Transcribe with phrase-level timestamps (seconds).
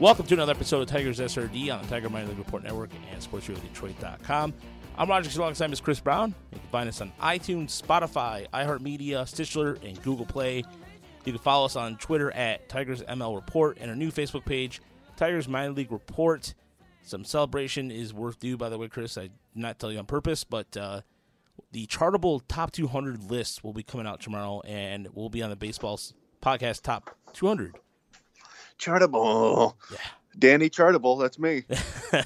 [0.00, 3.22] Welcome to another episode of Tigers SRD on the Tiger Minor League Report Network and
[3.22, 4.52] SportsRadioDetroit.com.
[4.98, 6.34] I'm Roger alongside Miss Chris Brown.
[6.52, 10.64] You can find us on iTunes, Spotify, iHeartMedia, Stitcher, and Google Play.
[11.24, 14.80] You can follow us on Twitter at Tigers ML Report and our new Facebook page,
[15.16, 16.52] Tigers Minor League Report.
[17.02, 19.16] Some celebration is worth due, by the way, Chris.
[19.16, 21.02] I did not tell you on purpose, but uh,
[21.70, 25.56] the chartable top 200 list will be coming out tomorrow, and we'll be on the
[25.56, 26.00] baseball
[26.42, 27.76] podcast top 200.
[28.78, 29.74] Chartable.
[29.90, 29.98] Yeah.
[30.38, 31.20] Danny Chartable.
[31.20, 31.64] That's me.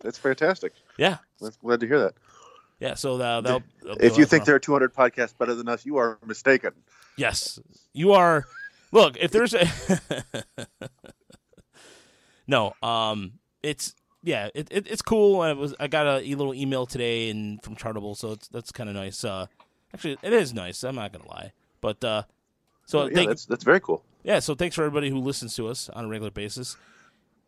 [0.00, 0.72] that's fantastic.
[0.98, 1.18] Yeah.
[1.62, 2.14] Glad to hear that.
[2.80, 2.94] Yeah.
[2.94, 5.96] So uh, that'll, that'll if you think there are 200 podcasts better than us, you
[5.96, 6.72] are mistaken.
[7.16, 7.58] Yes,
[7.92, 8.44] you are.
[8.92, 9.66] Look, if there's a
[12.46, 15.40] no, um, it's yeah, it, it it's cool.
[15.40, 18.88] I was I got a, little email today and from Chartable, so it's that's kind
[18.88, 19.24] of nice.
[19.24, 19.46] Uh,
[19.94, 20.84] actually, it is nice.
[20.84, 22.22] I'm not gonna lie, but uh,
[22.84, 24.04] so Oh, yeah, thank, that's that's very cool.
[24.26, 26.76] Yeah, so thanks for everybody who listens to us on a regular basis.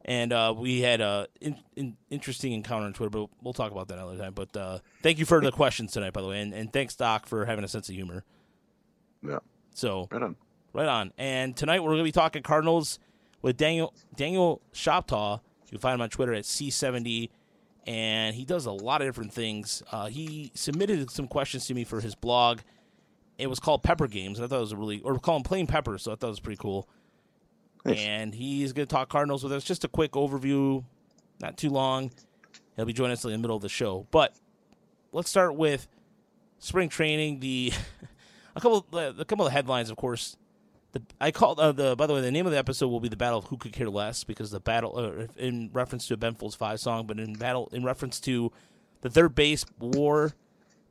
[0.04, 3.88] And uh, we had an in, in, interesting encounter on Twitter, but we'll talk about
[3.88, 4.32] that another time.
[4.32, 7.26] But uh, thank you for the questions tonight, by the way, and, and thanks Doc
[7.26, 8.24] for having a sense of humor.
[9.26, 9.40] Yeah,
[9.74, 10.36] So right on.
[10.72, 11.12] Right on.
[11.18, 13.00] And tonight we're going to be talking Cardinals
[13.42, 15.40] with Daniel Daniel Shoptaw.
[15.64, 17.30] You can find him on Twitter at C70,
[17.88, 19.82] and he does a lot of different things.
[19.90, 22.60] Uh, he submitted some questions to me for his blog.
[23.38, 25.36] It was called Pepper Games, and I thought it was a really, or we call
[25.36, 26.88] him Playing Pepper, so I thought it was pretty cool.
[27.84, 27.98] Nice.
[27.98, 29.64] And he's going to talk Cardinals with us.
[29.64, 30.84] Just a quick overview,
[31.40, 32.10] not too long.
[32.76, 34.06] He'll be joining us in the middle of the show.
[34.10, 34.34] But
[35.12, 35.88] let's start with
[36.58, 37.40] spring training.
[37.40, 37.72] The
[38.56, 40.36] a couple, a couple of headlines, of course.
[40.92, 41.96] The, I called uh, the.
[41.96, 43.72] By the way, the name of the episode will be the battle of who could
[43.72, 47.18] care less because the battle, uh, in reference to a Ben Folds Five song, but
[47.18, 48.50] in battle in reference to
[49.02, 50.34] the third base war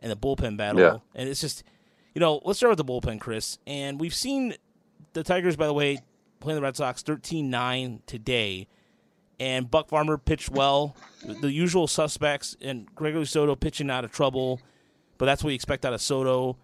[0.01, 0.81] and the bullpen battle.
[0.81, 0.97] Yeah.
[1.15, 1.63] And it's just,
[2.17, 3.59] you know, let's start with the bullpen, Chris.
[3.67, 4.55] And we've seen
[5.13, 5.99] the Tigers, by the way,
[6.39, 8.67] playing the Red Sox 13-9 today.
[9.39, 10.95] And Buck Farmer pitched well.
[11.23, 14.59] The usual suspects and Gregory Soto pitching out of trouble,
[15.19, 16.57] but that's what you expect out of Soto.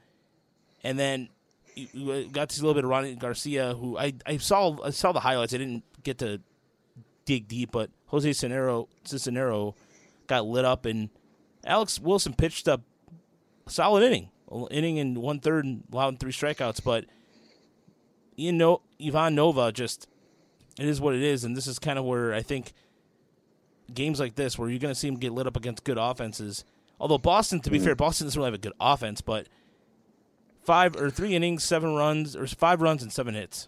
[0.84, 1.30] And then
[1.76, 4.90] you- got to see a little bit of Rony Garcia, who I, I saw I
[4.90, 5.54] saw the highlights.
[5.54, 6.42] I didn't get to
[7.26, 9.76] dig deep, but Jose Cisnero, Cisnero
[10.26, 11.10] got lit up, and
[11.64, 12.82] Alex Wilson pitched a
[13.68, 14.30] solid inning,
[14.72, 16.84] inning in one third, and allowing three strikeouts.
[16.84, 17.06] But
[18.36, 20.08] you know, Ivan Nova just
[20.80, 22.74] it is what it is, and this is kind of where I think
[23.94, 26.64] games like this, where you're going to see him get lit up against good offenses.
[27.00, 27.86] Although Boston, to be mm-hmm.
[27.86, 29.48] fair, Boston doesn't really have a good offense, but
[30.64, 33.68] five or three innings, seven runs, or five runs and seven hits.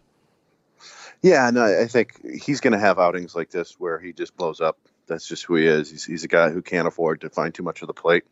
[1.21, 2.13] Yeah, no, I think
[2.43, 4.77] he's going to have outings like this where he just blows up.
[5.07, 5.89] That's just who he is.
[5.89, 8.25] He's, he's a guy who can't afford to find too much of the plate,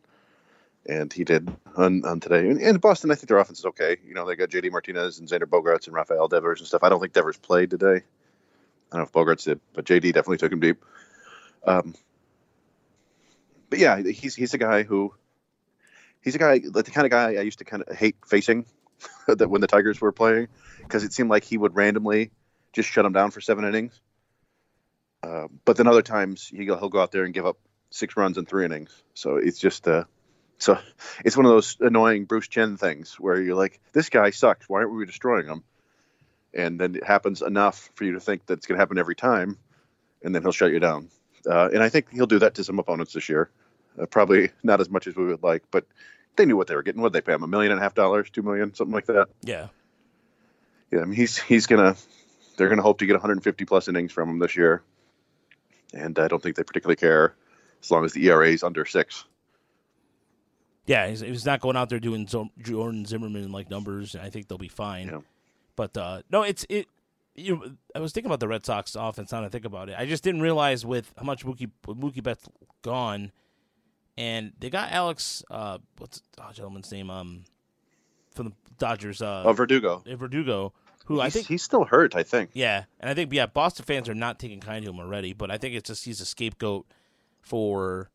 [0.86, 2.48] and he did on, on today.
[2.48, 3.96] And, and Boston, I think their offense is okay.
[4.06, 4.70] You know, they got J.D.
[4.70, 6.82] Martinez and Xander Bogaerts and Rafael Devers and stuff.
[6.82, 8.02] I don't think Devers played today.
[8.92, 10.12] I don't know if Bogaerts did, but J.D.
[10.12, 10.84] definitely took him deep.
[11.66, 11.94] Um,
[13.70, 15.14] but yeah, he's he's a guy who
[16.22, 18.66] he's a guy like the kind of guy I used to kind of hate facing
[19.26, 22.30] that when the Tigers were playing because it seemed like he would randomly
[22.72, 24.00] just shut him down for seven innings.
[25.22, 27.56] Uh, but then other times he'll, he'll go out there and give up
[27.90, 28.90] six runs in three innings.
[29.14, 30.04] So it's just uh,
[30.58, 30.78] so
[31.24, 34.68] it's one of those annoying Bruce Chen things where you're like, this guy sucks.
[34.68, 35.64] Why aren't we destroying him?
[36.52, 39.16] And then it happens enough for you to think that it's going to happen every
[39.16, 39.58] time,
[40.22, 41.08] and then he'll shut you down.
[41.48, 43.50] Uh, and I think he'll do that to some opponents this year.
[44.00, 45.84] Uh, probably not as much as we would like, but
[46.36, 47.02] they knew what they were getting.
[47.02, 47.42] What they pay him?
[47.42, 49.28] A million and a half dollars, two million, something like that.
[49.42, 49.68] Yeah,
[50.90, 51.96] Yeah, I mean he's he's gonna
[52.56, 54.82] they're gonna hope to get 150 plus innings from him this year,
[55.92, 57.34] and I don't think they particularly care
[57.82, 59.24] as long as the ERA is under six.
[60.86, 61.08] Yeah.
[61.08, 64.14] He's, he's not going out there doing Jordan Zimmermann like numbers.
[64.16, 65.08] I think they'll be fine.
[65.08, 65.20] Yeah.
[65.76, 66.86] But uh, no, it's it.
[67.36, 67.64] You know,
[67.96, 69.32] I was thinking about the Red Sox offense.
[69.32, 72.46] Now I think about it, I just didn't realize with how much Mookie Mookie Betts
[72.82, 73.32] gone,
[74.16, 75.42] and they got Alex.
[75.50, 77.10] Uh, what's the gentleman's name?
[77.10, 77.42] Um,
[78.30, 79.20] from the Dodgers.
[79.20, 80.02] Uh, Oh, Verdugo.
[80.06, 80.74] Verdugo,
[81.06, 82.14] who I think he's still hurt.
[82.14, 82.50] I think.
[82.52, 85.50] Yeah, and I think yeah, Boston fans are not taking kind to him already, but
[85.50, 86.86] I think it's just he's a scapegoat
[87.42, 88.10] for,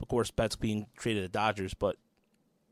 [0.00, 1.74] of course, Betts being traded to Dodgers.
[1.74, 1.96] But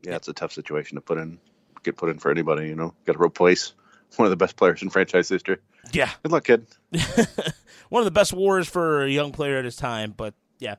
[0.02, 1.38] Yeah, it's a tough situation to put in,
[1.82, 2.68] get put in for anybody.
[2.68, 3.72] You know, got to replace
[4.16, 5.58] one of the best players in franchise history.
[5.92, 6.66] yeah, Good luck, kid.
[7.88, 10.14] one of the best wars for a young player at his time.
[10.16, 10.76] But yeah,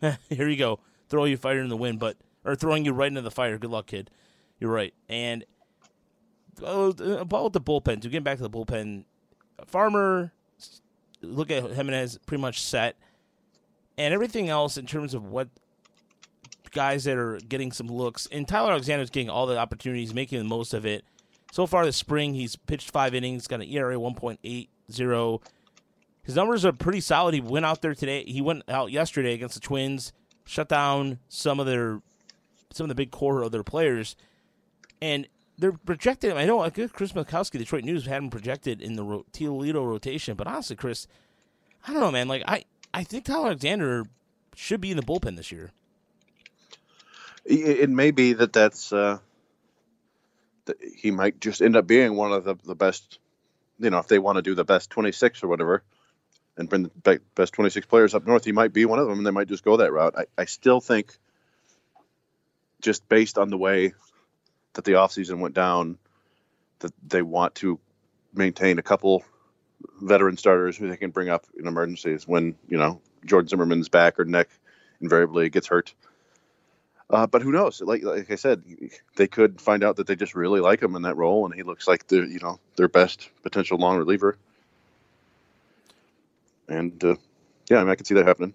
[0.28, 3.20] here you go, throw you fire in the wind, but or throwing you right into
[3.22, 3.58] the fire.
[3.58, 4.10] Good luck, kid.
[4.58, 4.92] You're right.
[5.08, 5.44] And
[6.62, 9.04] uh, about the bullpen, to get back to the bullpen,
[9.66, 10.32] Farmer,
[11.22, 12.96] look at Jimenez pretty much set,
[13.98, 15.48] and everything else in terms of what
[16.70, 18.26] guys that are getting some looks.
[18.30, 21.04] And Tyler Alexander's getting all the opportunities, making the most of it.
[21.52, 25.40] So far this spring, he's pitched five innings, got an ERA 1.80.
[26.22, 27.34] his numbers are pretty solid.
[27.34, 28.24] He went out there today.
[28.24, 30.12] He went out yesterday against the Twins,
[30.44, 32.02] shut down some of their
[32.72, 34.14] some of the big core of their players,
[35.02, 35.26] and
[35.58, 36.36] they're projected.
[36.36, 40.46] I know Chris McCosky, Detroit News, had him projected in the ro- Toledo rotation, but
[40.46, 41.08] honestly, Chris,
[41.86, 42.28] I don't know, man.
[42.28, 42.64] Like I,
[42.94, 44.04] I think Tyler Alexander
[44.54, 45.72] should be in the bullpen this year.
[47.44, 49.18] It, may be that that's uh,
[50.66, 53.18] that he might just end up being one of the, the best.
[53.78, 55.82] You know, if they want to do the best twenty six or whatever,
[56.56, 59.18] and bring the best twenty six players up north, he might be one of them,
[59.18, 60.14] and they might just go that route.
[60.16, 61.16] I, I still think,
[62.82, 63.94] just based on the way
[64.74, 65.98] that the offseason went down,
[66.80, 67.80] that they want to
[68.34, 69.24] maintain a couple
[70.00, 74.18] veteran starters who they can bring up in emergencies when you know Jordan Zimmermann's back
[74.18, 74.48] or neck
[75.00, 75.94] invariably gets hurt.
[77.10, 77.80] Uh, but who knows?
[77.80, 78.62] Like like I said,
[79.16, 81.64] they could find out that they just really like him in that role, and he
[81.64, 84.38] looks like the you know their best potential long reliever.
[86.68, 87.16] And uh,
[87.68, 88.54] yeah, I mean, I can see that happening.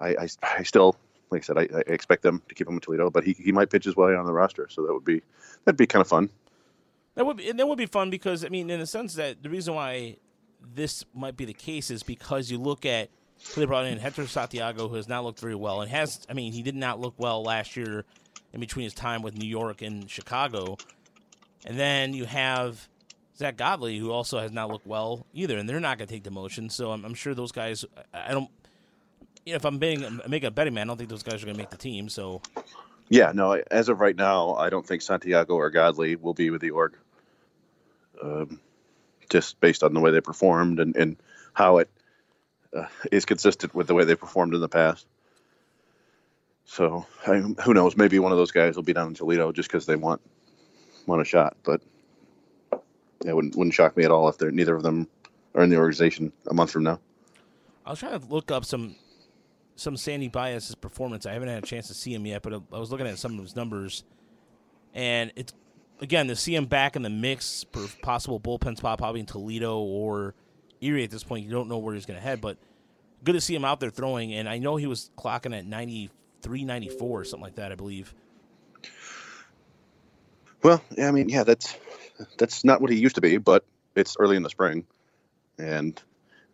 [0.00, 0.96] I, I, I still,
[1.30, 3.52] like I said, I, I, expect them to keep him in Toledo, but he, he
[3.52, 5.22] might pitch his way on the roster, so that would be
[5.64, 6.28] that'd be kind of fun.
[7.14, 9.48] That would be, that would be fun because I mean, in the sense that the
[9.48, 10.16] reason why
[10.60, 13.10] this might be the case is because you look at
[13.54, 16.32] who they brought in Hector Santiago, who has not looked very well, and has I
[16.32, 18.04] mean he did not look well last year
[18.52, 20.76] in between his time with New York and Chicago,
[21.64, 22.88] and then you have
[23.36, 26.24] Zack Godley, who also has not looked well either, and they're not going to take
[26.24, 26.70] demotion.
[26.72, 27.84] So I'm, I'm, sure those guys.
[28.12, 28.50] I don't.
[29.44, 31.46] You know, if I'm betting, making a betting man, I don't think those guys are
[31.46, 32.08] going to make the team.
[32.08, 32.42] So.
[33.08, 33.62] Yeah, no.
[33.70, 36.96] As of right now, I don't think Santiago or Godley will be with the org.
[38.20, 38.60] Um,
[39.30, 41.16] just based on the way they performed and, and
[41.52, 41.90] how it
[42.76, 45.06] uh, is consistent with the way they performed in the past.
[46.64, 47.96] So I, who knows?
[47.96, 50.20] Maybe one of those guys will be down in Toledo just because they want
[51.06, 51.56] want a shot.
[51.62, 51.80] But
[53.24, 55.08] it wouldn't wouldn't shock me at all if they're neither of them
[55.54, 57.00] are in the organization a month from now.
[57.84, 58.96] I was trying to look up some
[59.76, 61.24] some Sandy Baez's performance.
[61.24, 63.38] I haven't had a chance to see him yet, but I was looking at some
[63.38, 64.04] of his numbers,
[64.92, 65.52] and it's
[66.00, 69.78] again to see him back in the mix for possible bullpen spot, probably in Toledo
[69.78, 70.34] or
[70.80, 71.44] Erie at this point.
[71.44, 72.56] You don't know where he's going to head, but
[73.24, 74.32] good to see him out there throwing.
[74.34, 78.14] And I know he was clocking at 93, 94, something like that, I believe.
[80.62, 81.76] Well, yeah, I mean, yeah, that's
[82.38, 83.64] that's not what he used to be, but
[83.94, 84.84] it's early in the spring,
[85.58, 86.00] and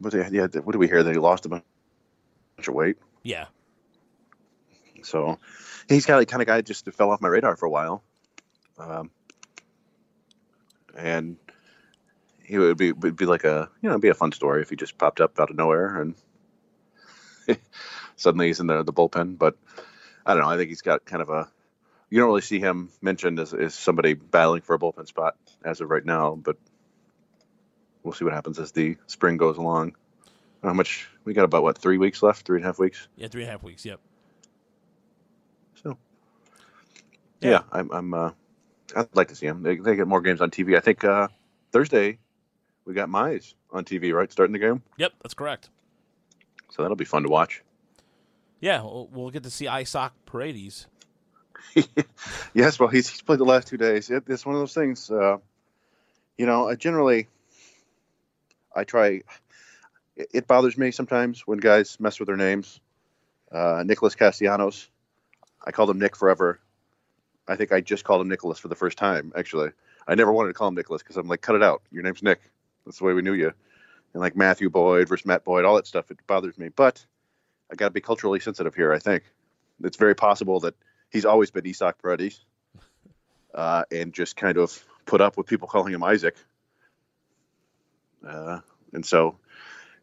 [0.00, 1.64] but yeah, what do we hear that he lost a bunch
[2.58, 2.96] of weight?
[3.22, 3.46] Yeah.
[5.02, 5.38] So
[5.88, 8.02] he's got like kind of guy that just fell off my radar for a while,
[8.78, 9.10] um,
[10.96, 11.36] and
[12.52, 14.68] he would be would be like a you know it'd be a fun story if
[14.68, 16.14] he just popped up out of nowhere and
[18.16, 19.38] suddenly he's in the the bullpen.
[19.38, 19.56] But
[20.26, 20.50] I don't know.
[20.50, 21.48] I think he's got kind of a
[22.10, 25.34] you don't really see him mentioned as, as somebody battling for a bullpen spot
[25.64, 26.34] as of right now.
[26.34, 26.58] But
[28.02, 29.96] we'll see what happens as the spring goes along.
[30.62, 31.44] How much we got?
[31.44, 32.44] About what three weeks left?
[32.44, 33.08] Three and a half weeks.
[33.16, 33.82] Yeah, three and a half weeks.
[33.86, 33.98] Yep.
[35.82, 35.96] So
[37.40, 37.90] yeah, yeah I'm.
[37.90, 38.30] I'm uh,
[38.94, 39.62] I'd like to see him.
[39.62, 40.76] They, they get more games on TV.
[40.76, 41.28] I think uh,
[41.72, 42.18] Thursday
[42.84, 44.30] we got Mize on TV, right?
[44.30, 44.82] Starting the game.
[44.98, 45.70] Yep, that's correct.
[46.70, 47.62] So that'll be fun to watch.
[48.60, 50.86] Yeah, we'll, we'll get to see Isaac Paredes.
[52.54, 54.10] yes, well, he's, he's played the last two days.
[54.10, 55.10] It, it's one of those things.
[55.10, 55.38] Uh,
[56.38, 57.28] you know, I generally,
[58.74, 59.22] I try.
[60.16, 62.80] It, it, bothers me sometimes when guys mess with their names.
[63.50, 64.88] Uh, Nicholas Castellanos,
[65.64, 66.60] I called him Nick forever.
[67.46, 69.32] I think I just called him Nicholas for the first time.
[69.36, 69.70] Actually,
[70.06, 71.82] I never wanted to call him Nicholas because I'm like, cut it out.
[71.90, 72.40] Your name's Nick.
[72.84, 73.52] That's the way we knew you.
[74.14, 76.68] And like Matthew Boyd versus Matt Boyd, all that stuff, it bothers me.
[76.68, 77.04] But
[77.70, 78.92] I got to be culturally sensitive here.
[78.92, 79.24] I think
[79.82, 80.74] it's very possible that
[81.10, 82.44] he's always been Isaac Paredes,
[83.54, 86.36] uh, and just kind of put up with people calling him Isaac.
[88.26, 88.60] Uh,
[88.92, 89.36] and so,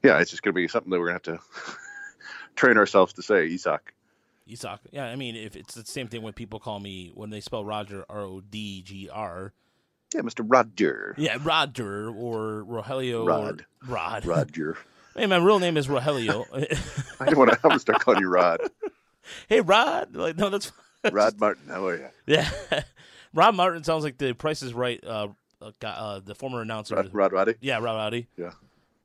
[0.03, 1.77] yeah, it's just going to be something that we're going to have to
[2.55, 3.93] train ourselves to say Isaac.
[4.49, 4.79] Isaac.
[4.91, 7.63] Yeah, I mean, if it's the same thing when people call me when they spell
[7.63, 9.53] Roger R O D G R.
[10.13, 10.43] Yeah, Mr.
[10.45, 11.13] Roger.
[11.17, 13.27] Yeah, Roger or Rogelio.
[13.27, 13.65] Rod.
[13.87, 14.25] Or Rod.
[14.25, 14.77] Roger.
[15.15, 16.45] hey, my real name is Rogelio.
[17.19, 17.59] I don't want to.
[17.63, 18.59] I'm gonna start calling you Rod.
[19.47, 20.15] Hey, Rod.
[20.15, 20.71] Like, no, that's
[21.11, 21.67] Rod Martin.
[21.67, 22.07] How are you?
[22.25, 22.49] Yeah,
[23.31, 25.03] Rod Martin sounds like the Price is Right.
[25.03, 25.27] Uh,
[25.61, 26.95] uh, uh the former announcer.
[26.95, 27.53] Rod, Rod Roddy.
[27.61, 28.27] Yeah, Rod Roddy.
[28.37, 28.53] Yeah.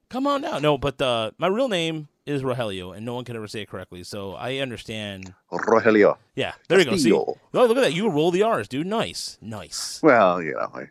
[0.09, 0.61] Come on now.
[0.61, 3.69] No, but uh, my real name is Rogelio, and no one can ever say it
[3.69, 4.02] correctly.
[4.04, 5.35] So I understand.
[5.50, 6.16] Rogelio.
[6.35, 6.97] Yeah, there you go.
[6.97, 7.95] See, oh, look at that.
[7.95, 8.87] You roll the R's, dude.
[8.87, 10.00] Nice, nice.
[10.02, 10.88] Well, you know, I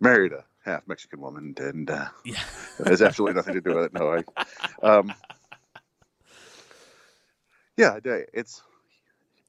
[0.00, 2.40] married a half Mexican woman, and uh, yeah,
[2.78, 3.94] it has absolutely nothing to do with it.
[3.94, 4.22] No,
[4.82, 5.14] I, um,
[7.76, 8.62] yeah, it's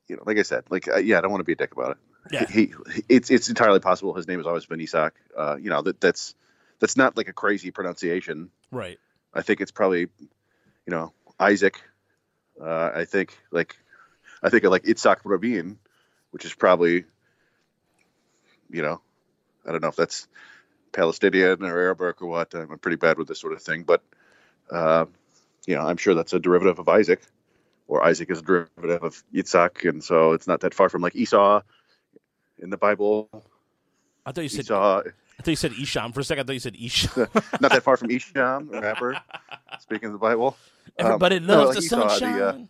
[0.07, 1.73] you know, like I said, like uh, yeah, I don't want to be a dick
[1.73, 1.97] about it.
[2.31, 5.13] Yeah, he, he it's it's entirely possible his name has always been Isaac.
[5.37, 6.33] Uh, you know that that's
[6.79, 8.97] that's not like a crazy pronunciation, right?
[9.35, 10.07] I think it's probably,
[10.85, 11.81] you know, Isaac.
[12.61, 13.75] Uh, I think like,
[14.41, 15.77] I think of like Itzhak Rabin,
[16.31, 17.05] which is probably,
[18.69, 19.01] you know,
[19.65, 20.27] I don't know if that's
[20.91, 22.53] Palestinian or Arabic or what.
[22.53, 24.03] I'm pretty bad with this sort of thing, but,
[24.71, 25.05] uh,
[25.65, 27.21] you know, I'm sure that's a derivative of Isaac,
[27.87, 31.15] or Isaac is a derivative of Yitzhak, and so it's not that far from like
[31.15, 31.61] Esau
[32.59, 33.29] in the Bible.
[34.25, 35.03] I thought you said Esau,
[35.39, 36.43] I thought you said Isham for a second.
[36.43, 37.27] I thought you said Isham.
[37.61, 39.17] not that far from Isham, the rapper.
[39.79, 40.55] Speaking of the Bible,
[40.99, 42.69] Um, Everybody no, loves like the Esau, the, uh, sunshine.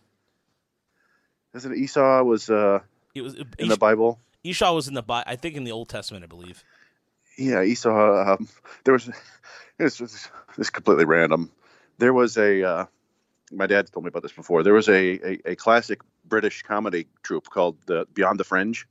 [1.54, 2.80] isn't it Esau was uh,
[3.14, 4.18] it was in the Bible?
[4.44, 6.62] Esau was in the Bi- I think in the Old Testament, I believe.
[7.38, 8.32] Yeah, Esau.
[8.34, 8.48] Um,
[8.84, 9.10] there was
[9.78, 10.12] this was
[10.56, 11.50] this is completely random.
[11.98, 12.86] There was a uh,
[13.52, 14.62] my dad told me about this before.
[14.62, 18.86] There was a, a, a classic British comedy troupe called the Beyond the Fringe.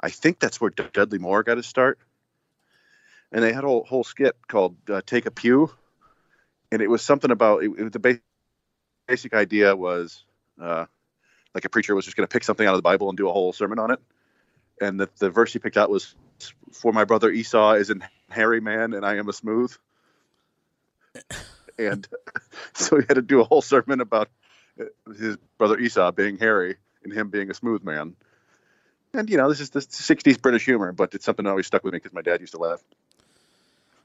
[0.00, 1.98] I think that's where Dudley Moore got his start.
[3.32, 5.70] And they had a whole, whole skit called uh, "Take a Pew,"
[6.70, 8.20] and it was something about it, it- the ba-
[9.08, 10.24] basic idea was
[10.60, 10.86] uh,
[11.54, 13.28] like a preacher was just going to pick something out of the Bible and do
[13.28, 14.00] a whole sermon on it.
[14.80, 16.14] And the, the verse he picked out was,
[16.72, 19.74] "For my brother Esau is an hairy man, and I am a smooth."
[21.78, 22.06] and
[22.74, 24.28] so he had to do a whole sermon about
[24.80, 24.84] uh,
[25.18, 28.16] his brother Esau being hairy and him being a smooth man.
[29.14, 31.84] And you know, this is the '60s British humor, but it's something that always stuck
[31.84, 32.82] with me because my dad used to laugh.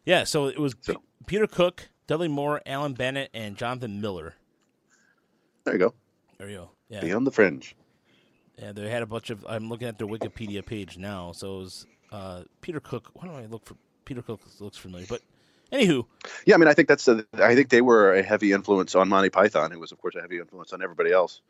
[0.07, 0.95] Yeah, so it was P-
[1.25, 4.35] Peter Cook, Dudley Moore, Alan Bennett, and Jonathan Miller.
[5.65, 5.93] There you go,
[6.37, 6.69] There you go.
[6.87, 7.75] Yeah, Beyond the Fringe.
[8.57, 8.71] yeah.
[8.71, 9.45] They had a bunch of.
[9.49, 11.33] I'm looking at their Wikipedia page now.
[11.33, 13.09] So it was uh, Peter Cook.
[13.15, 14.39] Why don't I look for Peter Cook?
[14.61, 15.21] Looks familiar, but
[15.73, 16.05] anywho,
[16.45, 19.09] Yeah, I mean, I think that's a, I think they were a heavy influence on
[19.09, 21.41] Monty Python, who was, of course, a heavy influence on everybody else.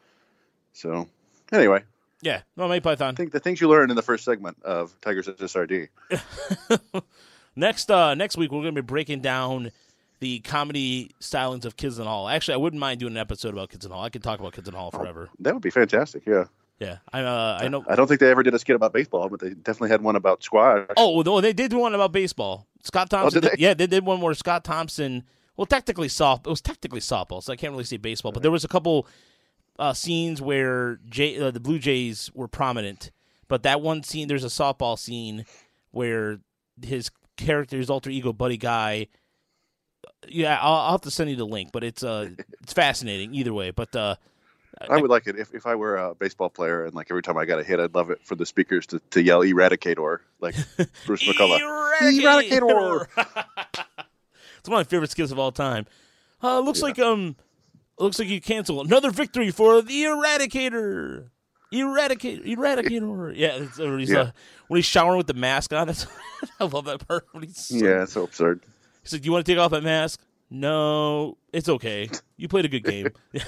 [0.74, 1.08] So,
[1.52, 1.84] anyway,
[2.24, 2.42] yeah.
[2.56, 3.14] No, Monty Python.
[3.14, 5.90] I think the things you learn in the first segment of Tigers SSRD.
[7.58, 9.72] Next, uh, next week we're going to be breaking down
[10.20, 12.30] the comedy stylings of Kids in the Hall.
[12.30, 14.04] Actually, I wouldn't mind doing an episode about Kids in the Hall.
[14.04, 15.30] I could talk about Kids in the Hall forever.
[15.40, 16.24] That would be fantastic.
[16.28, 16.46] Yeah,
[16.80, 17.84] Yeah, I uh, I know.
[17.88, 20.16] I don't think they ever did a skit about baseball, but they definitely had one
[20.16, 20.86] about squash.
[20.98, 22.68] Oh, no, they did one about baseball.
[22.84, 23.42] Scott Thompson.
[23.42, 23.56] did they?
[23.58, 25.24] yeah, they did one where Scott Thompson.
[25.56, 26.46] Well, technically soft.
[26.46, 28.32] It was technically softball, so I can't really say baseball.
[28.32, 29.08] But there was a couple
[29.80, 33.10] uh, scenes where Jay, uh, the Blue Jays were prominent.
[33.48, 35.46] But that one scene, there's a softball scene
[35.90, 36.40] where
[36.84, 39.08] his character, his alter ego, Buddy Guy.
[40.28, 42.30] Yeah, I'll, I'll have to send you the link, but it's uh,
[42.62, 43.72] it's fascinating either way.
[43.72, 44.16] But uh,
[44.90, 47.38] I would like it if, if I were a baseball player and like every time
[47.38, 50.56] I got a hit, I'd love it for the speakers to, to yell "Eradicator" like
[51.06, 51.60] Bruce McCulloch.
[51.60, 53.08] Eradicator.
[53.18, 55.86] it's one of my favorite skits of all time.
[56.44, 57.36] Uh, looks like um,
[57.98, 61.30] looks like you cancel another victory for the Eradicator.
[61.72, 63.34] Eradicate, Eradicator.
[63.36, 64.20] Yeah, it's, uh, he's, Yeah.
[64.20, 64.32] Uh,
[64.68, 65.88] when he's showering with the mask on.
[65.88, 66.06] That's
[66.60, 67.28] I love that part.
[67.32, 68.62] When he's so, Yeah, it's so absurd.
[69.04, 70.20] He said, "Do you want to take off that mask?"
[70.50, 72.10] No, it's okay.
[72.38, 73.10] You played a good game.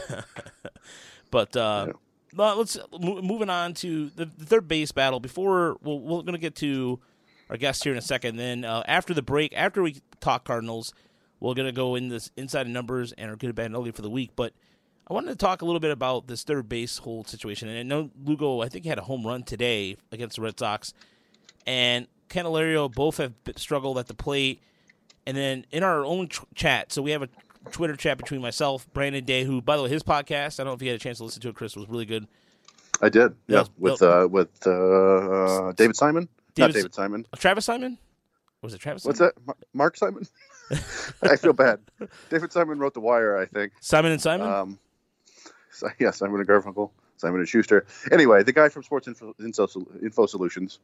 [1.32, 1.94] but uh, Yeah.
[2.36, 5.20] well, let's mo- moving on to the, the third base battle.
[5.20, 7.00] Before we'll, we're going to get to
[7.50, 8.36] our guest here in a second.
[8.36, 10.94] Then uh, after the break, after we talk Cardinals,
[11.40, 13.92] we're going to go in this inside of numbers and our good, bad, and ugly
[13.92, 14.32] for the week.
[14.36, 14.54] But
[15.10, 17.68] I wanted to talk a little bit about this third base hold situation.
[17.68, 20.60] And I know Lugo, I think, he had a home run today against the Red
[20.60, 20.94] Sox,
[21.66, 24.62] and Candelario both have struggled at the plate.
[25.26, 27.30] And then in our own ch- chat, so we have a
[27.72, 30.74] Twitter chat between myself, Brandon Day, who, by the way, his podcast, I don't know
[30.74, 32.28] if you had a chance to listen to it, Chris, was really good.
[33.02, 33.34] I did.
[33.48, 36.24] Yeah, with uh, with uh, David Simon.
[36.58, 37.26] Not David- David Simon.
[37.32, 37.98] Uh, Travis Simon?
[38.62, 39.06] Was it Travis?
[39.06, 39.34] What's Simon?
[39.48, 39.56] that?
[39.74, 40.28] Mark Simon.
[41.24, 41.80] I feel bad.
[42.30, 43.74] David Simon wrote The Wire, I think.
[43.80, 44.48] Simon and Simon?
[44.48, 44.80] Um,
[46.00, 47.86] yeah, Simon and Garfunkel, Simon and Schuster.
[48.12, 49.68] Anyway, the guy from Sports Info, Info,
[50.02, 50.80] Info Solutions,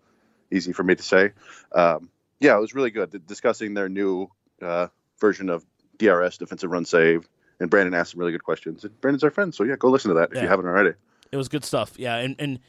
[0.51, 1.31] easy for me to say.
[1.73, 2.09] Um,
[2.39, 4.29] yeah, it was really good discussing their new
[4.61, 4.87] uh,
[5.19, 5.65] version of
[5.97, 7.27] DRS, defensive run save.
[7.59, 8.83] And Brandon asked some really good questions.
[8.83, 10.43] And Brandon's our friend, so yeah, go listen to that if Yeah.
[10.43, 10.91] you haven't already.
[11.31, 11.93] It was good stuff.
[11.97, 12.59] Yeah, and and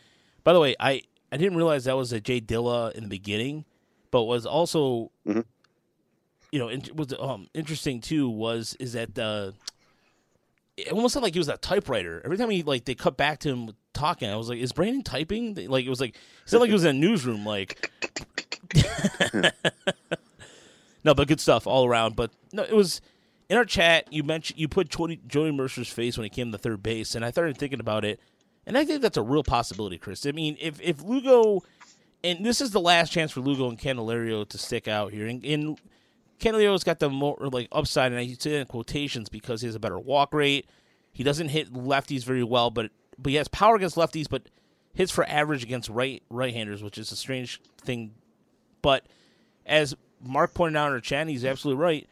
[0.44, 1.02] by the way, I
[1.32, 3.64] I didn't realize that was a J Dilla in the beginning,
[4.12, 5.44] but was also Mhm.
[6.52, 9.50] you know was um interesting too was is that uh
[10.76, 12.20] it almost sounded like he was a typewriter.
[12.24, 15.02] Every time he like they cut back to him talking, I was like, is Brandon
[15.02, 15.54] typing?
[15.54, 17.44] Like it was like it sounded like he was in a newsroom.
[17.44, 17.90] Like
[21.04, 22.16] no, but good stuff all around.
[22.16, 23.00] But no, it was
[23.48, 24.12] in our chat.
[24.12, 27.24] You mentioned you put Jordy, Jordy Mercer's face when he came to third base, and
[27.24, 28.20] I started thinking about it,
[28.66, 30.26] and I think that's a real possibility, Chris.
[30.26, 31.62] I mean, if if Lugo,
[32.22, 35.44] and this is the last chance for Lugo and Candelario to stick out here, and,
[35.44, 35.80] and
[36.38, 39.74] Candelario's got the more like upside, and I say that in quotations because he has
[39.74, 40.68] a better walk rate.
[41.12, 44.42] He doesn't hit lefties very well, but but he has power against lefties, but
[44.94, 48.14] hits for average against right right handers, which is a strange thing.
[48.82, 49.06] But
[49.64, 52.08] as Mark pointed out in our chat, he's absolutely right.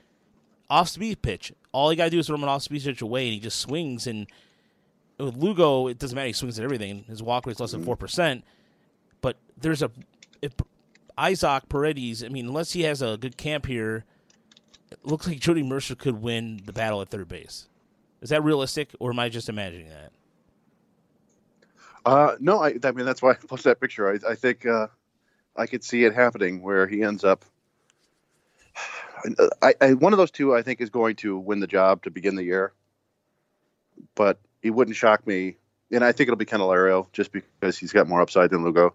[0.71, 3.03] Off speed pitch, all he got to do is throw him an off speed pitch
[3.03, 4.07] away, and he just swings.
[4.07, 4.27] And
[5.19, 6.29] with Lugo, it doesn't matter.
[6.29, 7.05] He swings at everything.
[7.07, 8.45] His walk rate's less than four percent.
[9.21, 9.91] But there's a
[10.41, 10.53] if
[11.19, 12.25] Isaac Paredes.
[12.25, 14.05] I mean, unless he has a good camp here,
[15.03, 17.69] it looks like Jordy Mercer could win the battle at third base.
[18.23, 20.13] Is that realistic, or am I just imagining that?
[22.07, 24.11] Uh, no, I, I mean that's why I posted that picture.
[24.11, 24.89] I, I think uh,
[25.57, 27.45] I could see it happening where he ends up.
[29.63, 32.11] I, I, one of those two I think is going to win the job to
[32.11, 32.73] begin the year,
[34.15, 35.57] but it wouldn't shock me,
[35.91, 38.95] and I think it'll be Candelario just because he's got more upside than Lugo.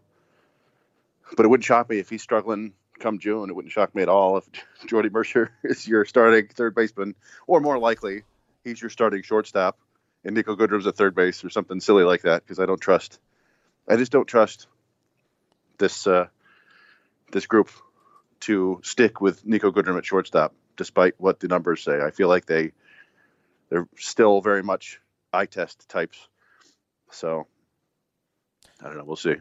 [1.35, 3.49] But it wouldn't shock me if he's struggling come June.
[3.49, 4.49] It wouldn't shock me at all if
[4.85, 7.15] Jordy Mercer is your starting third baseman,
[7.47, 8.23] or more likely,
[8.63, 9.77] he's your starting shortstop
[10.23, 13.19] and Niko Goodrum's a third base or something silly like that because I don't trust.
[13.87, 14.67] I just don't trust
[15.77, 16.27] this uh,
[17.31, 17.69] this group
[18.41, 22.01] to stick with Niko Goodrum at shortstop, despite what the numbers say.
[22.01, 22.71] I feel like they
[23.69, 24.99] they're still very much
[25.31, 26.27] eye test types.
[27.11, 27.47] So
[28.81, 29.05] I don't know.
[29.05, 29.35] We'll see.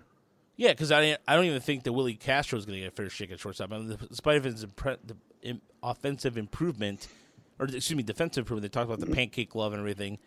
[0.59, 2.95] Yeah, because I I don't even think that Willi Castro is going to get a
[2.95, 3.73] fair shake at shortstop.
[3.73, 7.07] I mean, despite of his impre- the offensive improvement,
[7.61, 8.62] or excuse me, defensive improvement.
[8.71, 9.15] They talked about the mm-hmm.
[9.15, 10.19] pancake glove and everything.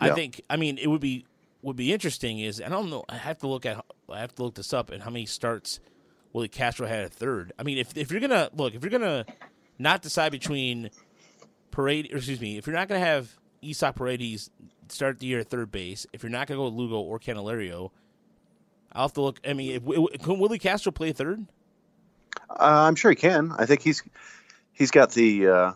[0.00, 0.12] Yeah.
[0.12, 0.40] I think.
[0.48, 1.26] I mean, it would be
[1.60, 2.40] would be interesting.
[2.40, 3.04] Is I don't know.
[3.10, 3.84] I have to look at.
[4.10, 5.78] I have to look this up and how many starts
[6.32, 7.52] Willi Castro had at third.
[7.58, 9.26] I mean, if if you're gonna look, if you're gonna
[9.78, 10.88] not decide between
[11.70, 14.50] Parade, or excuse me, if you're not gonna have Isaac Paredes
[14.88, 17.90] start the year at third base, if you're not gonna go with Lugo or Candelario,
[18.92, 19.40] I'll have to look.
[19.46, 21.46] I mean, if, can Willi Castro play third?
[22.48, 23.52] Uh, I'm sure he can.
[23.56, 24.02] I think he's
[24.72, 25.72] he's got the uh,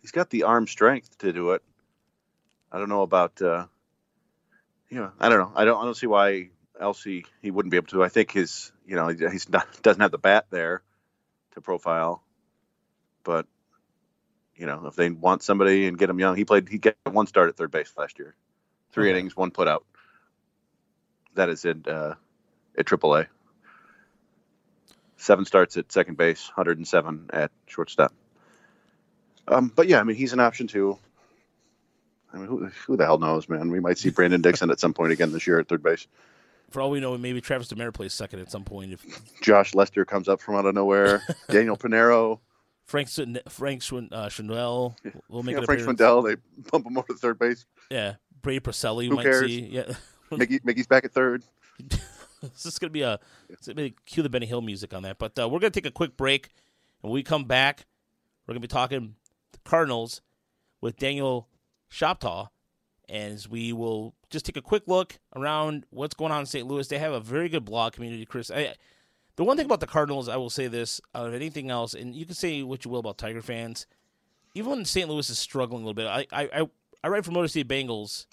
[0.00, 1.62] he's got the arm strength to do it.
[2.72, 3.66] I don't know about uh,
[4.88, 7.70] you know I don't know I don't I don't see why else he, he wouldn't
[7.70, 8.02] be able to.
[8.02, 10.82] I think his you know he's not doesn't have the bat there
[11.52, 12.22] to profile,
[13.22, 13.46] but
[14.56, 17.28] you know if they want somebody and get him young, he played he got one
[17.28, 18.34] start at third base last year,
[18.90, 19.18] three okay.
[19.18, 19.84] innings, one put out.
[21.34, 21.86] That is it.
[21.86, 22.14] uh,
[22.78, 23.26] at AAA.
[25.16, 28.14] Seven starts at second base, 107 at shortstop.
[29.48, 30.98] Um, but yeah, I mean he's an option too.
[32.32, 33.70] I mean, who, who the hell knows, man?
[33.70, 36.06] We might see Brandon Dixon at some point again this year at third base.
[36.70, 38.92] For all we know, maybe Travis Demers plays second at some point.
[38.92, 42.40] If Josh Lester comes up from out of nowhere, Daniel Pinero,
[42.88, 44.94] Frank Frank uh, Schwindel
[45.28, 46.26] will make yeah, Frank Schwindel.
[46.26, 46.36] They
[46.70, 47.66] bump him over to third base.
[47.90, 49.08] Yeah, Brady Porcelli.
[49.08, 49.46] Who might cares?
[49.46, 49.60] See.
[49.60, 49.92] Yeah,
[50.30, 51.44] Mickey, Mickey's back at third.
[52.40, 53.18] this is gonna be a
[54.06, 55.18] cue the Benny Hill music on that.
[55.18, 56.48] But uh, we're gonna take a quick break,
[57.02, 57.86] and when we come back,
[58.46, 59.14] we're gonna be talking
[59.52, 60.20] the Cardinals
[60.80, 61.48] with Daniel
[61.90, 62.48] Shoptaw,
[63.08, 66.66] as we will just take a quick look around what's going on in St.
[66.66, 66.86] Louis.
[66.86, 68.50] They have a very good blog community, Chris.
[68.50, 68.74] I,
[69.36, 72.14] the one thing about the Cardinals, I will say this out of anything else, and
[72.14, 73.86] you can say what you will about Tiger fans,
[74.54, 75.08] even when St.
[75.08, 76.68] Louis is struggling a little bit, I I,
[77.02, 78.26] I write for Motor City Bengals,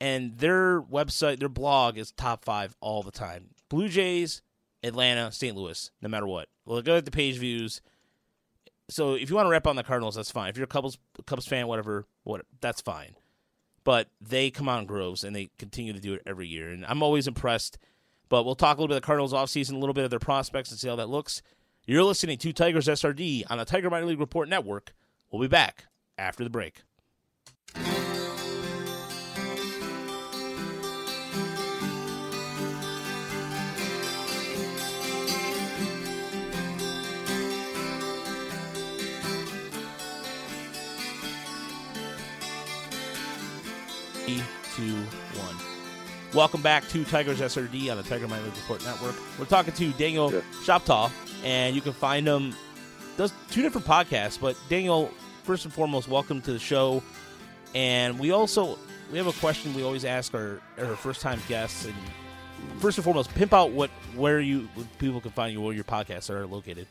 [0.00, 3.50] and their website, their blog is top five all the time.
[3.68, 4.42] Blue Jays,
[4.82, 5.56] Atlanta, St.
[5.56, 6.48] Louis, no matter what.
[6.66, 7.80] Look at the page views
[8.88, 10.50] so if you want to rep on the Cardinals, that's fine.
[10.50, 13.16] If you're a Cubs Cubs fan, whatever, what that's fine.
[13.82, 17.02] But they come on groves and they continue to do it every year, and I'm
[17.02, 17.78] always impressed.
[18.28, 20.18] But we'll talk a little bit of the Cardinals offseason, a little bit of their
[20.18, 21.42] prospects, and see how that looks.
[21.86, 24.94] You're listening to Tigers SRD on the Tiger Minor League Report Network.
[25.30, 25.84] We'll be back
[26.16, 26.82] after the break.
[46.34, 49.14] Welcome back to Tigers SRD on the Tiger Minor Report Network.
[49.38, 50.40] We're talking to Daniel yeah.
[50.64, 51.08] Shoptaw,
[51.44, 52.56] and you can find him.
[53.16, 55.12] Does two different podcasts, but Daniel,
[55.44, 57.04] first and foremost, welcome to the show.
[57.72, 58.76] And we also
[59.12, 61.84] we have a question we always ask our, our first time guests.
[61.84, 61.94] And
[62.80, 64.68] first and foremost, pimp out what where you
[64.98, 66.88] people can find you, where your podcasts are located.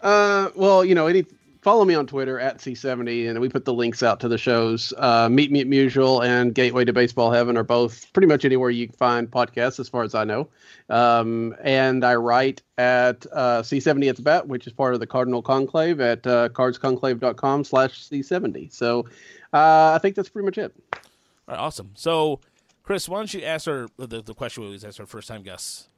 [0.00, 1.26] Uh, well, you know, any
[1.64, 4.92] follow me on Twitter at C70, and we put the links out to the shows.
[4.98, 8.68] Uh, Meet Me at Musial and Gateway to Baseball Heaven are both pretty much anywhere
[8.68, 10.50] you can find podcasts, as far as I know.
[10.90, 15.06] Um, and I write at uh, C70 at the bat, which is part of the
[15.06, 18.70] Cardinal Conclave at uh, cardsconclave.com slash C70.
[18.70, 19.06] So
[19.54, 20.74] uh, I think that's pretty much it.
[20.92, 21.00] All
[21.48, 21.92] right, awesome.
[21.94, 22.40] So,
[22.82, 25.42] Chris, why don't you ask her the, the question we always ask our first time
[25.42, 25.88] guests?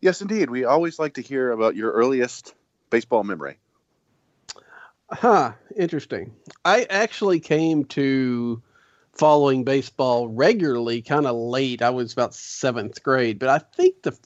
[0.00, 0.48] Yes, indeed.
[0.48, 2.54] We always like to hear about your earliest
[2.88, 3.58] baseball memory.
[5.12, 6.34] Huh, interesting.
[6.64, 8.62] I actually came to
[9.12, 11.82] following baseball regularly kind of late.
[11.82, 14.16] I was about seventh grade, but I think the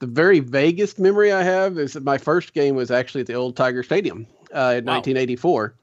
[0.00, 3.34] the very vaguest memory I have is that my first game was actually at the
[3.34, 4.94] old Tiger Stadium uh, in Wow.
[4.94, 5.74] 1984,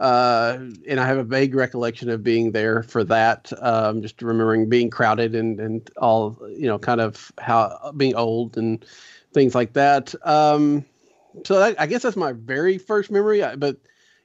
[0.00, 3.50] uh, and I have a vague recollection of being there for that.
[3.62, 8.58] Um, just remembering being crowded and and all you know, kind of how being old
[8.58, 8.84] and
[9.32, 10.14] things like that.
[10.26, 10.84] Um,
[11.44, 13.42] so that, I guess that's my very first memory.
[13.56, 13.76] But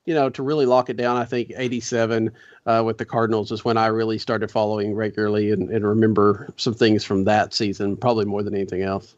[0.06, 2.32] you know, to really lock it down, I think '87
[2.66, 6.74] uh, with the Cardinals is when I really started following regularly and, and remember some
[6.74, 9.16] things from that season, probably more than anything else.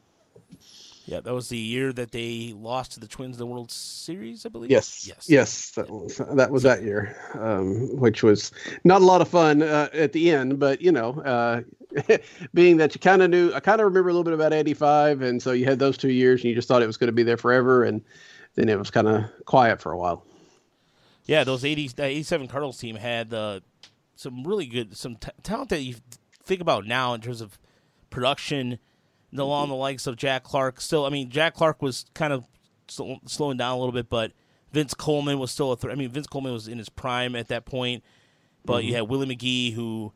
[1.10, 4.46] Yeah, that was the year that they lost to the Twins in the World Series,
[4.46, 4.70] I believe.
[4.70, 5.26] Yes, Yes.
[5.28, 8.52] yes, that was, that was that year, um, which was
[8.84, 11.62] not a lot of fun uh, at the end, but you know, uh,
[12.54, 15.24] being that you kind of knew, I kind of remember a little bit about '85,
[15.24, 17.14] and so you had those two years, and you just thought it was going to
[17.14, 18.04] be there forever, and
[18.54, 20.24] then it was kind of quiet for a while.
[21.26, 23.62] Yeah, those 80, 87 Cardinals team had uh,
[24.16, 25.96] some really good, some t- talent that you
[26.44, 27.58] think about now in terms of
[28.12, 28.78] production,
[29.32, 29.40] Mm-hmm.
[29.42, 30.82] along the likes of Jack Clark.
[30.82, 32.46] Still, I mean, Jack Clark was kind of
[32.88, 34.32] sl- slowing down a little bit, but
[34.72, 35.96] Vince Coleman was still a threat.
[35.96, 38.04] I mean, Vince Coleman was in his prime at that point,
[38.66, 38.88] but Mm-hmm.
[38.88, 40.12] you had Willie McGee, who,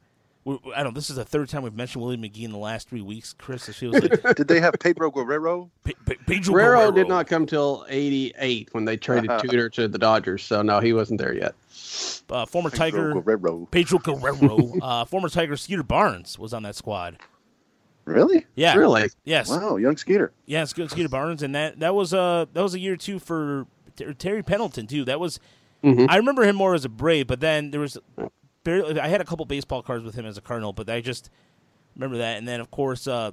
[0.48, 2.90] I don't know, this is the third time we've mentioned Willie McGee in the last
[2.90, 3.70] three weeks, Chris.
[3.70, 5.70] It feels like Did they have Pedro Guerrero?
[5.84, 9.88] Pe- Pe- Pedro Guerrero Guerrero did not come till '88 when they traded Tudor to
[9.88, 11.56] the Dodgers, so no, he wasn't there yet.
[12.30, 13.68] Uh, former Pedro Tiger Guerrero.
[13.72, 17.18] Pedro Guerrero, uh, former Tiger Skeeter Barnes was on that squad.
[18.06, 18.46] Really?
[18.56, 19.10] Yeah, Really?
[19.24, 20.34] Yes, Wow, young Skeeter.
[20.46, 20.66] yeah.
[20.66, 24.44] Skeeter Barnes, and that that was uh that was a year too for Ter- Terry
[24.44, 25.06] Pendleton too.
[25.06, 25.40] That was
[25.84, 26.08] Mhm.
[26.10, 27.98] I remember him more as a Brave, but then there was
[28.64, 29.00] barely.
[29.00, 31.30] I had a couple baseball cards with him as a Cardinal, but I just
[31.96, 32.38] remember that.
[32.38, 33.32] And then of course, uh,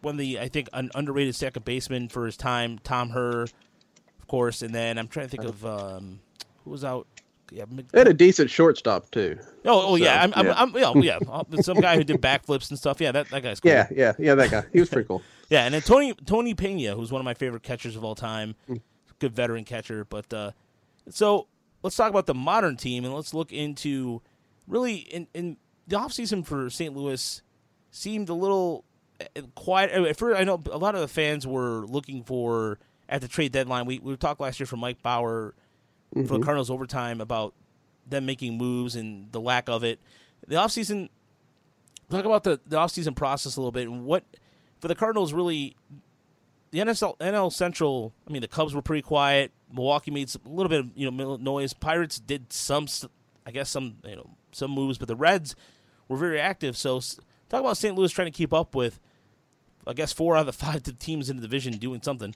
[0.00, 4.26] one of the I think an underrated second baseman for his time, Tom Herr, of
[4.28, 4.62] course.
[4.62, 6.20] And then I'm trying to think of um,
[6.64, 7.06] who was out.
[7.52, 9.38] Yeah, They had a decent shortstop too.
[9.66, 10.54] oh, oh yeah, I'm, I'm, yeah.
[10.56, 13.00] I'm, yeah, yeah, uh, some guy who did backflips and stuff.
[13.00, 13.70] Yeah, that, that guy's cool.
[13.70, 14.34] Yeah, yeah, yeah.
[14.34, 15.22] That guy, he was pretty cool.
[15.48, 18.54] Yeah, and then Tony Tony Pena, who's one of my favorite catchers of all time,
[19.18, 20.06] good veteran catcher.
[20.06, 20.52] But uh,
[21.10, 21.46] so
[21.82, 24.22] let's talk about the modern team and let's look into
[24.66, 26.96] really in, in the offseason for St.
[26.96, 27.42] Louis
[27.90, 28.86] seemed a little
[29.20, 29.90] uh, quiet.
[29.90, 33.52] At first, I know a lot of the fans were looking for at the trade
[33.52, 33.84] deadline.
[33.84, 35.54] We we talked last year from Mike Bauer
[36.14, 37.54] for the Cardinals overtime about
[38.06, 40.00] them making moves and the lack of it.
[40.46, 41.08] The offseason
[42.10, 44.24] talk about the, the offseason process a little bit and what
[44.80, 45.76] for the Cardinals really
[46.70, 49.52] the NSL NL Central, I mean the Cubs were pretty quiet.
[49.72, 51.72] Milwaukee made some, a little bit of, you know noise.
[51.72, 52.86] Pirates did some
[53.46, 55.54] I guess some you know some moves, but the Reds
[56.08, 56.76] were very active.
[56.76, 57.00] So
[57.48, 57.96] talk about St.
[57.96, 59.00] Louis trying to keep up with
[59.86, 62.34] I guess four out of the five teams in the division doing something.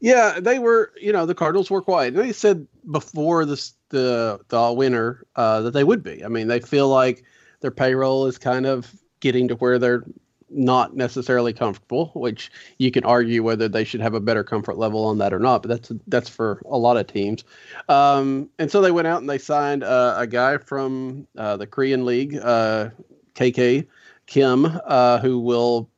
[0.00, 0.92] Yeah, they were.
[1.00, 2.14] You know, the Cardinals were quiet.
[2.14, 6.24] They said before this the the winter uh, that they would be.
[6.24, 7.24] I mean, they feel like
[7.60, 10.04] their payroll is kind of getting to where they're
[10.50, 12.12] not necessarily comfortable.
[12.14, 15.40] Which you can argue whether they should have a better comfort level on that or
[15.40, 15.62] not.
[15.62, 17.42] But that's that's for a lot of teams.
[17.88, 21.66] Um, and so they went out and they signed uh, a guy from uh, the
[21.66, 22.90] Korean League, uh,
[23.34, 23.86] KK
[24.26, 25.90] Kim, uh, who will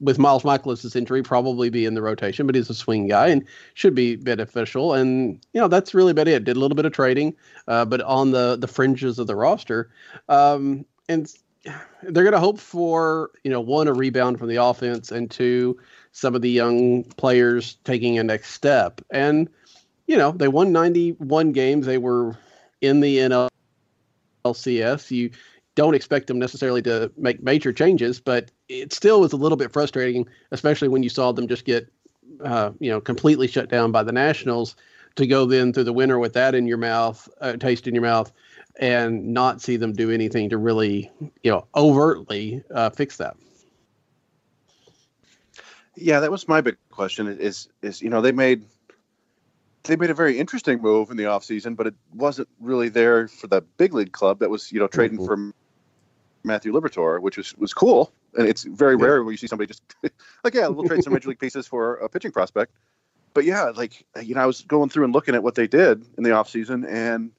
[0.00, 3.44] with Miles Mikolas' injury, probably be in the rotation, but he's a swing guy and
[3.74, 4.94] should be beneficial.
[4.94, 6.44] And you know that's really about it.
[6.44, 7.34] Did a little bit of trading,
[7.66, 9.90] uh, but on the the fringes of the roster,
[10.28, 11.32] um, and
[12.02, 15.78] they're going to hope for you know one a rebound from the offense and two
[16.12, 19.00] some of the young players taking a next step.
[19.10, 19.48] And
[20.06, 21.86] you know they won 91 games.
[21.86, 22.36] They were
[22.80, 23.48] in the NL.
[24.44, 25.10] LCS.
[25.10, 25.30] You
[25.78, 29.72] don't expect them necessarily to make major changes, but it still was a little bit
[29.72, 31.86] frustrating, especially when you saw them just get,
[32.42, 34.74] uh, you know, completely shut down by the Nationals.
[35.14, 38.02] To go then through the winter with that in your mouth, uh, taste in your
[38.02, 38.32] mouth,
[38.80, 41.12] and not see them do anything to really,
[41.44, 43.36] you know, overtly uh, fix that.
[45.94, 47.28] Yeah, that was my big question.
[47.28, 48.64] Is is you know they made
[49.84, 53.46] they made a very interesting move in the offseason, but it wasn't really there for
[53.46, 55.26] the big league club that was you know trading Mhm.
[55.26, 55.52] for
[56.44, 58.12] Matthew Liberatore, which was was cool.
[58.36, 59.04] And it's very Yeah.
[59.04, 59.82] rare where you see somebody just
[60.44, 62.72] like yeah, we'll trade some major league pieces for a pitching prospect.
[63.34, 66.04] But yeah, like you know, I was going through and looking at what they did
[66.16, 67.30] in the offseason and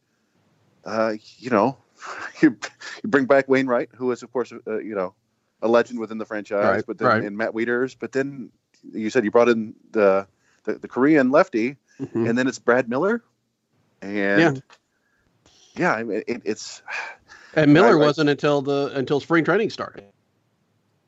[0.85, 1.77] uh, you know,
[2.41, 2.57] you
[3.03, 5.13] you bring back Wainwright, who is of course uh, you know
[5.61, 7.23] a legend within the franchise, Right, but then right.
[7.23, 8.49] and Matt Wieters, but then
[8.93, 10.27] you said you brought in the
[10.63, 12.27] the, the Korean lefty, Mhm.
[12.29, 13.21] and then it's Brad Miller,
[14.01, 14.61] and
[15.75, 16.81] yeah, I mean, it, it's
[17.55, 18.05] And Miller Right, right.
[18.05, 20.05] wasn't until the until spring training started.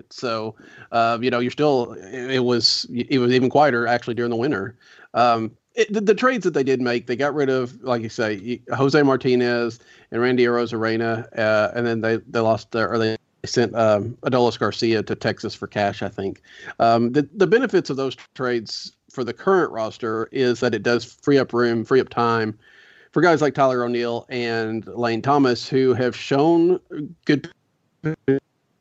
[0.10, 0.56] So,
[0.92, 4.76] uh, you know, you're still it, was it was even quieter actually during the winter.
[5.14, 8.10] Um, it, the, the trades that they did make, they got rid of, like you
[8.10, 9.80] say, Jose Martinez
[10.12, 14.60] and Randy Arozarena, uh, and then they they lost their, or they sent um, Adolis
[14.60, 16.02] Garcia to Texas for cash.
[16.02, 16.42] I think
[16.80, 21.06] um, the the benefits of those trades for the current roster is that it does
[21.06, 22.58] free up room, free up time
[23.12, 26.80] for guys like Tyler O'Neill and Lane Thomas, who have shown
[27.26, 27.52] good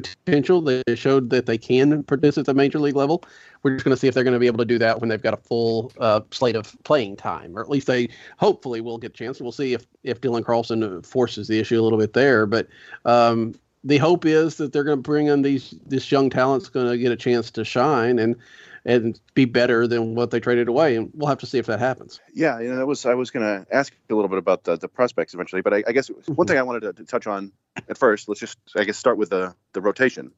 [0.02, 0.60] potential.
[0.60, 3.24] They showed that they can produce at the major league level.
[3.62, 5.08] We're just going to see if they're going to be able to do that when
[5.08, 8.98] they've got a full uh, slate of playing time, or at least they hopefully will
[8.98, 9.40] get a chance.
[9.40, 12.68] We'll see if if Dylan Carlson forces the issue a little bit there, but.
[13.04, 16.86] Um, the hope is that they're going to bring in these this young talent's going
[16.86, 18.36] to get a chance to shine and
[18.84, 20.96] and be better than what they traded away.
[20.96, 22.20] And we'll have to see if that happens.
[22.32, 24.76] Yeah, you know, that was I was going to ask a little bit about the,
[24.76, 26.42] the prospects eventually, but I, I guess one mm-hmm.
[26.44, 27.52] thing I wanted to, to, touch on
[27.88, 30.32] at first, let's just I guess start with the the rotation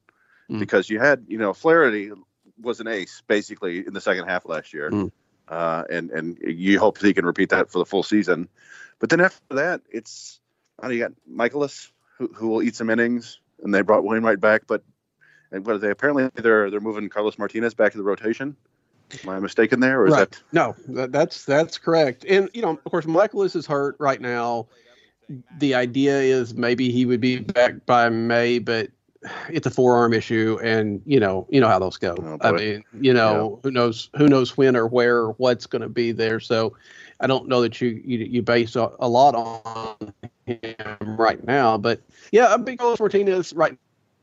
[0.51, 0.59] mm.
[0.59, 2.11] because you had you know Flaherty
[2.61, 5.11] was an ace basically in the second half last year, mm.
[5.49, 8.49] uh, and and you hope he can repeat that for the full season,
[8.99, 10.41] but then after that it's
[10.81, 14.41] I know you got Mikolas who, who will eat some innings, and they brought Wainwright
[14.41, 14.83] back, but
[15.53, 15.91] and what are they?
[15.91, 18.57] Apparently, they're they're moving Carlos Martinez back to the rotation.
[19.23, 20.31] Am I mistaken there, or is right.
[20.31, 21.07] that no?
[21.07, 22.25] That's that's correct.
[22.25, 24.67] And you know, of course, Mikolas is hurt right now.
[25.59, 28.91] The idea is maybe he would be back by May, but
[29.49, 32.15] it's a forearm issue, and you know, you know how those go.
[32.19, 33.61] Oh, I mean, you know, yeah.
[33.63, 36.41] who knows who knows when or where or what's going to be there.
[36.41, 36.75] So,
[37.21, 40.13] I don't know that you you, you base a, a lot on
[40.47, 42.01] him right now, but
[42.33, 43.77] yeah, I'm big Carlos Martinez right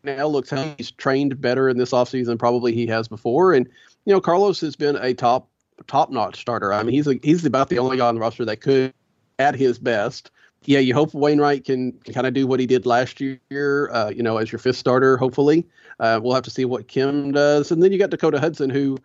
[0.04, 3.54] now looks like he's trained better in this offseason probably he has before.
[3.54, 3.68] And,
[4.06, 5.50] you know, Carlos has been a top
[5.88, 6.74] top notch starter.
[6.74, 8.94] I mean, he's a, he's about the only guy on the roster that could
[9.38, 10.32] at his best.
[10.66, 14.10] Yeah, you hope Wainwright can, can kind of do what he did last year, uh,
[14.10, 15.66] you know, as your fifth starter, hopefully.
[16.00, 17.72] Uh, we'll have to see what Kim does.
[17.72, 18.98] And then you got Dakota Hudson, who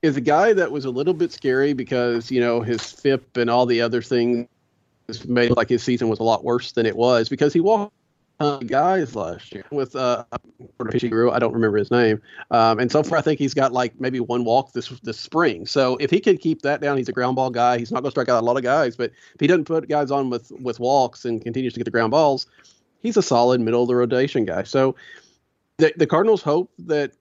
[0.00, 3.50] is a guy that was a little bit scary because, you know, his FIP and
[3.50, 4.48] all the other things
[5.26, 7.92] made like his season was a lot worse than it was because he walked
[8.42, 12.20] uh, guys last year with uh I don't remember his name.
[12.50, 15.66] Um, and so far, I think he's got like maybe one walk this this spring.
[15.66, 17.78] So if he can keep that down, he's a ground ball guy.
[17.78, 19.88] He's not going to strike out a lot of guys, but if he doesn't put
[19.88, 22.46] guys on with with walks and continues to get the ground balls,
[23.00, 24.64] he's a solid middle of the rotation guy.
[24.64, 24.96] So
[25.78, 27.12] the the Cardinals hope that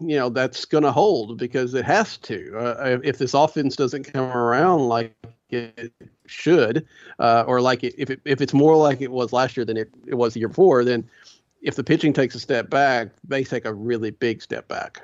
[0.00, 2.56] you know that's going to hold because it has to.
[2.56, 5.14] Uh, if this offense doesn't come around like
[5.52, 5.92] it
[6.26, 6.86] should,
[7.18, 9.76] uh, or like it, if it, if it's more like it was last year than
[9.76, 11.08] it, it was the year before, then
[11.62, 15.02] if the pitching takes a step back, they take a really big step back.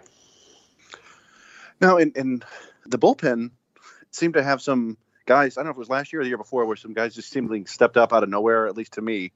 [1.80, 2.42] Now, in, in
[2.87, 3.50] the bullpen,
[4.11, 5.56] seemed to have some guys.
[5.56, 7.14] I don't know if it was last year or the year before, where some guys
[7.14, 8.66] just seemingly stepped up out of nowhere.
[8.66, 9.32] At least to me,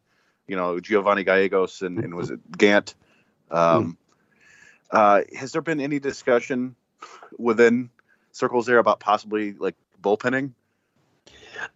[0.46, 2.94] you know, Giovanni Gallegos and, and was it Gant.
[3.50, 3.98] Um,
[4.92, 4.96] mm.
[4.96, 6.76] uh, has there been any discussion
[7.38, 7.90] within
[8.32, 10.52] circles there about possibly like bullpenning?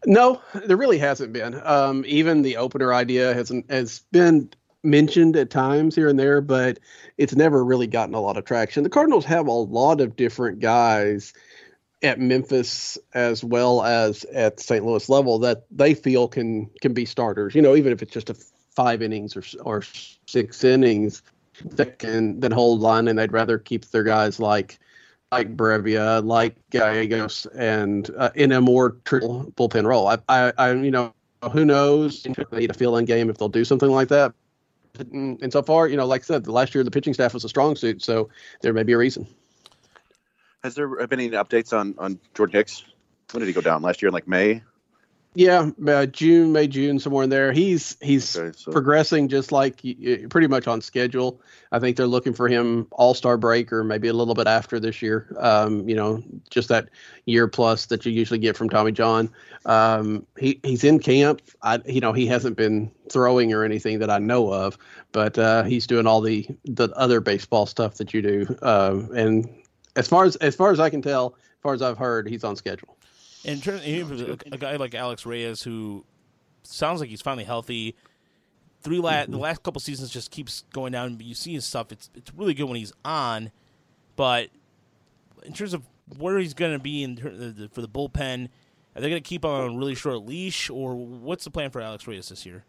[0.06, 1.60] No, there really hasn't been.
[1.64, 4.50] Um, even the opener idea has has been
[4.82, 6.78] mentioned at times here and there, but
[7.16, 8.82] it's never really gotten a lot of traction.
[8.82, 11.32] The Cardinals have a lot of different guys
[12.02, 14.84] at Memphis as well as at St.
[14.84, 17.54] Louis level that they feel can can be starters.
[17.54, 18.36] You know, even if it's just a
[18.74, 19.82] five innings or or
[20.26, 21.22] six innings
[21.64, 24.78] that can that hold line, and they'd rather keep their guys like
[25.34, 30.06] like Brebbia, like Gallegos, and uh, in a more triple bullpen role.
[30.06, 31.12] I, I, I, you know,
[31.52, 32.22] who knows?
[32.22, 34.32] They need a fill-in game if they'll do something like that.
[35.12, 37.48] And so far, you know, like I said, last year the pitching staff was a
[37.48, 38.28] strong suit, so
[38.60, 39.26] there may be a reason.
[40.62, 42.84] Has there been any updates on on Jordan Hicks?
[43.32, 44.08] When did he go down last year?
[44.08, 44.62] In like May.
[45.36, 47.52] Yeah, uh, June, May, June, somewhere in there.
[47.52, 48.70] He's he's okay, so.
[48.70, 49.82] progressing just like
[50.30, 51.40] pretty much on schedule.
[51.72, 54.78] I think they're looking for him All Star break or maybe a little bit after
[54.78, 55.34] this year.
[55.40, 56.88] Um, you know, just that
[57.26, 59.28] year plus that you usually get from Tommy John.
[59.66, 61.42] Um, he he's in camp.
[61.62, 64.78] I you know he hasn't been throwing or anything that I know of,
[65.10, 68.56] but uh, he's doing all the the other baseball stuff that you do.
[68.62, 69.62] Um, and
[69.96, 72.44] as far as as far as I can tell, as far as I've heard, he's
[72.44, 72.93] on schedule.
[73.44, 76.04] In terms, a, a guy like Alex Reyes, who
[76.62, 77.94] sounds like he's finally healthy.
[78.80, 79.33] Three la- mm-hmm.
[79.33, 81.16] the last couple seasons just keeps going down.
[81.16, 83.50] But you see his stuff; it's it's really good when he's on,
[84.16, 84.48] but
[85.44, 85.83] in terms of
[86.18, 88.48] where he's going to be in for the bullpen,
[88.94, 91.80] are they going to keep on a really short leash, or what's the plan for
[91.80, 92.64] Alex Reyes this year?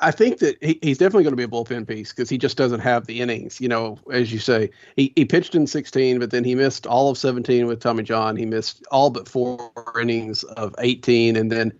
[0.00, 2.56] I think that he, he's definitely going to be a bullpen piece because he just
[2.56, 3.60] doesn't have the innings.
[3.60, 7.10] You know, as you say, he, he pitched in 16, but then he missed all
[7.10, 8.36] of 17 with Tommy John.
[8.36, 11.72] He missed all but four innings of 18, and then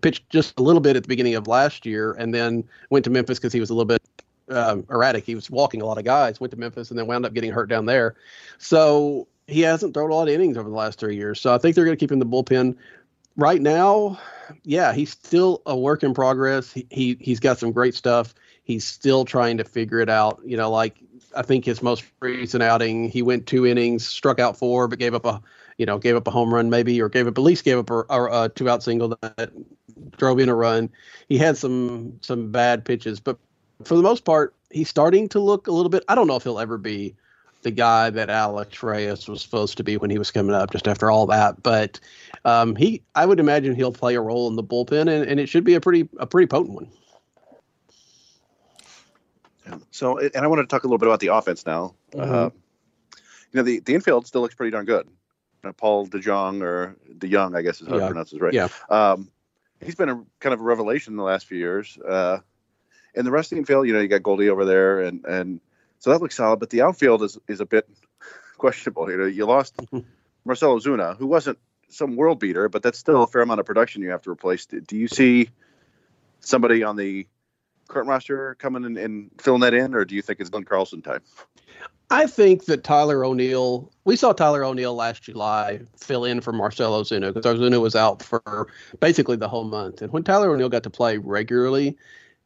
[0.00, 3.10] pitched just a little bit at the beginning of last year, and then went to
[3.10, 4.02] Memphis because he was a little bit
[4.50, 5.24] um, erratic.
[5.24, 6.40] He was walking a lot of guys.
[6.40, 8.16] Went to Memphis and then wound up getting hurt down there.
[8.58, 11.40] So he hasn't thrown a lot of innings over the last three years.
[11.40, 12.76] So I think they're going to keep him in the bullpen
[13.40, 14.18] right now,
[14.62, 16.72] yeah, he's still a work in progress.
[16.72, 18.34] He, he he's got some great stuff.
[18.62, 20.40] He's still trying to figure it out.
[20.44, 20.98] You know, like
[21.34, 25.14] I think his most recent outing, he went two innings, struck out four, but gave
[25.14, 25.42] up a
[25.78, 27.90] you know gave up a home run maybe, or gave up at least gave up
[27.90, 29.50] a, a, a two out single that
[30.16, 30.90] drove in a run.
[31.28, 33.38] He had some some bad pitches, but
[33.84, 36.04] for the most part, he's starting to look a little bit.
[36.08, 37.14] I don't know if he'll ever be
[37.62, 40.88] the guy that Alex Reyes was supposed to be when he was coming up just
[40.88, 41.62] after all that.
[41.62, 42.00] But
[42.44, 45.48] um, he, I would imagine he'll play a role in the bullpen, and, and it
[45.48, 46.88] should be a pretty a pretty potent one.
[49.90, 51.94] So, and I wanted to talk a little bit about the offense now.
[52.12, 52.20] Mhm.
[52.20, 52.50] Uh,
[53.52, 55.06] you know, the, the infield still looks pretty darn good.
[55.62, 58.10] Uh, Paul DeJong, or DeYoung, I guess is how Yeah.
[58.10, 58.54] it right.
[58.54, 58.68] Yeah.
[58.88, 59.30] Um,
[59.80, 61.98] he's been a kind of a revelation in the last few years.
[61.98, 62.38] Uh,
[63.14, 65.60] and the rest of the infield, you know, you got Goldie over there, and and
[66.00, 66.58] so that looks solid.
[66.58, 67.88] But the outfield is is a bit
[68.58, 69.08] questionable.
[69.10, 70.00] You know, you lost hmm.
[70.44, 71.58] Marcell Ozuna, who wasn't
[71.88, 74.66] some world beater, but that's still a fair amount of production you have to replace.
[74.66, 75.50] Do, you see
[76.40, 77.26] somebody on the
[77.88, 81.02] current roster coming and, and filling that in, or do you think it's Dylan Carlson
[81.02, 81.20] time?
[82.12, 87.00] I think that Tyler O'Neill, we saw Tyler O'Neill last July fill in for Marcell
[87.00, 90.02] Ozuna because Ozuna was out for basically the whole month.
[90.02, 91.96] And when Tyler O'Neill got to play regularly,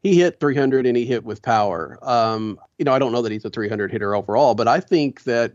[0.04, 1.98] he hit 300 and he hit with power.
[2.02, 5.24] Um, you know, I don't know that he's a 300 hitter overall, but I think
[5.24, 5.54] that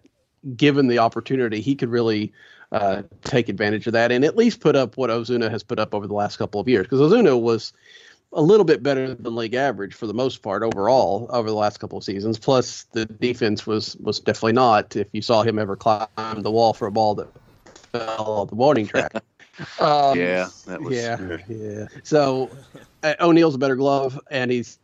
[0.57, 2.33] given the opportunity, he could really
[2.71, 5.93] uh, take advantage of that and at least put up what Ozuna has put up
[5.93, 7.73] over the last couple of years because Ozuna was
[8.33, 11.79] a little bit better than league average for the most part overall over the last
[11.79, 12.39] couple of seasons.
[12.39, 14.95] Plus, the defense was was definitely not.
[14.95, 16.07] If you saw him ever climb
[16.37, 17.27] the wall for a ball that
[17.91, 19.13] fell off the warning track.
[19.81, 20.95] Um, yeah, that was.
[20.95, 21.87] yeah, yeah.
[22.03, 22.49] So
[23.03, 24.79] uh, O'Neill's a better glove, and he's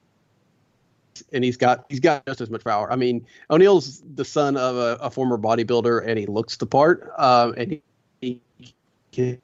[1.32, 2.91] and he's got he's got just as much power.
[2.91, 7.12] I mean, O'Neill's the son of a, a former bodybuilder, and he looks the part.
[7.17, 7.82] Um, and he,
[8.21, 8.41] he
[9.12, 9.41] can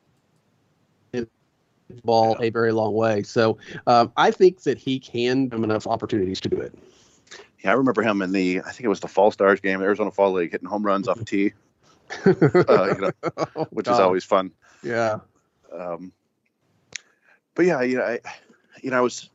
[2.03, 3.23] ball a very long way.
[3.23, 3.57] So
[3.87, 6.73] um, I think that he can have enough opportunities to do it.
[7.63, 10.11] Yeah, I remember him in the, I think it was the Fall Stars game, Arizona
[10.11, 11.53] Fall League, hitting home runs off a tee,
[12.25, 13.11] uh, you know,
[13.69, 14.51] which is always fun.
[14.83, 15.19] yeah.
[15.71, 16.11] Um,
[17.55, 18.19] but yeah, you know, I,
[18.81, 19.29] you know, I was,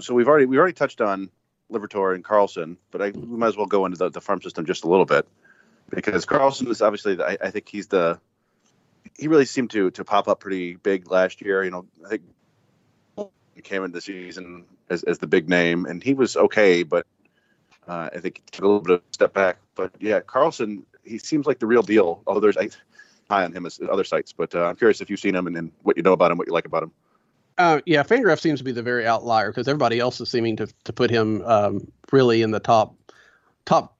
[0.00, 1.30] so we've already we've already touched on
[1.70, 4.66] Liberatore and Carlson, but I we might as well go into the, the farm system
[4.66, 5.26] just a little bit
[5.90, 8.18] because Carlson is obviously, I, I think he's the,
[9.16, 11.62] he really seemed to to pop up pretty big last year.
[11.64, 12.22] You know, I think
[13.54, 17.06] he came into the season as, as the big name, and he was okay, but
[17.86, 19.58] uh, I think he took a little bit of a step back.
[19.74, 22.22] But yeah, Carlson, he seems like the real deal.
[22.26, 22.70] Although there's I,
[23.30, 25.56] high on him as other sites, but uh, I'm curious if you've seen him and,
[25.56, 26.92] and what you know about him, what you like about him.
[27.56, 30.66] Uh, yeah, Fangraph seems to be the very outlier because everybody else is seeming to
[30.84, 32.96] to put him um, really in the top
[33.64, 33.96] top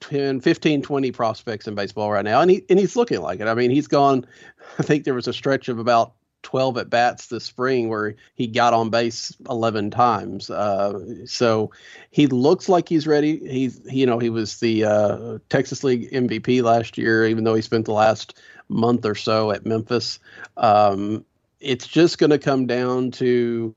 [0.00, 3.48] 10, 15, 20 prospects in baseball right now, and he and he's looking like it.
[3.48, 4.26] I mean, he's gone.
[4.78, 6.12] I think there was a stretch of about
[6.42, 10.50] 12 at bats this spring where he got on base 11 times.
[10.50, 11.70] Uh, so
[12.10, 13.38] he looks like he's ready.
[13.38, 17.62] He's you know he was the uh, Texas League MVP last year, even though he
[17.62, 18.38] spent the last
[18.68, 20.18] month or so at Memphis.
[20.56, 21.24] Um,
[21.62, 23.74] it's just going to come down to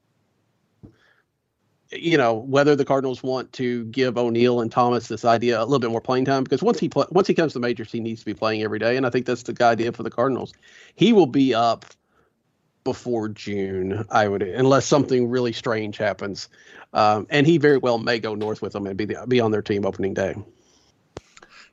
[1.91, 5.80] you know whether the Cardinals want to give O'Neill and Thomas this idea a little
[5.80, 8.21] bit more playing time because once he pl- once he comes to majors he needs
[8.21, 10.54] to be playing every day and I think that's the idea for the Cardinals.
[10.95, 11.86] He will be up
[12.84, 16.50] before June, I would unless something really strange happens,
[16.93, 19.52] um, and he very well may go north with them and be the, be on
[19.52, 20.36] their team opening day.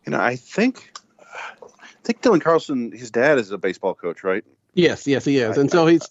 [0.05, 4.45] You know, I think I think Dylan Carlson, his dad is a baseball coach, right?
[4.75, 6.09] Yes, yes, he is, and so he's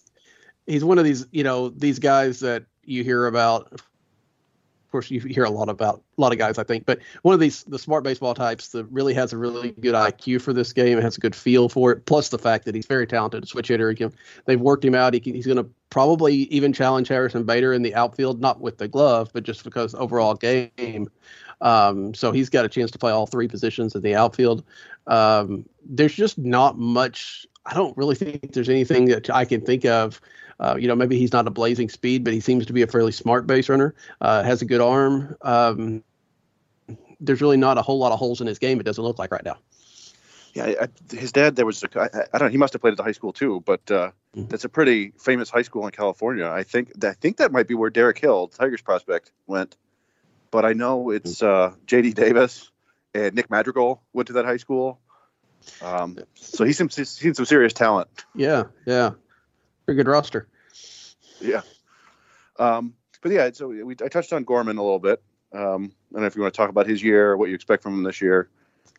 [0.66, 3.72] he's one of these you know these guys that you hear about.
[3.72, 7.32] Of course, you hear a lot about a lot of guys, I think, but one
[7.32, 10.74] of these the smart baseball types that really has a really good IQ for this
[10.74, 12.04] game and has a good feel for it.
[12.04, 13.88] Plus the fact that he's very talented, switch hitter.
[13.88, 14.12] He can,
[14.44, 15.14] they've worked him out.
[15.14, 18.76] He can, he's going to probably even challenge Harrison Bader in the outfield, not with
[18.76, 21.08] the glove, but just because overall game.
[21.62, 24.64] Um, so he's got a chance to play all three positions in the outfield.
[25.06, 27.46] Um, there's just not much.
[27.64, 30.20] I don't really think there's anything that I can think of.
[30.58, 32.86] Uh, you know, maybe he's not a blazing speed, but he seems to be a
[32.86, 33.94] fairly smart base runner.
[34.20, 35.36] Uh, has a good arm.
[35.42, 36.04] Um,
[37.20, 38.80] there's really not a whole lot of holes in his game.
[38.80, 39.58] It doesn't look like right now.
[40.54, 41.56] Yeah, I, his dad.
[41.56, 42.48] There was a, I, I don't.
[42.48, 44.48] know, He must have played at the high school too, but uh, Mhm.
[44.48, 46.46] that's a pretty famous high school in California.
[46.46, 47.04] I think.
[47.04, 49.76] I think that might be where Derek Hill, Tigers prospect, went.
[50.50, 52.12] But I know it's uh, J.D.
[52.12, 52.70] Davis
[53.14, 55.00] and Nick Madrigal went to that high school.
[55.80, 58.08] Um, so he's he's seen some serious talent.
[58.34, 59.12] Yeah, yeah,
[59.86, 60.48] pretty good roster.
[61.40, 61.62] Yeah.
[62.58, 65.22] Um, but yeah, so we I touched on Gorman a little bit.
[65.52, 67.82] Um, I don't know if you want to talk about his year, what you expect
[67.82, 68.48] from him this year.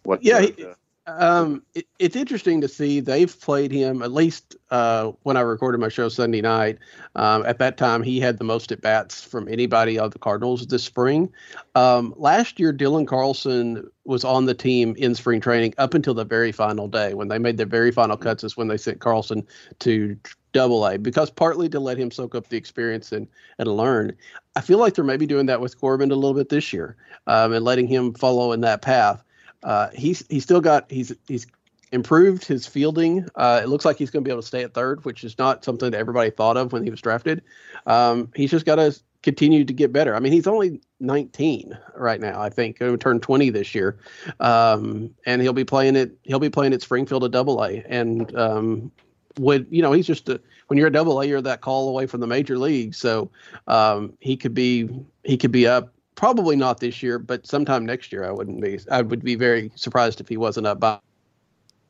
[0.03, 0.23] What?
[0.23, 0.65] Yeah, uh, he-
[1.05, 5.79] Um, it, it's interesting to see they've played him at least uh, when I recorded
[5.81, 6.77] my show Sunday night.
[7.15, 10.65] Um, at that time, he had the most at bats from anybody of the Cardinals
[10.67, 11.31] this spring.
[11.75, 16.25] Um, last year, Dylan Carlson was on the team in spring training up until the
[16.25, 18.43] very final day when they made their very final cuts.
[18.43, 19.45] Is when they sent Carlson
[19.79, 20.17] to
[20.53, 23.27] Double A because partly to let him soak up the experience and
[23.59, 24.15] and learn.
[24.55, 26.95] I feel like they're maybe doing that with Gorman a little bit this year
[27.25, 29.22] um, and letting him follow in that path.
[29.63, 31.47] Uh, he's he's still got he's he's
[31.91, 33.27] improved his fielding.
[33.35, 35.37] Uh, it looks like he's going to be able to stay at third, which is
[35.37, 37.41] not something that everybody thought of when he was drafted.
[37.85, 40.15] Um, he's just got to continue to get better.
[40.15, 42.41] I mean, he's only 19 right now.
[42.41, 43.97] I think he'll turn 20 this year,
[44.39, 46.17] um, and he'll be playing it.
[46.23, 48.91] He'll be playing at Springfield at Double A, and um,
[49.37, 52.07] would you know he's just a, when you're a Double A, you're that call away
[52.07, 52.95] from the major league.
[52.95, 53.29] So
[53.67, 54.89] um, he could be
[55.23, 58.23] he could be up probably not this year, but sometime next year.
[58.25, 58.79] I wouldn't be.
[58.91, 60.99] I would be very surprised if he wasn't up by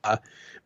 [0.04, 0.18] uh,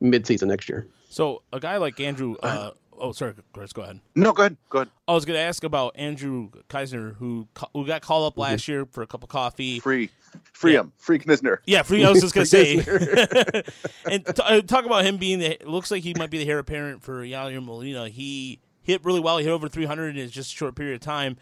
[0.01, 0.87] midseason next year.
[1.09, 2.35] So a guy like Andrew.
[2.43, 3.73] Uh, oh, sorry, Chris.
[3.73, 3.99] Go ahead.
[4.15, 4.57] No, go ahead.
[4.69, 4.89] Go ahead.
[5.07, 8.85] I was going to ask about Andrew Knizner, who who got called up last year
[8.85, 9.79] for a cup of coffee.
[9.79, 10.09] Free,
[10.53, 10.81] free Yeah.
[10.81, 11.59] him, free Knizner.
[11.65, 12.03] Yeah, free.
[12.05, 12.75] I was just gonna say,
[14.09, 15.51] and t- uh, talk about him being the.
[15.61, 18.09] It looks like he might be the heir apparent for Yadier Molina.
[18.09, 19.37] He hit really well.
[19.37, 21.37] He hit over 300 in just a short period of time.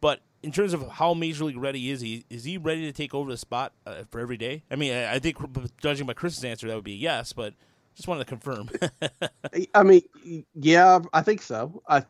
[0.00, 2.24] But in terms of how major league ready is he?
[2.30, 4.62] Is he ready to take over the spot uh, for every day?
[4.70, 5.36] I mean, I, I think
[5.78, 7.32] judging by Chris's answer, that would be a yes.
[7.32, 7.54] But
[7.94, 8.70] just wanted to confirm.
[9.74, 10.02] I mean,
[10.54, 11.82] yeah, I think so.
[11.88, 12.04] I,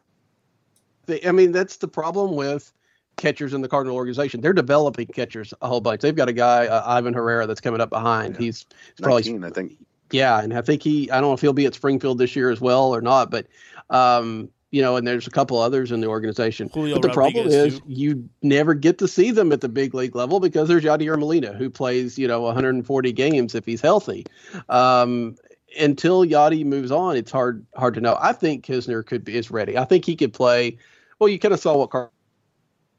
[1.06, 2.72] thi- I mean, that's the problem with
[3.16, 4.40] catchers in the Cardinal organization.
[4.40, 6.00] They're developing catchers a whole bunch.
[6.00, 8.34] They've got a guy, uh, Ivan Herrera, that's coming up behind.
[8.34, 8.40] Yeah.
[8.40, 8.66] He's,
[8.96, 9.76] he's probably 19, I think.
[10.12, 12.50] Yeah, and I think he I don't know if he'll be at Springfield this year
[12.50, 13.46] as well or not, but
[13.90, 16.70] um, you know, and there's a couple others in the organization.
[16.72, 17.84] Julio but the problem is too.
[17.86, 21.52] you never get to see them at the big league level because there's Yadier Molina
[21.52, 24.26] who plays, you know, 140 games if he's healthy.
[24.68, 25.36] Um,
[25.78, 28.16] until Yadi moves on, it's hard hard to know.
[28.20, 29.76] I think Knizner could be is ready.
[29.76, 30.78] I think he could play.
[31.18, 32.10] Well, you kind of saw what Car-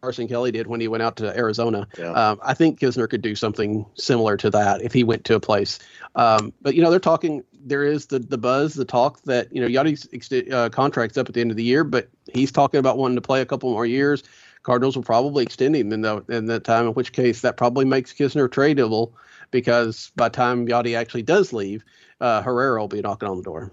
[0.02, 1.88] Carson Kelly did when he went out to Arizona.
[1.96, 2.12] Yeah.
[2.14, 5.40] Um, I think Knizner could do something similar to that if he went to a
[5.40, 5.78] place.
[6.16, 7.44] Um, but you know, they're talking.
[7.64, 11.30] There is the the buzz, the talk that you know Yadi's ext- uh, contract's up
[11.30, 13.70] at the end of the year, but he's talking about wanting to play a couple
[13.70, 14.24] more years.
[14.64, 16.88] Cardinals will probably extend him in the in that time.
[16.88, 19.12] In which case, that probably makes Knizner tradable
[19.52, 21.84] because by the time Yadi actually does leave,
[22.22, 23.72] uh, Herrera will be knocking on the door.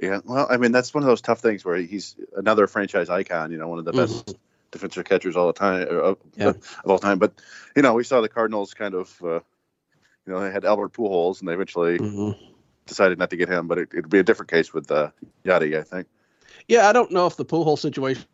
[0.00, 3.50] Yeah, well, I mean, that's one of those tough things where he's another franchise icon.
[3.50, 4.36] You know, one of the best
[4.70, 6.48] defensive catchers all the time uh, of, Yeah.
[6.84, 7.18] of all time.
[7.18, 7.32] But
[7.74, 9.40] you know, we saw the Cardinals kind of, uh,
[10.26, 12.36] you know, they had Albert Pujols, and they eventually Mhm.
[12.86, 13.66] decided not to get him.
[13.66, 15.10] But it, it'd be a different case with uh,
[15.44, 16.06] Yadi, I think.
[16.68, 18.24] Yeah, I don't know if the whole situation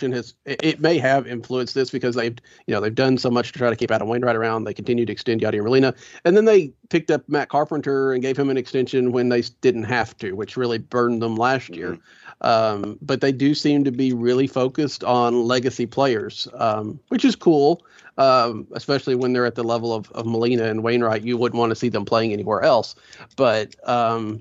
[0.00, 2.36] has it, may have influenced this because they've
[2.66, 4.64] you know they've done so much to try to keep Adam Wainwright around.
[4.64, 8.36] They continue to extend Yadier Molina, and then they picked up Matt Carpenter and gave
[8.36, 11.98] him an extension when they didn't have to, which really burned them last year.
[12.40, 17.36] Um, but they do seem to be really focused on legacy players, um, which is
[17.36, 17.82] cool.
[18.16, 21.70] Um, especially when they're at the level of, of Molina and Wainwright, you wouldn't want
[21.70, 22.94] to see them playing anywhere else.
[23.34, 24.40] But um,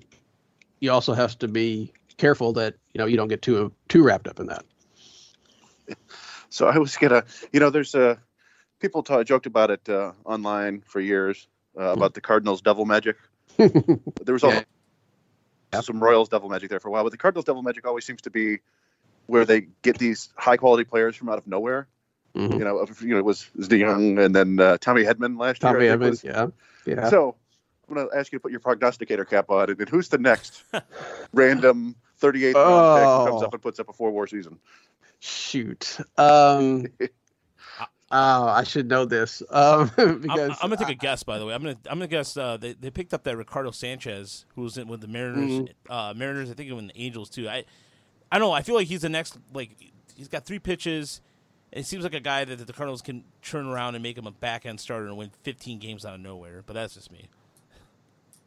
[0.80, 4.28] you also have to be careful that you know you don't get too too wrapped
[4.28, 4.64] up in that.
[6.50, 8.18] So I was gonna, you know, there's uh,
[8.80, 11.48] people ta- joked about it uh, online for years
[11.80, 13.18] uh, about the Cardinals devil magic.
[13.58, 13.74] there
[14.28, 14.62] was also
[15.74, 15.82] Yeah.
[15.82, 18.22] some Royals devil magic there for a while, but the Cardinals devil magic always seems
[18.22, 18.60] to be
[19.26, 21.88] where they get these high quality players from out of nowhere.
[22.36, 22.60] Mhm.
[22.60, 25.94] You know, you know, it was, DeYoung and then uh, Tommy Edman last Tommy year.
[25.94, 26.48] Evans, was- yeah,
[26.86, 27.10] yeah.
[27.10, 27.36] So
[27.90, 30.20] I'm going to ask you to put your prognosticator cap on, and then who's the
[30.20, 30.64] next
[31.34, 33.46] random 38 round pick comes Oh.
[33.46, 34.60] up and puts up a four war season?
[35.20, 35.98] Shoot.
[36.18, 37.08] Um, oh,
[38.12, 41.24] I should know this um, I'm, I'm gonna take a guess.
[41.24, 43.72] By the way, I'm gonna I'm gonna guess uh, they they picked up that Ricardo
[43.72, 45.50] Sanchez who was in with the Mariners.
[45.52, 45.92] Mm-hmm.
[45.92, 47.48] Uh, Mariners, I think, even the Angels too.
[47.50, 47.64] I
[48.32, 48.54] I don't know.
[48.54, 49.38] I feel like he's the next.
[49.54, 49.72] Like
[50.16, 51.22] he's got three pitches.
[51.72, 54.32] It seems like a guy that the Cardinals can turn around and make him a
[54.32, 56.62] back end starter and win 15 games out of nowhere.
[56.64, 57.30] But that's just me.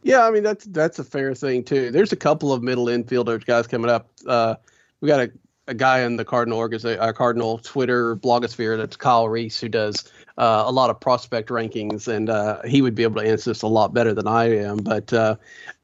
[0.06, 1.90] Yeah, I mean that's that's a fair thing too.
[1.90, 4.08] There's a couple of middle infielders guys coming up.
[4.24, 4.54] Uh,
[5.00, 5.32] we got a,
[5.66, 10.08] a guy in the Cardinal organization, our Cardinal Twitter blogosphere that's Kyle Reese who does
[10.38, 13.62] uh, a lot of prospect rankings, and uh, he would be able to answer this
[13.62, 14.76] a lot better than I am.
[14.76, 15.34] But uh,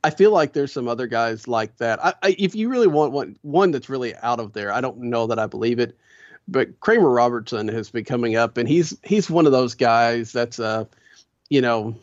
[0.05, 1.99] I feel like there's some other guys like that.
[2.05, 4.99] I, I, if you really want one one that's really out of there, I don't
[4.99, 5.99] know that I believe it.
[6.47, 10.61] But Kramer Robertson has been coming up, and he's he's one of those guys that's
[10.61, 10.85] uh,
[11.51, 11.97] you know,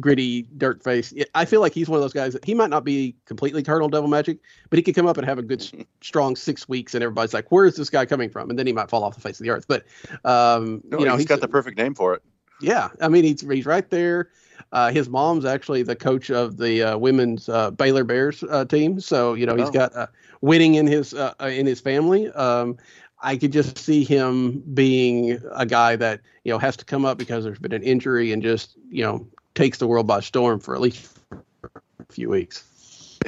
[0.00, 1.12] gritty dirt face.
[1.34, 3.88] I feel like he's one of those guys that he might not be completely Cardinal
[3.88, 4.38] Devil Magic,
[4.70, 5.62] but he could come up and have a good,
[6.00, 8.72] strong six weeks, and everybody's like, "Where is this guy coming from?" And then he
[8.72, 9.66] might fall off the face of the earth.
[9.68, 9.84] But
[10.24, 12.22] um, No, you know, he's got the perfect name for it.
[12.60, 14.30] Yeah, I mean he's he's right there.
[14.70, 19.00] Uh, his mom's actually the coach of the uh, women's uh, Baylor Bears uh, team,
[19.00, 19.72] so you know he's Oh.
[19.72, 20.06] got uh,
[20.40, 22.28] winning in his uh, uh, in his family.
[22.30, 22.76] Um,
[23.20, 27.18] I could just see him being a guy that you know has to come up
[27.18, 30.74] because there's been an injury and just you know takes the world by storm for
[30.74, 33.18] at least a few weeks.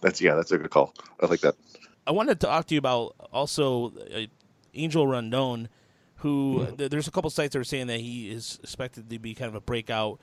[0.00, 0.94] That's yeah, that's a good call.
[1.20, 1.54] I like that.
[2.06, 4.26] I wanted to talk to you about also uh,
[4.74, 5.68] Angel Rondon,
[6.16, 9.34] who th- there's a couple sites that are saying that he is expected to be
[9.34, 10.20] kind of a breakout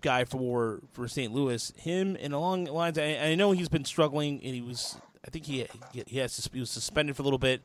[0.00, 1.32] guy for for St.
[1.32, 1.72] Louis.
[1.76, 5.30] Him and along the lines, I, I know he's been struggling, and he was I
[5.30, 7.62] think he he, he, has, he was suspended for a little bit,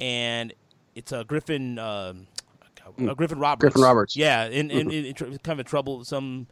[0.00, 0.52] and
[0.94, 1.78] it's a Griffin.
[1.78, 2.26] Um,
[2.86, 3.60] uh, Griffin Roberts.
[3.60, 4.16] Griffin Roberts.
[4.16, 6.46] Yeah, and, and, and, tr- kind of a trouble some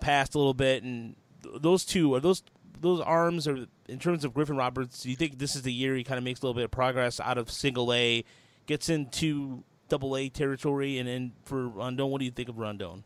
[0.00, 2.42] past a little bit, and th- those two are those
[2.80, 5.02] those arms are in terms of Griffin Roberts.
[5.02, 6.70] Do you think this is the year he kind of makes a little bit of
[6.70, 8.24] progress out of single A,
[8.66, 13.04] gets into double A territory, and then for Rondon, what do you think of Rondon?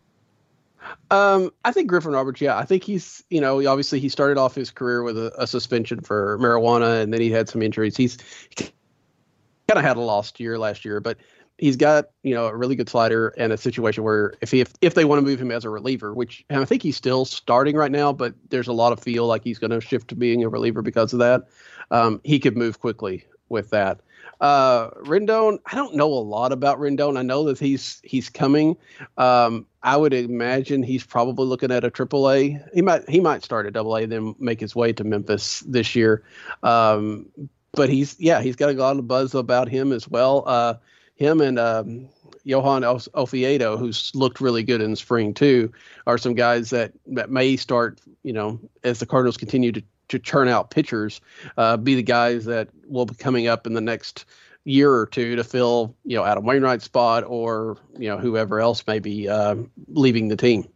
[1.10, 2.40] Um, I think Griffin Roberts.
[2.40, 5.46] Yeah, I think he's you know obviously he started off his career with a, a
[5.46, 7.96] suspension for marijuana, and then he had some injuries.
[7.96, 8.16] He's
[8.56, 11.18] kind of had a lost year last year, but
[11.58, 14.72] he's got you know a really good slider and a situation where if he if,
[14.80, 17.76] if they want to move him as a reliever, which I think he's still starting
[17.76, 20.44] right now, but there's a lot of feel like he's going to shift to being
[20.44, 21.48] a reliever because of that.
[21.90, 24.00] Um, he could move quickly with that.
[24.40, 27.16] Uh, Rendon, I don't know a lot about Rendon.
[27.16, 28.76] I know that he's he's coming.
[29.16, 32.58] Um, I would imagine he's probably looking at a triple A.
[32.74, 35.94] He might he might start at double A, then make his way to Memphis this
[35.94, 36.24] year.
[36.64, 37.26] Um,
[37.72, 40.42] but he's yeah, he's got a lot of buzz about him as well.
[40.44, 40.74] Uh,
[41.16, 42.08] him and um,
[42.44, 45.72] Johan O- Oviedo, who's looked really good in spring too,
[46.06, 48.00] are some guys that that may start.
[48.22, 51.20] You know, as the Cardinals continue to to churn out pitchers,
[51.56, 54.26] uh, be the guys that will be coming up in the next
[54.64, 58.86] year or two to fill, you know, Adam Wainwright's spot or you know whoever else
[58.86, 59.56] may be uh,
[59.88, 60.66] leaving the team.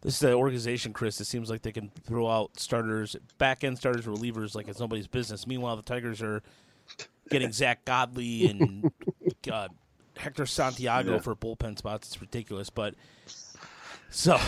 [0.00, 1.20] This is an organization, Chris.
[1.20, 5.08] It seems like they can throw out starters, back end starters, relievers like it's nobody's
[5.08, 5.44] business.
[5.46, 6.40] Meanwhile, the Tigers are
[7.30, 8.90] getting Zack Godley and
[9.52, 9.68] uh,
[10.16, 11.18] Hector Santiago Yeah.
[11.20, 12.08] for bullpen spots.
[12.08, 12.94] It's ridiculous, but
[14.10, 14.38] so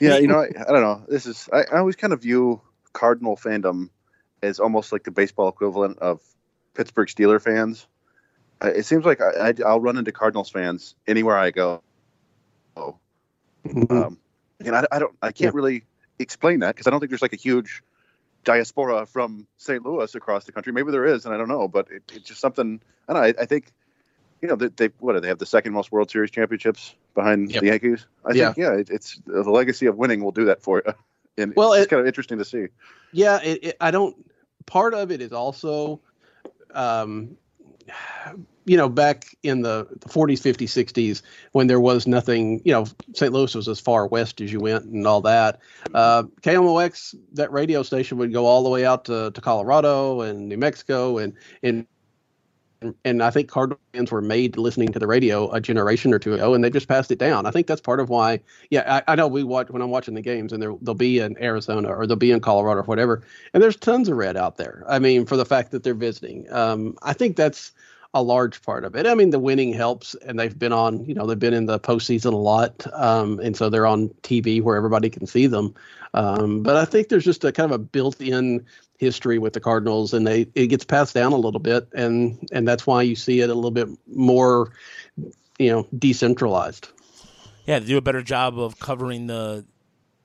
[0.00, 1.04] Yeah, you know, I, I don't know.
[1.08, 2.60] This is I, I always kind of view
[2.92, 3.90] Cardinal fandom
[4.42, 6.20] as almost like the baseball equivalent of
[6.74, 7.86] Pittsburgh Steeler fans.
[8.60, 11.82] I, it seems like I, I, I'll run into Cardinals fans anywhere I go.
[12.76, 12.96] Oh,
[13.90, 14.18] um,
[14.64, 15.84] and I, I don't, I can't really
[16.18, 17.82] explain that because I don't think there's like a huge
[18.44, 19.84] diaspora from St.
[19.84, 20.72] Louis across the country.
[20.72, 21.68] Maybe there is, and I don't know.
[21.68, 22.80] But it, it's just something.
[23.08, 23.28] I don't know.
[23.28, 23.72] I, I think,
[24.42, 27.50] you know, they, they what do they have the second most World Series championships behind
[27.52, 27.60] Yep.
[27.60, 28.06] the Yankees?
[28.24, 28.46] I Yeah.
[28.46, 30.92] think yeah, it, it's the legacy of winning will do that for you.
[31.38, 32.66] And Well, it's it- kind of interesting to see.
[33.12, 34.16] Yeah, it, it, I don't.
[34.66, 36.00] Part of it is also,
[36.74, 37.36] um,
[38.70, 42.84] you know, back in the, the 40s, 50s, 60s, when there was nothing, you know,
[43.14, 43.32] St.
[43.32, 45.58] Louis was as far west as you went and all that.
[45.92, 50.48] Uh, KMOX, that radio station would go all the way out to, to Colorado and
[50.48, 51.32] New Mexico, and
[51.64, 51.84] and
[53.04, 56.34] and I think Cardinal fans were made listening to the radio a generation or two
[56.34, 57.46] ago, and they just passed it down.
[57.46, 58.40] I think that's part of why.
[58.70, 61.18] Yeah, I, I know we watch when I'm watching the games, and there they'll be
[61.18, 64.58] in Arizona or they'll be in Colorado or whatever, and there's tons of red out
[64.58, 64.84] there.
[64.88, 67.72] I mean, for the fact that they're visiting, um, I think that's
[68.12, 69.06] a large part of it.
[69.06, 71.78] I mean, the winning helps, and they've been on, you know, they've been in the
[71.78, 75.74] postseason a lot, um, and so they're on TV where everybody can see them.
[76.12, 78.66] Um, but I think there's just a kind of a built-in
[78.98, 82.66] history with the Cardinals, and they it gets passed down a little bit, and and
[82.66, 84.72] that's why you see it a little bit more,
[85.58, 86.88] you know, decentralized.
[87.66, 89.64] yeah, they do a better job of covering the.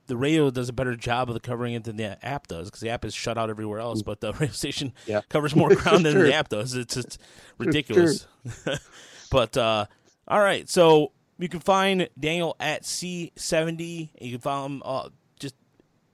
[0.08, 2.80] The radio does a better job of the covering it than the app does because
[2.82, 5.22] the app is shut out everywhere else, but the radio station Yeah.
[5.30, 6.24] covers more ground than True.
[6.28, 6.74] the app does.
[6.76, 7.20] It's just
[7.58, 8.28] ridiculous.
[9.32, 9.86] but uh,
[10.28, 14.10] all right, so you can find Daniel at C70.
[14.22, 15.56] You can follow him uh, just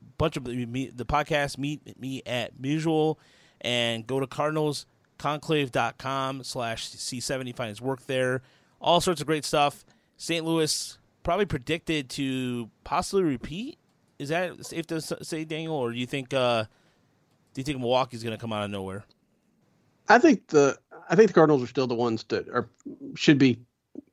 [0.01, 0.65] a bunch of the,
[0.95, 1.57] the podcast.
[1.57, 3.17] Meet me at Musial
[3.61, 7.55] and go to cardinalsconclave.com slash C70.
[7.55, 8.41] Find his work there.
[8.79, 9.83] All sorts of great stuff.
[10.17, 10.43] St.
[10.45, 13.77] Louis probably predicted to possibly repeat.
[14.21, 16.65] Is that safe to say, Daniel, or do you think uh,
[17.55, 19.03] do you think Milwaukee's going to come out of nowhere?
[20.07, 20.77] I think the
[21.09, 22.69] I think the Cardinals are still the ones that are
[23.15, 23.57] should be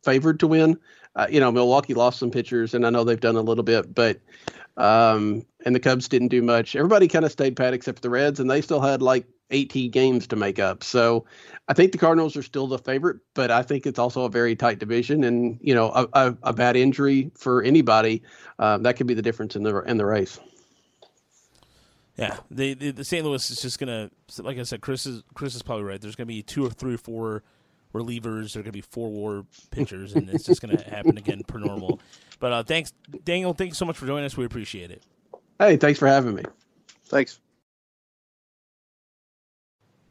[0.02, 0.78] favored to win.
[1.14, 3.94] Uh, you know, Milwaukee lost some pitchers, and I know they've done a little bit,
[3.94, 4.18] but
[4.78, 6.74] um, and the Cubs didn't do much.
[6.74, 10.26] Everybody kind of stayed pat except the Reds, and they still had like 18 games
[10.28, 10.84] to make up.
[10.84, 11.24] So
[11.68, 14.54] I think the Cardinals are still the favorite, but I think it's also a very
[14.54, 18.22] tight division, and you know, a, a, a bad injury for anybody
[18.58, 20.38] uh, that could be the difference in the in the race.
[22.16, 23.24] Yeah, they, they, the St.
[23.24, 26.00] Louis is just gonna, like I said, Chris is Chris is probably right.
[26.00, 27.42] There's gonna be two or three or four
[27.94, 28.52] relievers.
[28.52, 31.42] There are going to be four WAR pitchers, and it's just going to happen again
[31.46, 32.00] per normal.
[32.38, 32.92] But uh, thanks,
[33.24, 33.54] Daniel.
[33.54, 34.36] Thanks so much for joining us.
[34.36, 35.02] We appreciate it.
[35.58, 36.42] Hey, thanks for having me.
[37.06, 37.40] Thanks.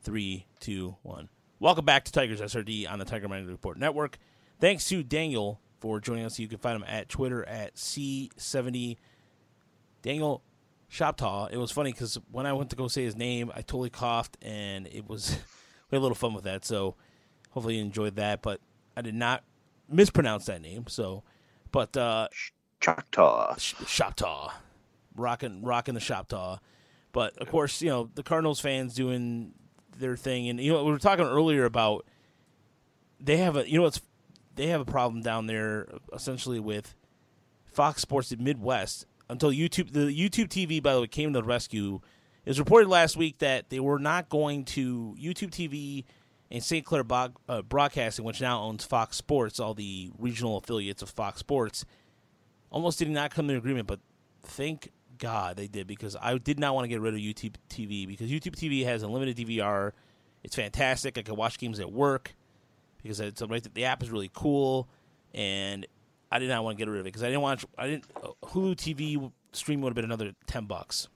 [0.08, 1.28] Three, two, one.
[1.60, 4.18] Welcome back to Tigers SRD on the Tiger Mining Report Network.
[4.58, 6.40] Thanks to Daniel for joining us.
[6.40, 8.96] You can find him at Twitter at C70
[10.02, 10.44] Daniel
[10.90, 11.52] Shoptaw.
[11.52, 14.38] It was funny because when I went to go say his name, I totally coughed,
[14.42, 15.32] and it was
[15.92, 16.64] we had a little fun with that.
[16.64, 16.96] So
[17.50, 18.42] hopefully you enjoyed that.
[18.42, 18.62] But
[18.96, 19.44] I did not
[19.90, 20.86] mispronounce that name.
[20.88, 21.24] So,
[21.74, 22.30] but uh,
[22.80, 23.56] Choctaw.
[23.58, 24.54] Shoptaw,
[25.18, 26.60] rocking rocking the Shoptaw.
[27.12, 29.52] But of course, you know the Cardinals fans doing
[30.00, 32.06] their thing, and you know we were talking earlier about
[33.20, 34.02] they have a you know it's
[34.56, 36.96] they have a problem down there essentially with
[37.66, 42.02] Fox Sports Midwest until YouTube the YouTube TV by the way came to the rescue.
[42.46, 46.06] It was reported last week that they were not going to YouTube TV
[46.50, 51.10] and Sinclair Bo- uh, Broadcasting, which now owns Fox Sports, all the regional affiliates of
[51.10, 51.86] Fox Sports,
[52.72, 53.88] almost did not come to an agreement.
[53.88, 54.00] But
[54.44, 58.08] thank God they did because I did not want to get rid of YouTube TV
[58.08, 59.92] because YouTube TV has unlimited DVR.
[60.44, 61.18] It's fantastic.
[61.18, 62.36] I can watch games at work
[63.02, 63.74] because it's right.
[63.74, 64.88] The app is really cool,
[65.34, 65.86] and
[66.32, 67.66] I did not want to get rid of it because I didn't want.
[67.78, 68.06] I didn't.
[68.22, 71.08] Uh, Hulu TV stream would have been another ten bucks.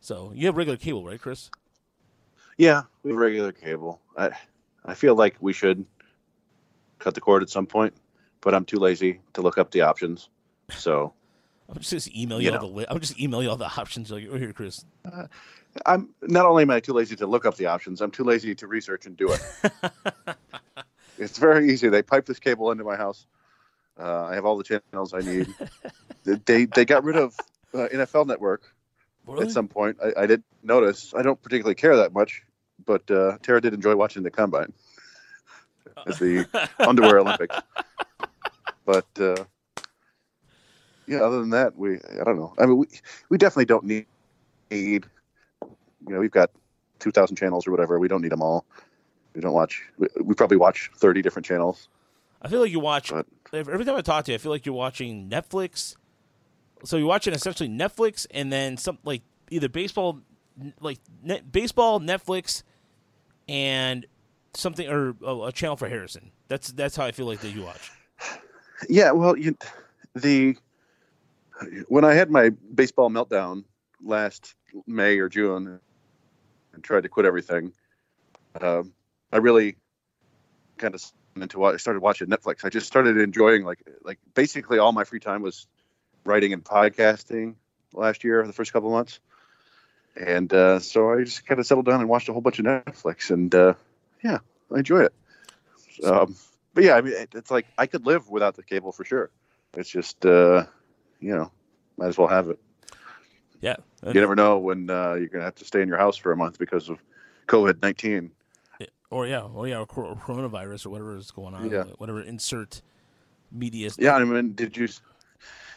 [0.00, 1.50] So you have regular cable, right, Chris?
[2.58, 4.00] Yeah, we have regular cable.
[4.16, 4.30] I
[4.84, 5.84] I feel like we should
[6.98, 7.94] cut the cord at some point,
[8.40, 10.28] but I'm too lazy to look up the options.
[10.70, 11.12] So
[11.74, 12.74] I'm just email you, You all the.
[12.74, 14.10] Li- I'm just email you all the options.
[14.10, 14.84] Like, oh, here, Chris.
[15.86, 18.54] I'm not only am I too lazy to look up the options, I'm too lazy
[18.56, 19.40] to research and do it.
[21.18, 21.88] it's very easy.
[21.88, 23.26] They pipe this cable into my house.
[23.98, 25.48] Uh, I have all the channels I need.
[26.44, 27.34] they they got rid of
[27.72, 28.74] uh, NFL Network
[29.26, 29.46] Really?
[29.46, 29.96] at some point.
[30.02, 31.14] I, I did notice.
[31.16, 32.42] I don't particularly care that much,
[32.84, 34.72] but uh, Tara did enjoy watching the combine.
[36.06, 36.46] It's the
[36.78, 37.56] underwear Olympics.
[38.84, 39.36] But uh,
[41.06, 42.54] yeah, other than that, we I don't know.
[42.58, 42.86] I mean, we
[43.28, 44.06] we definitely don't need
[44.70, 45.06] need.
[46.06, 46.50] You know, we've got
[46.98, 47.98] two thousand channels or whatever.
[47.98, 48.64] We don't need them all.
[49.34, 49.82] We don't watch.
[49.98, 51.88] We, we probably watch thirty different channels.
[52.40, 54.34] I feel like you watch But- every time I talk to you.
[54.34, 55.96] I feel like you're watching Netflix.
[56.84, 60.20] So you're watching essentially Netflix and then some like either baseball,
[60.80, 62.64] like net, baseball, Netflix,
[63.48, 64.04] and
[64.54, 66.32] something or oh, a channel for Harrison.
[66.48, 67.92] That's that's how I feel like that you watch.
[68.88, 69.56] Yeah, well, you,
[70.16, 70.56] the
[71.88, 73.64] when I had my baseball meltdown
[74.02, 74.54] last
[74.86, 75.80] May or June
[76.72, 77.72] and tried to quit everything,
[78.60, 78.92] um,
[79.32, 79.76] I really
[80.78, 81.02] kind of
[81.36, 82.64] into what I started watching Netflix.
[82.64, 85.66] I just started enjoying like like basically all my free time was
[86.24, 87.54] writing and podcasting
[87.94, 89.20] last year, the first couple months,
[90.16, 92.66] and uh, so I just kind of settled down and watched a whole bunch of
[92.66, 93.74] Netflix, and uh,
[94.22, 94.38] yeah,
[94.74, 95.14] I enjoy it.
[96.04, 96.36] Um,
[96.74, 99.30] but yeah, I mean, it- it's like I could live without the cable for sure.
[99.74, 100.66] It's just, uh,
[101.22, 101.50] you know,
[101.96, 102.58] might as well have it.
[103.60, 106.32] Yeah, You never know when uh, you're gonna have to stay in your house for
[106.32, 106.98] a month because of
[107.46, 108.32] COVID nineteen.
[109.08, 111.70] or yeah, or yeah, or coronavirus or whatever is going on.
[111.70, 111.84] Yeah.
[111.98, 112.82] Whatever insert
[113.52, 113.90] media.
[113.98, 114.88] Yeah, I mean, did you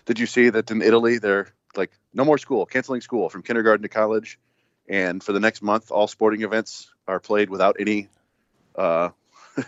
[0.05, 3.83] did you see that in Italy they're like no more school, canceling school from kindergarten
[3.83, 4.39] to college,
[4.89, 8.07] and for the next month, all sporting events are played without any
[8.75, 9.09] uh,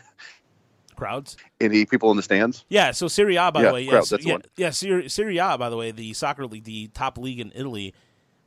[0.98, 1.38] crowds.
[1.62, 2.66] any people in the stands.
[2.68, 4.42] Yeah, so Serie A, by Yeah, the way, crowd, yes, that's the yeah, one.
[4.58, 7.94] yeah, Serie, Serie A, by the way, the soccer league, the top league in Italy,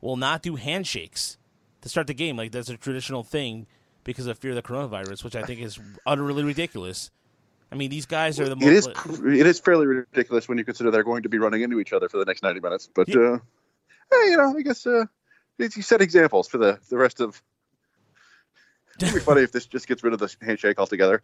[0.01, 1.37] will not do handshakes
[1.81, 2.37] to start the game.
[2.37, 3.65] Like that's a traditional thing
[4.03, 7.11] because of fear of the coronavirus, which I think is utterly ridiculous.
[7.71, 10.91] I mean, these guys are the It is it is fairly ridiculous when you consider
[10.91, 12.89] they're going to be running into each other for the next ninety minutes.
[12.93, 13.15] But Yeah.
[13.15, 13.37] uh,
[14.11, 15.05] hey, you know, I guess uh,
[15.57, 17.41] you set examples for the the rest of.
[19.01, 21.23] It'd be funny if this just gets rid of the handshake altogether.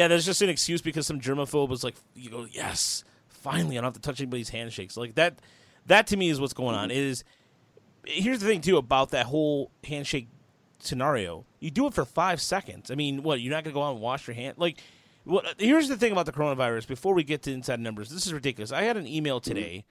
[0.00, 3.82] Yeah, there's just an excuse because some germaphobe was like, you go, yes, finally, I
[3.82, 4.96] don't have to touch anybody's handshakes.
[4.96, 5.40] Like that,
[5.84, 6.88] that to me is what's going on.
[6.88, 6.98] Mm-hmm.
[6.98, 7.24] It is
[8.06, 10.28] here's the thing too about that whole handshake
[10.78, 11.44] scenario.
[11.58, 12.90] You do it for five seconds.
[12.90, 14.54] I mean, what you're not gonna go out and wash your hand?
[14.56, 14.78] Like,
[15.24, 15.44] what?
[15.58, 16.88] Here's the thing about the coronavirus.
[16.88, 18.72] Before we get to inside numbers, this is ridiculous.
[18.72, 19.54] I had an email mm-hmm.
[19.54, 19.84] today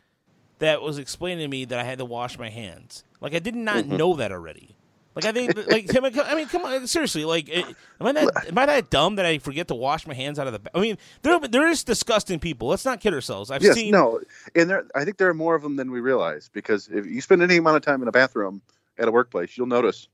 [0.57, 3.03] that was explaining to me that I had to wash my hands.
[3.21, 3.97] Like I did not mm-hmm.
[3.97, 4.75] know that already.
[5.15, 7.25] Like I think, like Tim, I mean, come on, seriously.
[7.25, 10.37] Like, am I that am I that dumb that I forget to wash my hands
[10.39, 10.69] out of the?
[10.73, 12.67] I mean, there there is disgusting people.
[12.69, 13.49] Let's not kid ourselves.
[13.51, 13.91] I've Yes, seen.
[13.91, 14.21] no,
[14.55, 17.21] and there I think there are more of them than we realize because if you
[17.21, 18.61] spend any amount of time in a bathroom
[18.97, 20.07] at a workplace, you'll notice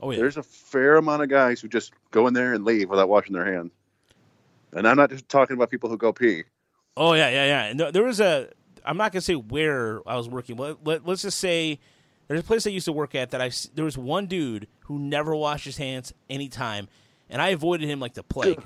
[0.00, 0.18] Oh yeah.
[0.18, 3.32] there's a fair amount of guys who just go in there and leave without washing
[3.34, 3.72] their hands.
[4.72, 6.44] And I'm not just talking about people who go pee.
[6.96, 7.72] Oh yeah, yeah, yeah.
[7.72, 8.48] No, there was a.
[8.84, 10.56] I'm not gonna say where I was working.
[10.56, 11.80] Let, let, us just say
[12.28, 14.98] there's a place I used to work at that I There was one dude who
[14.98, 16.88] never washed his hands anytime,
[17.30, 18.62] and I avoided him like the plague.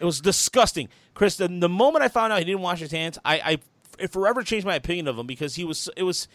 [0.00, 1.36] It was disgusting, Chris.
[1.36, 3.58] The, the moment I found out he didn't wash his hands, I, I
[3.98, 6.26] it forever changed my opinion of him because he was it was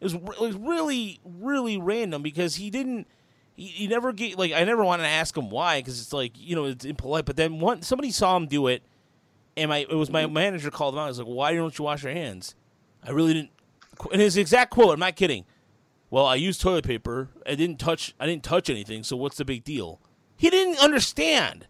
[0.00, 3.06] it was, it was really really random because he didn't
[3.54, 6.32] he, he never get like I never wanted to ask him why because it's like
[6.36, 7.24] you know it's impolite.
[7.24, 8.82] But then one somebody saw him do it,
[9.56, 10.34] and my it was my mm-hmm.
[10.34, 11.04] manager called him out.
[11.04, 12.54] I was like, "Why don't you wash your hands?"
[13.04, 13.50] I really didn't.
[14.10, 15.44] And his exact quote, I'm not kidding.
[16.12, 17.30] Well, I used toilet paper.
[17.46, 18.14] I didn't touch.
[18.20, 19.02] I didn't touch anything.
[19.02, 19.98] So what's the big deal?
[20.36, 21.66] He didn't understand.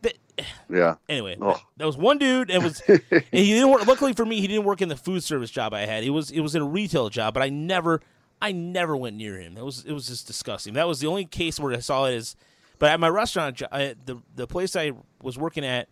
[0.00, 0.14] That,
[0.70, 0.94] Yeah.
[1.06, 1.60] anyway, Oh.
[1.76, 2.50] that was one dude.
[2.50, 3.86] And was and he didn't work.
[3.86, 6.02] Luckily for me, he didn't work in the food service job I had.
[6.02, 8.00] It was it was in a retail job, but I never
[8.40, 9.58] I never went near him.
[9.58, 10.72] It was it was just disgusting.
[10.72, 12.36] That was the only case where I saw it as.
[12.78, 15.90] But at my restaurant, I, the the place I was working at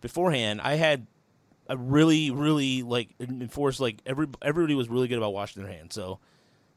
[0.00, 1.06] beforehand, I had
[1.68, 5.94] a really really like enforced like every everybody was really good about washing their hands.
[5.94, 6.20] So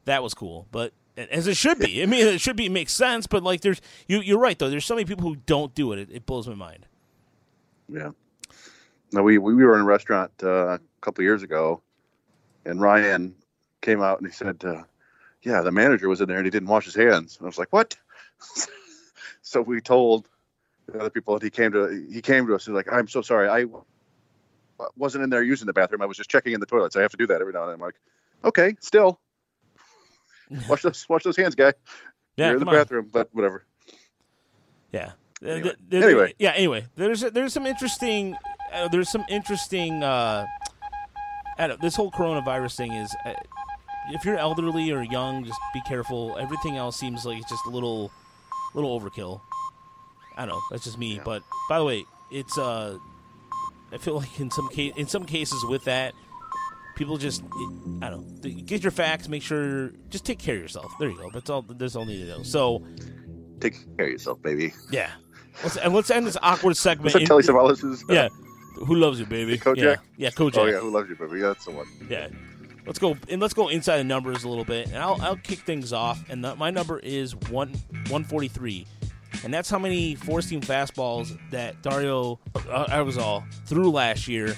[0.08, 0.66] that was cool.
[0.70, 2.02] But as it should be.
[2.02, 3.26] I mean, it should be makes sense.
[3.26, 4.70] But like, there's you you're right though.
[4.70, 5.98] There's so many people who don't do it.
[5.98, 6.86] It, it blows my mind.
[7.88, 8.10] Yeah.
[9.12, 11.82] No, we we were in a restaurant uh, a couple years ago,
[12.64, 13.34] and Ryan
[13.80, 14.82] came out and he said, uh,
[15.42, 17.58] "Yeah, the manager was in there and he didn't wash his hands." And I was
[17.58, 17.96] like, "What?"
[19.42, 20.28] so we told
[20.86, 23.22] the other people, and he came to he came to us He's like, "I'm so
[23.22, 23.66] sorry, I
[24.96, 26.02] wasn't in there using the bathroom.
[26.02, 26.94] I was just checking in the toilets.
[26.94, 27.96] I have to do that every now and then." I'm like,
[28.44, 29.18] "Okay, still."
[30.68, 31.74] Wash those, wash those hands, guy.
[32.36, 32.80] Yeah, You're in the come on.
[32.80, 33.64] bathroom, but whatever.
[34.92, 35.12] Yeah.
[35.44, 35.74] Uh, Anyway.
[35.92, 36.34] Anyway.
[36.38, 36.52] Yeah.
[36.52, 38.36] Anyway, there's there's some interesting
[38.72, 40.46] uh, there's some interesting uh,
[41.58, 43.34] I don't, this whole coronavirus thing is uh,
[44.10, 46.36] if you're elderly or young, just be careful.
[46.40, 48.10] Everything else seems like it's just a little
[48.74, 49.40] little overkill.
[50.36, 50.60] I don't know.
[50.70, 51.16] That's just me.
[51.16, 51.22] Yeah.
[51.24, 52.98] But by the way, it's uh,
[53.92, 56.14] I feel like in some case in some cases with that.
[56.98, 57.44] People just,
[58.02, 59.28] I don't know, get your facts.
[59.28, 60.92] Make sure, just take care of yourself.
[60.98, 61.30] There you go.
[61.30, 61.64] That's all.
[61.68, 62.42] You need to know.
[62.42, 62.84] So,
[63.60, 64.74] Take care of yourself, baby.
[64.90, 65.10] yeah.
[65.62, 67.14] Let's, and let's end this awkward segment.
[67.14, 68.28] What's Telly Savalas' uh, yeah.
[68.84, 69.58] Who loves you, baby?
[69.58, 69.76] Kojak?
[69.76, 70.58] Yeah, yeah Kojak.
[70.58, 71.38] Oh yeah, who loves you, baby?
[71.38, 71.86] Yeah, that's the one.
[72.10, 72.28] Yeah.
[72.84, 75.60] Let's go and let's go inside the numbers a little bit, and I'll I'll kick
[75.60, 76.24] things off.
[76.28, 77.74] And the, my number is one
[78.08, 78.86] one forty three,
[79.44, 84.56] and that's how many four seam fastballs that Dario uh, Agrazal threw last year,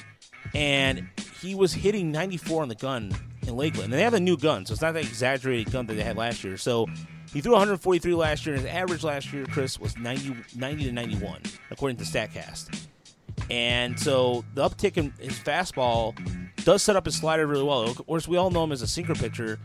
[0.55, 1.09] and
[1.41, 3.15] he was hitting ninety four on the gun
[3.47, 3.93] in Lakeland.
[3.93, 6.17] And they have a new gun, so it's not that exaggerated gun that they had
[6.17, 6.57] last year.
[6.57, 6.87] So
[7.33, 10.93] he threw 143 last year, and his average last year, Chris, was 90, 90 to
[10.93, 12.87] 91, according to Statcast.
[13.51, 16.15] And so the uptick in his fastball
[16.65, 17.83] does set up his slider really well.
[17.83, 19.59] Of course, we all know him as a sinker pitcher.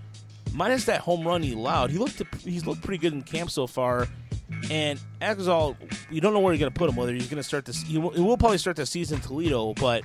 [0.53, 3.67] Minus that home run he allowed, he looked he's looked pretty good in camp so
[3.67, 4.07] far.
[4.71, 5.75] And Agrazal,
[6.09, 6.95] you don't know where you're going to put him.
[6.95, 9.73] Whether he's going to start this, he will, probably start the season in Toledo.
[9.73, 10.03] But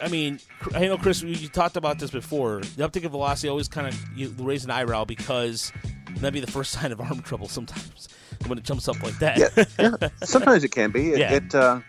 [0.00, 0.40] I mean,
[0.74, 2.60] I know Chris, you talked about this before.
[2.60, 5.72] The uptick in velocity always kind of you raise an eyebrow because
[6.16, 8.08] that'd be the first sign of arm trouble sometimes
[8.46, 9.38] when it jumps up like that.
[9.38, 10.08] Yeah, yeah.
[10.24, 11.12] Sometimes it can be.
[11.12, 11.32] It, Yeah.
[11.34, 11.80] it uh,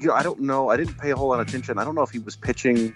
[0.00, 0.68] you know, I don't know.
[0.70, 1.78] I didn't pay a whole lot of attention.
[1.78, 2.94] I don't know if he was pitching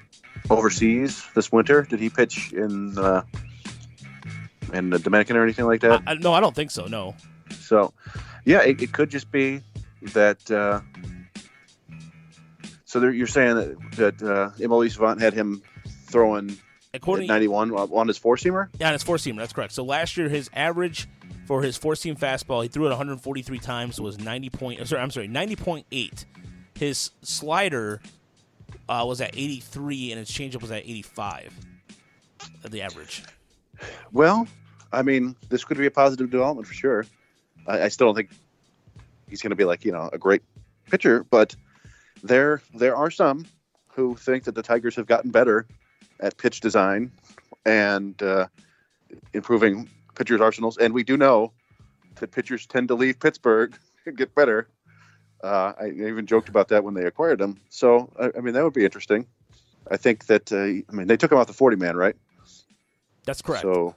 [0.49, 1.83] overseas this winter.
[1.83, 3.23] Did he pitch in uh,
[4.73, 6.03] in the Dominican or anything like that?
[6.07, 6.87] I, I- no, I don't think so.
[6.87, 7.15] No.
[7.59, 7.93] So,
[8.45, 9.61] yeah, it, it could just be
[10.13, 10.49] that.
[10.51, 10.81] Uh,
[12.91, 15.63] so there, you're saying that, that uh, Emily Savant had him
[16.07, 16.57] throwing at
[16.95, 18.69] According 91 on his four seamer.
[18.81, 19.37] Yeah, and it's four seamer.
[19.37, 19.73] That's correct.
[19.73, 21.07] So last year, his average
[21.47, 24.81] for his four seam fastball, he threw it 143 times, was 90 point.
[24.81, 26.25] uh, Sorry, I'm sorry, 90.8.
[26.75, 28.01] His slider
[28.89, 31.55] uh, was at 83, and his changeup was at 85.
[32.65, 33.23] uh, The average.
[34.11, 34.49] Well,
[34.93, 37.07] I mean, this could be a positive development for sure.
[37.69, 38.31] I, I still don't think
[39.29, 40.43] he's going to be like you know a great
[40.91, 41.55] pitcher, but
[42.23, 43.47] there there are some
[43.89, 45.67] who think that the Tigers have gotten better
[46.21, 47.11] at pitch design
[47.65, 48.47] and uh,
[49.33, 51.53] improving pitchers' arsenals, and we do know
[52.17, 54.69] that pitchers tend to leave Pittsburgh and get better.
[55.43, 57.59] Uh, I even joked about that when they acquired him.
[57.71, 59.27] So I, I mean, that would be interesting.
[59.91, 62.15] I think that uh, I mean they took him off the forty man, right?
[63.25, 63.63] That's correct.
[63.63, 63.95] So,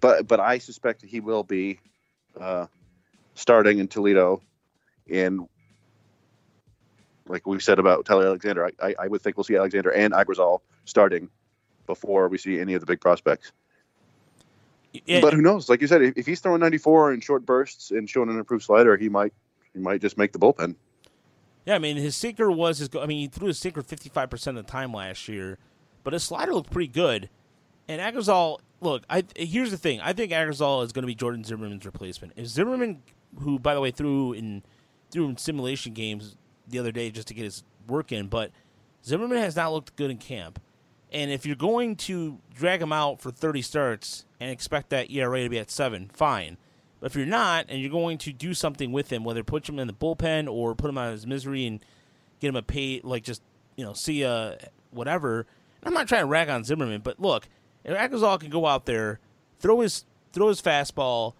[0.00, 1.80] but but I suspect he will be
[2.40, 2.66] uh,
[3.34, 4.42] starting in Toledo,
[5.06, 5.48] in
[7.30, 8.66] like we said about Tyler Alexander.
[8.66, 11.28] I, I, I would think we'll see Alexander and Agrazal starting
[11.86, 13.52] before we see any of the big prospects.
[15.06, 15.68] Yeah, but who knows?
[15.68, 18.64] Like you said, if, if he's throwing 94 in short bursts and showing an improved
[18.64, 19.32] slider, he might
[19.72, 20.74] he might just make the bullpen.
[21.64, 22.88] Yeah, I mean his sinker was his.
[22.98, 25.58] I mean he threw his sinker fifty five percent of the time last year,
[26.02, 27.28] but his slider looked pretty good.
[27.86, 30.00] And Agrazal, look, I here's the thing.
[30.00, 32.32] I think Agrazal is going to be Jordan Zimmermann's replacement.
[32.34, 33.02] If Zimmermann,
[33.40, 34.64] who by the way threw in
[35.12, 36.36] threw in simulation games
[36.70, 38.50] the other day just to get his work in, but
[39.04, 40.60] Zimmermann has not looked good in camp.
[41.12, 45.42] And if you're going to drag him out for 30 starts and expect that ERA
[45.42, 46.56] to be at seven, fine.
[47.00, 49.78] But if you're not, and you're going to do something with him, whether put him
[49.78, 51.84] in the bullpen or put him out of his misery and
[52.40, 53.42] get him a pay, like just
[53.76, 54.58] you know, see a
[54.90, 55.46] whatever.
[55.82, 57.48] I'm not trying to rag on Zimmermann, but look,
[57.84, 59.18] if Agrazal can go out there,
[59.58, 61.32] throw his throw his fastball,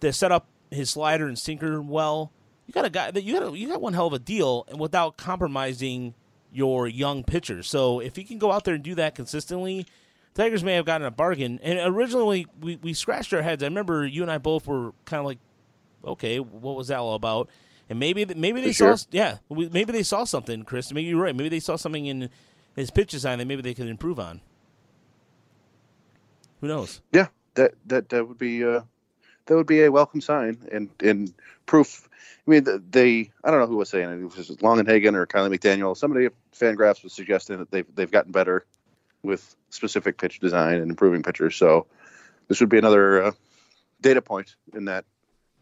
[0.00, 2.32] to set up his slider and sinker well,
[2.68, 4.66] you got a guy that you got a, you got one hell of a deal,
[4.68, 6.14] and without compromising
[6.52, 7.68] your young pitchers.
[7.68, 9.86] So if he can go out there and do that consistently,
[10.34, 11.58] Tigers may have gotten a bargain.
[11.62, 13.62] And originally, we, we scratched our heads.
[13.62, 15.38] I remember you and I both were kind of like,
[16.04, 17.48] okay, what was that all about?
[17.90, 18.98] And maybe maybe they For saw sure.
[19.10, 20.92] yeah maybe they saw something, Chris.
[20.92, 21.34] Maybe you're right.
[21.34, 22.28] Maybe they saw something in
[22.76, 24.42] his pitch design that maybe they could improve on.
[26.60, 27.00] Who knows?
[27.12, 28.82] Yeah, that that that would be uh,
[29.46, 31.32] that would be a welcome sign and and
[31.66, 32.07] proof.
[32.48, 34.24] I mean, the, they I don't know who was saying it.
[34.24, 35.94] It was Longenhagen or Kiley McDaniel.
[35.94, 38.64] Somebody at Fangraphs was suggesting that they've they've gotten better
[39.22, 41.56] with specific pitch design and improving pitchers.
[41.56, 41.86] So
[42.48, 43.32] this would be another uh,
[44.00, 45.04] data point in that.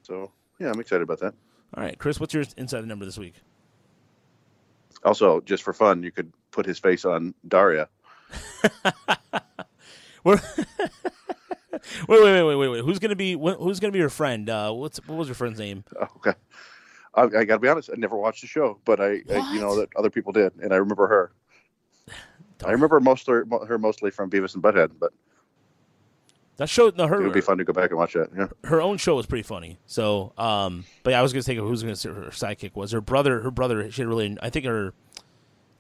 [0.03, 0.30] So
[0.61, 1.34] yeah, I'm excited about that.
[1.76, 3.34] All right, Chris, what's your inside number this week?
[5.05, 7.89] Also, just for fun, you could put his face on Daria.
[10.24, 10.41] Wait,
[12.09, 12.84] wait, wait, wait, wait, wait.
[12.84, 14.51] Who's gonna be who's gonna be your friend?
[14.51, 15.84] Uh, what's what was your friend's name?
[16.01, 16.32] Oh, okay.
[17.17, 17.91] I, I got to be honest.
[17.93, 20.73] I never watched the show, but I, I you know that other people did, and
[20.73, 21.33] I remember her.
[22.64, 23.45] I remember most her
[23.79, 25.12] mostly from Beavis and Butthead, but
[26.57, 28.31] That show, no, it her would be fun to go back and watch that.
[28.37, 28.47] Yeah.
[28.64, 29.79] her own show was pretty funny.
[29.87, 32.93] So, um, but yeah, I was gonna think of who's gonna say her sidekick was
[32.93, 33.41] her brother.
[33.41, 34.95] Her brother, she had really, I think her,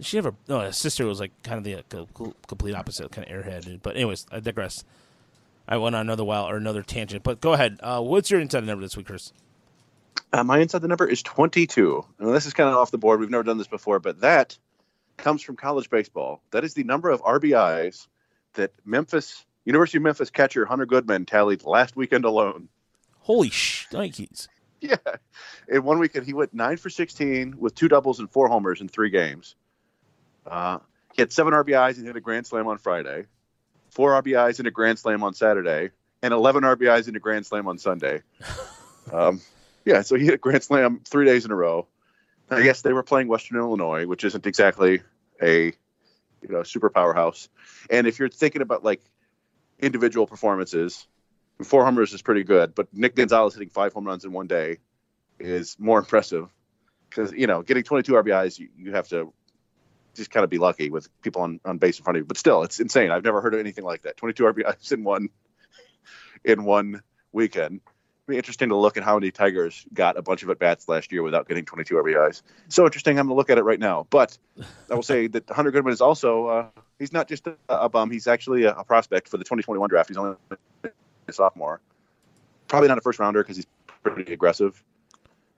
[0.00, 2.74] she have a no, her sister was like kind of the uh, co- co- complete
[2.74, 3.80] opposite, kind of airhead.
[3.82, 4.84] But anyways, I digress.
[5.68, 7.78] I went on another while or another tangent, but go ahead.
[7.82, 9.32] Uh, what's your inside number this week, Chris?
[10.32, 12.04] Uh, my inside the number is 22.
[12.18, 13.20] Now, this is kind of off the board.
[13.20, 14.58] We've never done this before, but that
[15.16, 16.42] comes from college baseball.
[16.50, 18.06] That is the number of RBIs
[18.54, 22.68] that Memphis, University of Memphis catcher Hunter Goodman tallied last weekend alone.
[23.20, 23.88] Holy sh!
[23.90, 24.48] Nikes.
[24.80, 24.96] Yeah.
[25.68, 28.88] In one weekend, he went nine for 16 with two doubles and four homers in
[28.88, 29.54] three games.
[30.46, 30.78] Uh,
[31.14, 33.24] he had seven RBIs and hit a grand slam on Friday,
[33.90, 35.90] four RBIs and a grand slam on Saturday,
[36.22, 38.22] and 11 RBIs and a grand slam on Sunday.
[39.12, 39.40] um,
[39.86, 41.86] yeah, so he hit a grand slam three days in a row.
[42.50, 45.00] I guess they were playing Western Illinois, which isn't exactly
[45.40, 47.48] a you know super powerhouse.
[47.88, 49.00] And if you're thinking about like
[49.78, 51.06] individual performances,
[51.62, 54.78] four homers is pretty good, but Nick Gonzalez hitting five home runs in one day
[55.38, 56.48] is more impressive
[57.08, 59.32] because you know getting 22 RBIs, you, you have to
[60.14, 62.26] just kind of be lucky with people on, on base in front of you.
[62.26, 63.12] But still, it's insane.
[63.12, 64.16] I've never heard of anything like that.
[64.16, 65.28] 22 RBIs in one
[66.44, 67.80] in one weekend.
[68.26, 70.88] It'd be interesting to look at how many Tigers got a bunch of at bats
[70.88, 72.42] last year without getting 22 RBIs.
[72.68, 73.20] So interesting.
[73.20, 74.08] I'm going to look at it right now.
[74.10, 74.36] But
[74.90, 76.66] I will say that Hunter Goodman is also uh,
[76.98, 78.10] he's not just a, a bum.
[78.10, 80.08] He's actually a, a prospect for the 2021 draft.
[80.08, 80.36] He's only
[81.28, 81.80] a sophomore.
[82.66, 83.66] Probably not a first rounder because he's
[84.02, 84.82] pretty aggressive.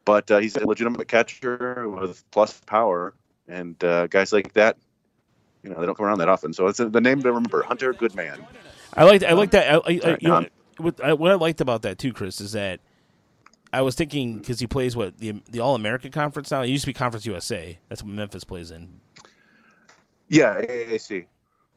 [0.04, 3.14] But uh, he's a legitimate catcher with plus power,
[3.46, 4.76] and uh, guys like that,
[5.62, 6.52] you know, they don't come around that often.
[6.52, 8.44] So it's uh the name to remember: Hunter Goodman.
[8.94, 9.72] I liked I like that.
[9.72, 10.50] I, I, I, you know, Don.
[10.78, 12.80] What, I, what I liked about that too, Chris, is that
[13.72, 16.62] I was thinking because he plays what the the All American Conference now.
[16.62, 17.78] It used to be Conference USA.
[17.88, 19.00] That's what Memphis plays in.
[20.28, 21.26] Yeah, AAC.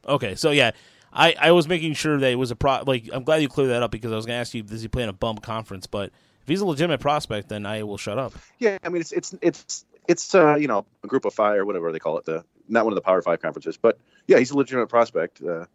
[0.06, 0.72] Okay, so yeah,
[1.12, 2.82] I, I was making sure that it was a pro.
[2.86, 4.82] Like I'm glad you cleared that up because I was going to ask you does
[4.82, 6.10] he play in a bum conference, but
[6.42, 8.32] if he's a legitimate prospect, then I will shut up.
[8.58, 11.64] Yeah, I mean it's it's it's it's uh, you know a group of five or
[11.64, 12.24] whatever they call it.
[12.24, 15.66] The not one of the Power Five conferences, but yeah, he's a legitimate prospect uh,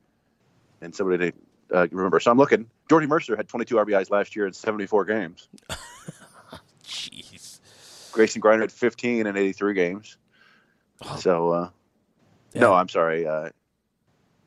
[0.82, 1.38] and somebody to
[1.74, 2.20] uh, remember.
[2.20, 2.70] So I'm looking.
[2.90, 5.48] Jordy Mercer had 22 RBIs last year in 74 games.
[6.84, 7.60] Jeez.
[8.12, 10.18] Grayson Greiner had 15 in 83 games.
[11.04, 11.16] Oh.
[11.18, 11.70] So uh,
[12.54, 12.62] Yeah.
[12.62, 13.28] no, I'm sorry.
[13.28, 13.50] Uh,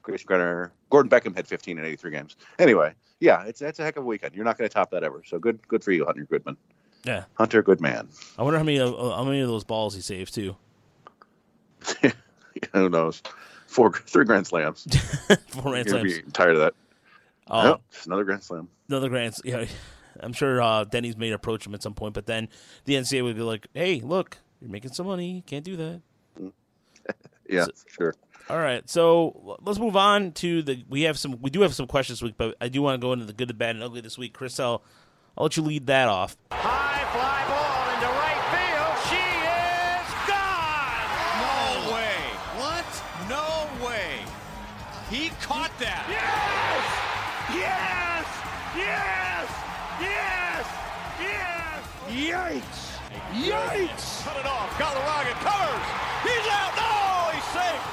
[0.03, 2.37] Grayson Greiner, Gordon Beckham had 15 in 83 games.
[2.59, 4.35] Anyway, yeah, it's that's a heck of a weekend.
[4.35, 5.23] You're not going to top that ever.
[5.27, 6.57] So good, good for you, Hunter Goodman.
[7.05, 7.25] Yeah.
[7.35, 8.09] Hunter Goodman.
[8.39, 10.57] I wonder how many of, how many of those balls he saves too.
[12.73, 13.23] Who knows?
[13.67, 14.85] Four, three grand slams.
[15.49, 16.19] Four grand slams.
[16.33, 16.75] tired of that.
[17.51, 18.69] Oh, Yep, another grand slam.
[18.89, 19.35] another grand.
[19.45, 19.65] Yeah,
[20.21, 22.49] I'm sure uh, Denny's may approach him at some point, but then
[22.85, 25.43] the NCAA would be like, "Hey, look, you're making some money.
[25.47, 26.03] Can't do that."
[27.49, 28.15] Yeah, So- sure.
[28.49, 30.85] All right, so let's move on to the.
[30.89, 31.41] We have some.
[31.41, 33.33] We do have some questions this week, but I do want to go into the
[33.33, 34.33] good, the bad, and ugly this week.
[34.35, 34.83] Chris, I'll,
[35.39, 36.37] I'll let you lead that off.
[36.53, 37.60] High fly ball
[51.21, 51.85] Yes!
[52.09, 52.99] Yikes!
[53.33, 54.25] Yikes!
[54.25, 54.71] Cut it off.
[54.79, 55.87] Galarraga covers.
[56.25, 56.73] He's out.
[56.81, 57.85] No, he's safe.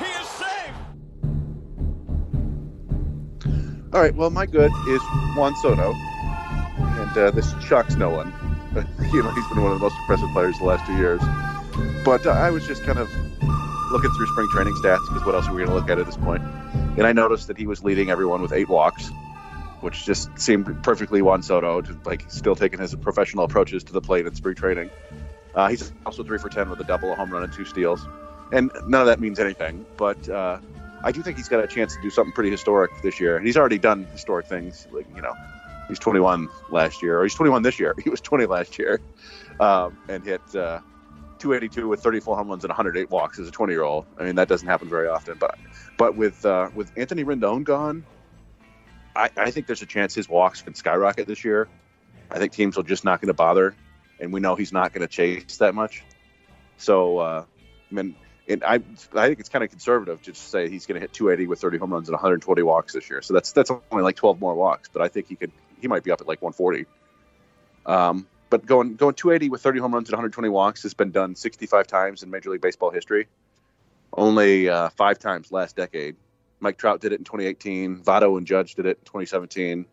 [0.00, 0.74] He is safe.
[3.92, 4.14] All right.
[4.14, 5.02] Well, my good is
[5.36, 8.32] Juan Soto, and uh, this shocks no one.
[9.12, 11.20] you know, he's been one of the most impressive players the last two years.
[12.04, 13.08] But uh, I was just kind of
[13.90, 16.06] looking through spring training stats because what else are we going to look at at
[16.06, 16.42] this point?
[16.96, 19.10] And I noticed that he was leading everyone with eight walks,
[19.80, 24.00] which just seemed perfectly Juan Soto, to, like still taking his professional approaches to the
[24.00, 24.90] plate in spring training.
[25.54, 28.06] Uh, he's also three for ten with a double, a home run, and two steals.
[28.52, 30.58] And none of that means anything, but uh,
[31.04, 33.36] I do think he's got a chance to do something pretty historic this year.
[33.36, 35.34] And he's already done historic things, like you know,
[35.88, 37.94] he's 21 last year, or he's 21 this year.
[38.02, 39.00] He was 20 last year,
[39.60, 40.80] um, and hit uh,
[41.38, 44.06] 282 with 34 home runs and 108 walks as a 20 year old.
[44.18, 45.38] I mean, that doesn't happen very often.
[45.38, 45.58] But
[45.96, 48.04] but with uh, with Anthony Rendon gone,
[49.18, 51.68] I, I think there's a chance his walks can skyrocket this year.
[52.30, 53.74] I think teams are just not going to bother,
[54.20, 56.04] and we know he's not going to chase that much.
[56.76, 57.44] So, uh,
[57.90, 58.14] I mean,
[58.48, 58.74] and I
[59.14, 61.60] I think it's kind of conservative to just say he's going to hit 280 with
[61.60, 63.20] 30 home runs and 120 walks this year.
[63.20, 65.50] So that's that's only like 12 more walks, but I think he could
[65.80, 66.86] he might be up at like 140.
[67.86, 71.34] Um, but going going 280 with 30 home runs and 120 walks has been done
[71.34, 73.26] 65 times in Major League Baseball history.
[74.12, 76.16] Only uh, five times last decade.
[76.60, 78.02] Mike Trout did it in 2018.
[78.02, 79.86] Votto and Judge did it in 2017.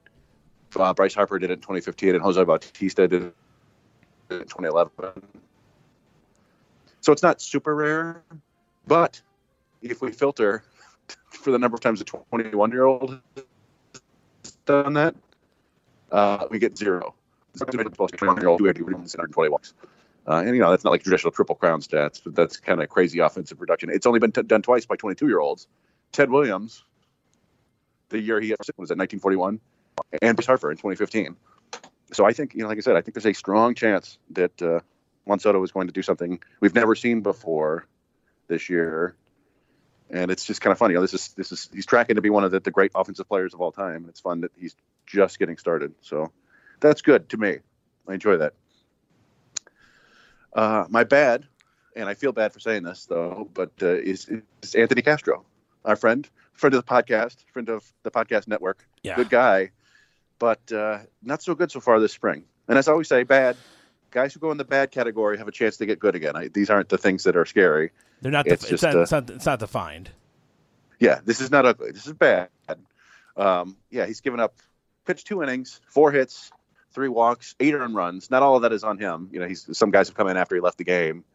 [0.75, 3.35] Uh, Bryce Harper did it in 2015, and Jose Bautista did it
[4.29, 4.91] in 2011.
[7.01, 8.23] So it's not super rare,
[8.87, 9.21] but
[9.81, 10.63] if we filter
[11.29, 15.15] for the number of times a 21 year old has done that,
[16.11, 17.13] uh, we get zero.
[17.57, 19.73] 21 year old 120 walks.
[20.27, 22.89] Uh, and you know that's not like traditional triple crown stats, but that's kind of
[22.89, 23.89] crazy offensive production.
[23.91, 25.67] It's only been t- done twice by 22 year olds.
[26.15, 26.83] Ted Williams,
[28.09, 29.59] the year he was at 1941,
[30.21, 31.35] and Bryce Harper in 2015.
[32.13, 34.61] So I think you know, like I said, I think there's a strong chance that
[34.61, 34.79] uh,
[35.27, 37.85] is going to do something we've never seen before
[38.47, 39.15] this year.
[40.09, 40.93] And it's just kind of funny.
[40.93, 42.91] You know, this is this is he's tracking to be one of the, the great
[42.95, 44.05] offensive players of all time.
[44.07, 45.93] It's fun that he's just getting started.
[46.01, 46.31] So
[46.79, 47.57] that's good to me.
[48.07, 48.53] I enjoy that.
[50.53, 51.45] Uh, my bad,
[51.95, 54.29] and I feel bad for saying this though, but uh, is,
[54.61, 55.43] is Anthony Castro,
[55.85, 59.15] our friend, friend of the podcast, friend of the podcast network, Yeah.
[59.15, 59.71] good guy,
[60.39, 62.43] but uh, not so good so far this spring.
[62.67, 63.55] And as I always say, bad
[64.11, 66.35] guys who go in the bad category have a chance to get good again.
[66.35, 67.91] I, these aren't the things that are scary.
[68.21, 68.47] They're not.
[68.47, 69.29] It's Def- it's, just, not, uh, it's not.
[69.29, 70.09] It's not defined.
[70.99, 71.91] Yeah, this is not ugly.
[71.91, 72.49] This is bad.
[73.37, 74.55] Um, yeah, he's given up,
[75.05, 76.51] pitched two innings, four hits,
[76.93, 78.31] three walks, eight earned runs.
[78.31, 79.29] Not all of that is on him.
[79.33, 81.25] You know, he's some guys have come in after he left the game,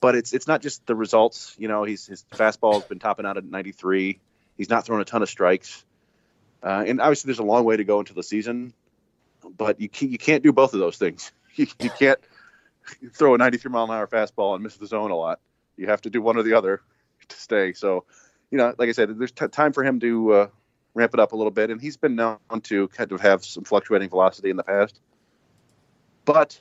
[0.00, 1.54] but it's it's not just the results.
[1.58, 4.18] You know, he's his fastball's been topping out at 93.
[4.56, 5.84] He's not throwing a ton of strikes,
[6.62, 8.72] uh, and obviously there's a long way to go into the season,
[9.56, 11.32] but you can't, you can't do both of those things.
[11.58, 12.18] You, you can't
[13.14, 15.40] throw a 93 mile an hour fastball and miss the zone a lot.
[15.78, 16.82] You have to do one or the other
[17.28, 17.72] to stay.
[17.72, 18.04] So,
[18.50, 20.48] you know, like I said, there's t- time for him to uh,
[20.92, 23.64] ramp it up a little bit, and he's been known to kind of have some
[23.64, 25.00] fluctuating velocity in the past.
[26.26, 26.60] But,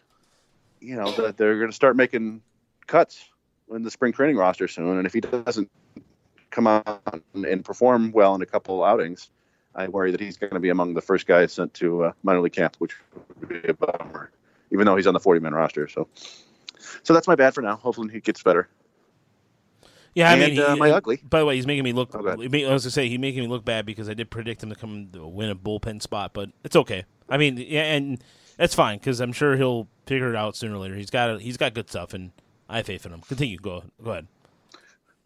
[0.79, 2.41] you know, the, they're going to start making
[2.87, 3.25] cuts
[3.73, 5.69] in the spring training roster soon, and if he doesn't
[6.51, 7.01] come out
[7.33, 9.29] and perform well in a couple outings,
[9.73, 12.41] I worry that he's going to be among the first guys sent to uh, minor
[12.41, 12.95] league camp, which
[13.39, 14.31] would be a bummer,
[14.71, 15.87] even though he's on the 40 man roster.
[15.87, 16.07] So,
[17.03, 17.75] so that's my bad for now.
[17.75, 18.69] Hopefully, he gets better.
[20.13, 21.19] Yeah, I And, mean, uh, he- my ugly.
[21.29, 22.11] By the way, he's making me look.
[22.13, 22.39] Oh, go ahead.
[22.39, 24.63] he ma- I was gonna say he's making me look bad because I did predict
[24.63, 27.03] him to come to win a bullpen spot, but it's okay.
[27.27, 28.23] I mean, yeah, and
[28.55, 30.95] that's fine because I'm sure he'll figure it out sooner or later.
[30.95, 32.31] He's got he's got good stuff, and
[32.69, 33.21] I have faith in him.
[33.21, 33.57] Continue.
[33.57, 34.27] Go go ahead.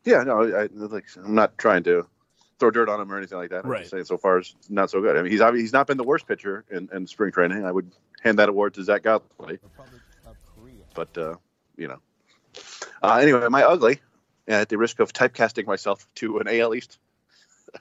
[0.06, 2.08] Yeah, no, I, like I'm not trying to
[2.60, 3.64] throw dirt on him or anything like that.
[3.64, 3.80] I'm Right.
[3.80, 5.16] just saying so far it's not so good.
[5.18, 7.66] I mean, he's obvi- he's not been the worst pitcher in, in spring training.
[7.66, 9.60] I would hand that award to Zack Godley.
[10.94, 11.36] But uh,
[11.78, 12.00] you know,
[13.02, 14.00] uh, anyway, my ugly,
[14.48, 16.98] at the risk of typecasting myself to an AL East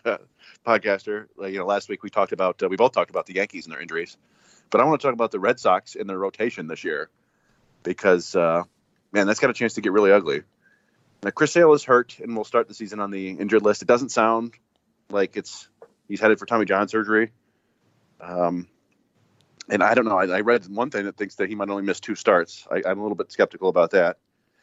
[0.66, 1.26] podcaster.
[1.36, 3.64] Like, you know, last week we talked about uh, we both talked about the Yankees
[3.66, 4.16] and their injuries,
[4.70, 7.09] but I want to talk about the Red Sox and their rotation this year
[7.82, 8.64] because uh,
[9.12, 10.42] man, that's got a chance to get really ugly.
[11.22, 13.82] Now, Chris Sale is hurt and will start the season on the injured list.
[13.82, 14.54] It doesn't sound
[15.11, 15.68] like it's
[16.06, 17.32] he's headed for Tommy John surgery.
[18.20, 18.68] Um,
[19.68, 20.18] and I don't know.
[20.18, 22.66] I, I read one thing that thinks that he might only miss two starts.
[22.70, 24.18] I, I'm a little bit skeptical about that.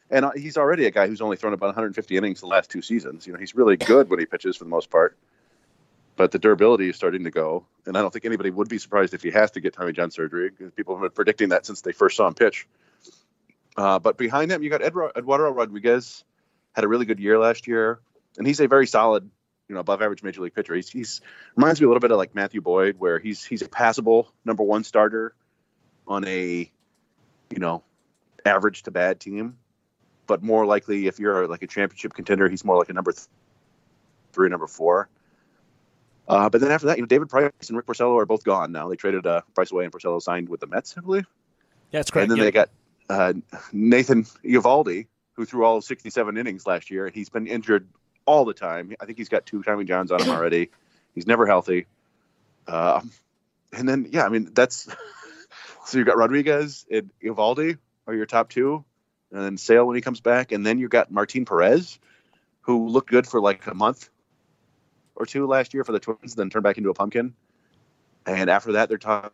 [0.10, 2.82] And uh, he's already a guy who's only thrown about 150 innings the last two
[2.82, 3.26] seasons.
[3.26, 5.18] You know, he's really good when he pitches for the most part.
[6.16, 9.14] But the durability is starting to go, and I don't think anybody would be surprised
[9.14, 11.82] if he has to get Tommy John surgery because people have been predicting that since
[11.82, 12.68] they first saw him pitch.
[13.78, 16.24] Uh, but behind him, you got Edro- Eduardo Rodriguez,
[16.74, 18.00] had a really good year last year,
[18.38, 19.30] and he's a very solid,
[19.68, 20.76] you know, above average major league pitcher.
[20.76, 21.22] He's, he's
[21.56, 24.64] reminds me a little bit of like Matthew Boyd, where he's he's a passable number
[24.64, 25.36] one starter
[26.08, 26.72] on a,
[27.50, 27.84] you know,
[28.46, 29.58] average to bad team,
[30.28, 33.28] but more likely if you're like a championship contender, he's more like a number th-
[34.32, 35.10] three, number four.
[36.28, 38.72] Uh, but then after that, you know, David Price and Rick Porcello are both gone
[38.72, 38.90] now.
[38.90, 41.28] They traded uh, Price away, and Porcello signed with the Mets, I believe.
[41.92, 42.30] Yeah, that's correct.
[42.30, 42.70] And then they got
[43.10, 43.34] uh,
[43.72, 47.06] Nathan Eovaldi, who threw all 67 innings last year.
[47.06, 47.88] and He's been injured
[48.26, 48.94] all the time.
[49.00, 50.70] I think he's got two Tommy Johns on him already.
[51.14, 51.86] He's never healthy.
[52.68, 53.02] Uh,
[53.72, 54.88] and then, yeah, I mean, that's
[55.86, 57.78] so you've got Rodriguez and Eovaldi
[58.08, 58.84] are your top two,
[59.32, 62.00] and then Sale when he comes back, and then you've got Martin Perez,
[62.62, 64.10] who looked good for like a month
[65.16, 67.34] or two last year for the Twins, then turned back into a pumpkin.
[68.26, 69.32] And after that, they're talking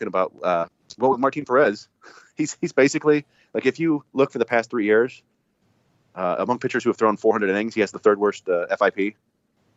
[0.00, 0.66] about uh,
[0.96, 1.88] well with Martin Perez.
[2.36, 5.24] He's he's basically like if you look for the past three years,
[6.14, 9.16] uh, among pitchers who have thrown 400 innings, he has the third worst uh, FIP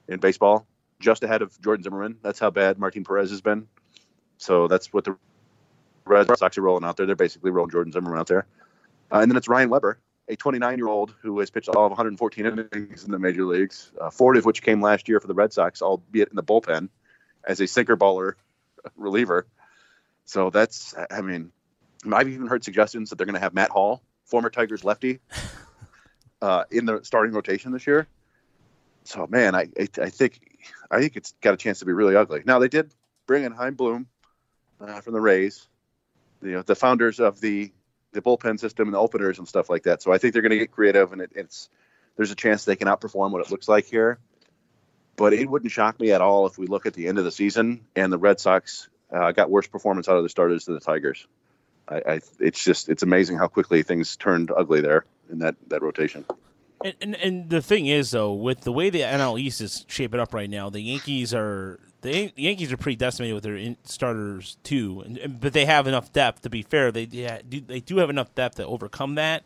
[0.07, 0.67] in baseball,
[0.99, 2.17] just ahead of Jordan Zimmermann.
[2.21, 3.67] That's how bad Martin Perez has been.
[4.37, 5.17] So that's what the
[6.05, 7.05] Red Sox are rolling out there.
[7.05, 8.45] They're basically rolling Jordan Zimmermann out there.
[9.11, 11.91] Uh, and then it's Ryan Weber, a 29 year old who has pitched all of
[11.91, 15.33] 114 innings in the major leagues, uh, 40 of which came last year for the
[15.33, 16.89] Red Sox, albeit in the bullpen
[17.43, 18.33] as a sinker baller
[18.95, 19.45] reliever.
[20.31, 21.51] So that's, I mean,
[22.09, 25.19] I've even heard suggestions that they're going to have Matt Hall, former Tigers lefty,
[26.41, 28.07] uh, in the starting rotation this year.
[29.03, 30.39] So man, I, I I think
[30.89, 32.43] I think it's got a chance to be really ugly.
[32.45, 32.93] Now they did
[33.27, 34.07] bring in Chaim Bloom
[34.79, 35.67] uh, from the Rays,
[36.41, 37.73] you know, the founders of the
[38.13, 40.01] the bullpen system and the openers and stuff like that.
[40.01, 41.67] So I think they're going to get creative, and it, it's
[42.15, 44.17] there's a chance they can outperform what it looks like here.
[45.17, 47.33] But it wouldn't shock me at all if we look at the end of the
[47.33, 50.81] season and the Red Sox uh, got worse performance out of the starters than the
[50.81, 51.27] Tigers.
[51.87, 55.81] I, I it's just it's amazing how quickly things turned ugly there in that that
[55.81, 56.25] rotation.
[56.83, 60.19] And, and and the thing is though, with the way the NL East is shaping
[60.19, 64.57] up right now, the Yankees are the, Yankees are pretty decimated with their in, starters
[64.63, 66.41] too, and, and- but they have enough depth.
[66.41, 69.43] To be fair, they yeah, do, they do have enough depth to overcome that.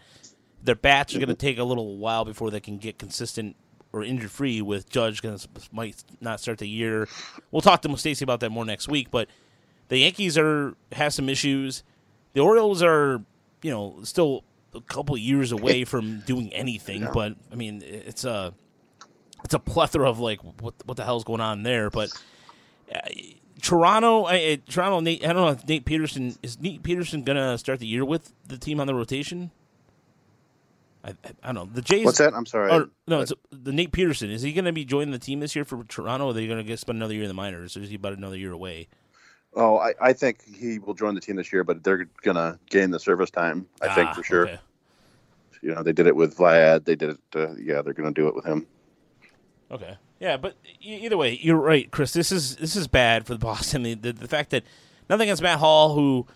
[0.63, 3.55] Their bats are going to take a little while before they can get consistent
[3.93, 4.61] or injury free.
[4.63, 7.07] With Judge going to might not start the year.
[7.51, 9.11] We'll talk to Stacy about that more next week.
[9.11, 9.27] But
[9.89, 11.83] the Yankees are have some issues.
[12.33, 13.21] The Orioles are
[13.61, 17.01] you know still a couple years away from doing anything.
[17.13, 18.53] But I mean, it's a
[19.43, 21.89] it's a plethora of like what what the hell's going on there.
[21.89, 22.09] But
[22.93, 22.99] uh,
[23.61, 27.57] Toronto, I, I- Toronto, Nate, I don't know if Nate Pearson is Nate Pearson gonna
[27.57, 29.51] start the year with the team on the rotation.
[31.03, 31.13] I, I,
[31.43, 32.03] I don't know the Jays.
[32.03, 32.33] What's that?
[32.33, 32.71] I'm sorry.
[32.71, 34.31] Or, no, it's the Nate Pearson.
[34.31, 36.25] Is he going to be joining the team this year for Toronto?
[36.25, 37.95] Or are they going to get spend another year in the minors, or is he
[37.95, 38.87] about another year away?
[39.55, 42.91] Oh, I, I think he will join the team this year, but they're gonna gain
[42.91, 43.65] the service time.
[43.81, 44.47] I think Ah, for sure.
[44.47, 44.59] okay.
[45.61, 46.85] You know, they did it with Vlad.
[46.85, 47.19] They did it.
[47.35, 48.67] Uh, yeah, they're gonna do it with him.
[49.71, 49.97] Okay.
[50.19, 52.13] Yeah, but either way, you're right, Chris.
[52.13, 53.83] This is this is bad for the Boston.
[53.83, 54.63] The, the, the fact that
[55.09, 56.27] nothing against Matt Hall, who,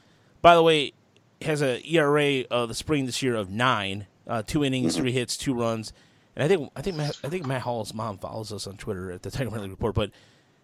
[0.42, 0.94] by the way,
[1.42, 5.38] has a ERA of the spring this year of nine, uh, two innings, three hits,
[5.38, 5.94] two runs,
[6.36, 9.12] and I think I think Matt, I think Matt Hall's mom follows us on Twitter
[9.12, 9.94] at the Tiger Minute Report.
[9.96, 10.12] But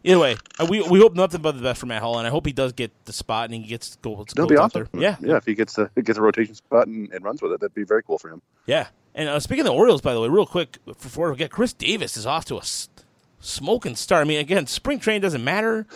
[0.06, 2.30] either way, uh, we we hope nothing but the best for Matt Hall, and I
[2.30, 4.28] hope he does get the spot and he gets goals.
[4.36, 4.88] That'll be awesome.
[4.94, 5.02] there.
[5.02, 5.38] Yeah, yeah.
[5.38, 7.84] If he gets a gets a rotation spot and, and runs with it, that'd be
[7.84, 8.42] very cool for him.
[8.66, 8.88] Yeah.
[9.14, 11.74] And uh, speaking of the Orioles, by the way, real quick before we get Chris
[11.74, 12.62] Davis is off to a
[13.40, 14.22] smoking start.
[14.22, 15.88] I mean, again, spring training doesn't matter,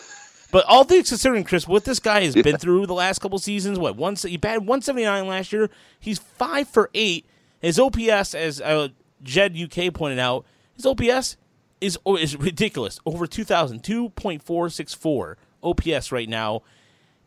[0.52, 3.78] but all things considering, Chris, what this guy has been through the last couple seasons,
[3.78, 5.70] what once he batted one seventy nine last year,
[6.00, 7.26] he's five for eight.
[7.62, 8.88] His OPS, as uh,
[9.22, 10.46] Jed UK pointed out,
[10.76, 11.36] his OPS
[11.82, 16.62] is oh, is ridiculous, over two thousand, two point four six four OPS right now.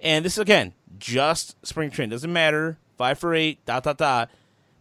[0.00, 2.10] And this is again, just spring training.
[2.10, 2.78] doesn't matter.
[2.96, 4.30] Five for eight, dot dot dot.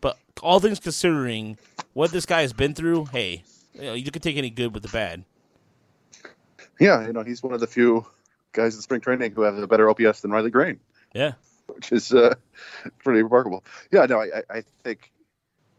[0.02, 1.58] But all things considering,
[1.94, 3.44] what this guy has been through, hey,
[3.74, 5.24] you, know, you could take any good with the bad.
[6.80, 8.06] Yeah, you know, he's one of the few
[8.54, 10.80] guys in spring training who have a better OPS than Riley Greene,
[11.14, 11.34] Yeah,
[11.68, 12.34] which is uh,
[13.04, 13.64] pretty remarkable.
[13.92, 15.12] Yeah, no, I, I- I think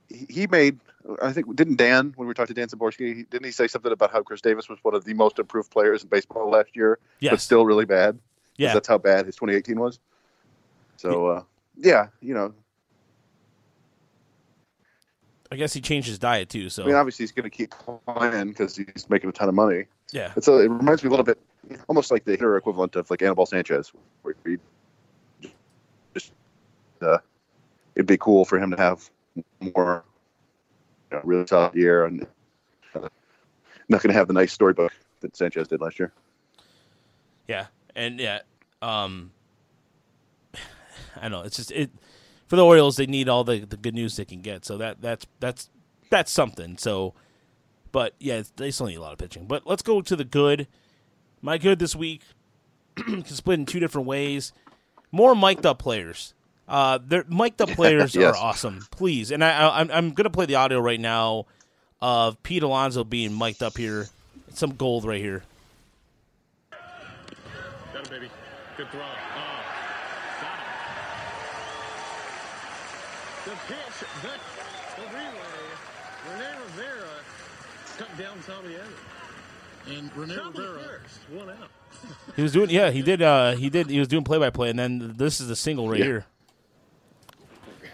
[0.08, 0.78] he made.
[1.20, 4.12] I think didn't Dan when we talked to Dan Szymborski, didn't he say something about
[4.12, 6.98] how Chris Davis was one of the most improved players in baseball last year,
[7.32, 8.18] but still really bad?
[8.56, 9.98] yeah, that's how bad his 2018 was.
[10.96, 11.42] So uh,
[11.76, 12.54] yeah, you know,
[15.50, 16.68] I guess he changed his diet too.
[16.68, 17.70] So I mean, obviously he's going to keep
[18.06, 19.86] playing because he's making a ton of money.
[20.12, 21.38] yeah, It's a, it reminds me a little bit,
[21.88, 23.92] almost like the hitter equivalent of like Anibal Sanchez,
[24.22, 24.56] where he
[26.14, 26.32] just
[27.00, 27.18] uh,
[27.94, 29.10] it'd be cool for him to have
[29.60, 30.04] more
[31.12, 32.26] know, really tough year and
[32.94, 33.08] uh,
[33.88, 36.12] not going to have the nice storybook that Sanchez did last year.
[37.48, 38.40] yeah, and yeah.
[38.80, 39.30] Um,
[41.20, 41.90] I know it's just it
[42.46, 42.96] for the Orioles.
[42.96, 44.64] They need all the, the good news they can get.
[44.64, 45.70] So that that's that's
[46.10, 46.76] that's something.
[46.78, 47.14] So,
[47.92, 49.46] but yeah, they still need a lot of pitching.
[49.46, 50.66] But let's go to the good.
[51.40, 52.22] My good this week
[52.96, 54.52] can split in two different ways.
[55.10, 56.34] More mic'd up players.
[56.68, 58.34] Uh, they're mic'd up players Yes.
[58.34, 58.86] are awesome.
[58.90, 61.44] Please, and I, I I'm I'm gonna play the audio right now
[62.00, 64.08] of Pete Alonso being mic'd up here
[64.48, 65.42] It's some gold right here.
[67.92, 68.30] Got it, baby.
[68.76, 69.00] Good throw.
[69.00, 69.04] Oh,
[70.40, 70.58] got
[73.44, 73.46] it.
[73.50, 74.28] The pitch, the,
[75.02, 75.66] the relay.
[76.30, 77.08] Rene Rivera
[77.98, 78.96] cut down Tommy Edman.
[79.98, 81.00] And Rene Tommy Rivera.
[81.02, 81.68] first, one out.
[82.36, 84.70] He was doing yeah, he did uh he did he was doing play by play
[84.70, 86.04] and then this is the single right Yeah.
[86.04, 86.24] here.
[87.82, 87.88] An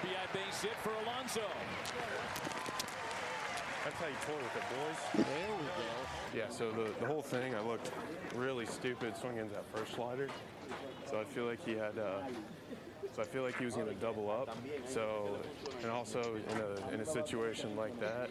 [0.00, 1.40] RBI base hit for Alonso.
[3.84, 5.26] That's how you toy with it, boys.
[5.26, 5.72] There we go.
[6.36, 7.90] Yeah, so the, the whole thing, I looked
[8.34, 10.28] really stupid swinging that first slider.
[11.10, 12.22] So I feel like he had, uh,
[13.14, 14.56] so I feel like he was going to double up.
[14.86, 15.38] So,
[15.82, 18.30] and also in a, in a situation like that,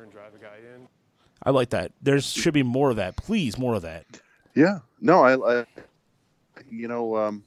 [0.00, 0.86] and drive a guy in.
[1.42, 1.92] I like that.
[2.00, 3.16] There should be more of that.
[3.16, 4.06] Please, more of that.
[4.54, 4.78] Yeah.
[5.00, 5.66] No, I, I
[6.70, 7.42] you know, um,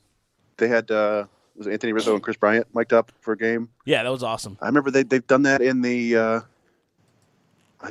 [0.57, 3.69] they had uh, was Anthony Rizzo and Kris Bryant mic'd up for a game.
[3.85, 4.57] Yeah, that was awesome.
[4.61, 6.41] I remember they they've done that in the uh,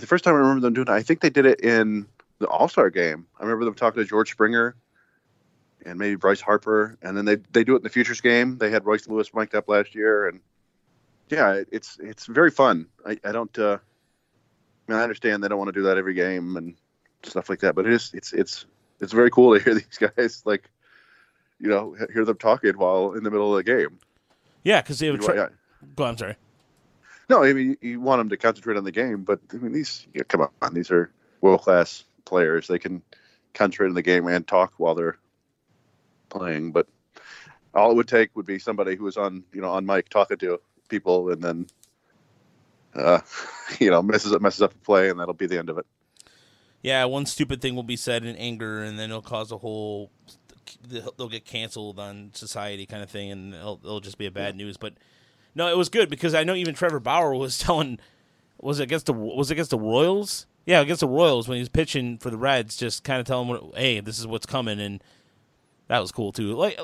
[0.01, 0.91] the first time I remember them doing it.
[0.91, 2.07] I think they did it in
[2.39, 3.27] the All Star game.
[3.39, 4.75] I remember them talking to George Springer
[5.87, 8.59] and maybe Bryce Harper, and then they they do it in the Futures game.
[8.59, 10.41] They had Royce Lewis mic'd up last year, and
[11.29, 12.87] yeah, it's it's very fun.
[13.07, 13.57] I, I don't.
[13.59, 13.79] Uh,
[14.89, 16.75] I mean, I understand they don't want to do that every game and
[17.23, 18.67] stuff like that, but it is it's it's
[19.01, 20.71] it's very cool to hear these guys like
[21.61, 23.99] you know hear them talking while in the middle of the game.
[24.63, 25.17] Yeah, because they have.
[25.17, 25.51] You- Tra-
[25.97, 26.05] Go.
[26.05, 26.37] I'm sorry.
[27.29, 30.07] No, I mean you want them to concentrate on the game, but I mean these,
[30.15, 31.11] yeah, come on, these are
[31.41, 32.67] world class players.
[32.67, 33.03] They can
[33.55, 35.19] concentrate on the game and talk while they're
[36.29, 36.73] playing.
[36.73, 36.89] But
[37.75, 40.39] all it would take would be somebody who was on, you know, on mic talking
[40.39, 41.67] to people, and then,
[42.95, 43.21] uh,
[43.79, 45.87] you know, messes up messes up the play, and that'll be the end of it.
[46.83, 50.11] Yeah, one stupid thing will be said in anger, and then it'll cause a whole.
[50.87, 54.55] They'll get canceled on society, kind of thing, and it'll, it'll just be a bad
[54.55, 54.77] news.
[54.77, 54.95] But
[55.55, 57.99] no, it was good because I know even Trevor Bauer was telling,
[58.61, 60.47] was it against the was it against the Royals?
[60.67, 63.73] Yeah, against the Royals when he was pitching for the Reds, just kind of telling
[63.77, 65.03] "Hey, this is what's coming," and
[65.89, 66.55] that was cool too.
[66.55, 66.79] Like,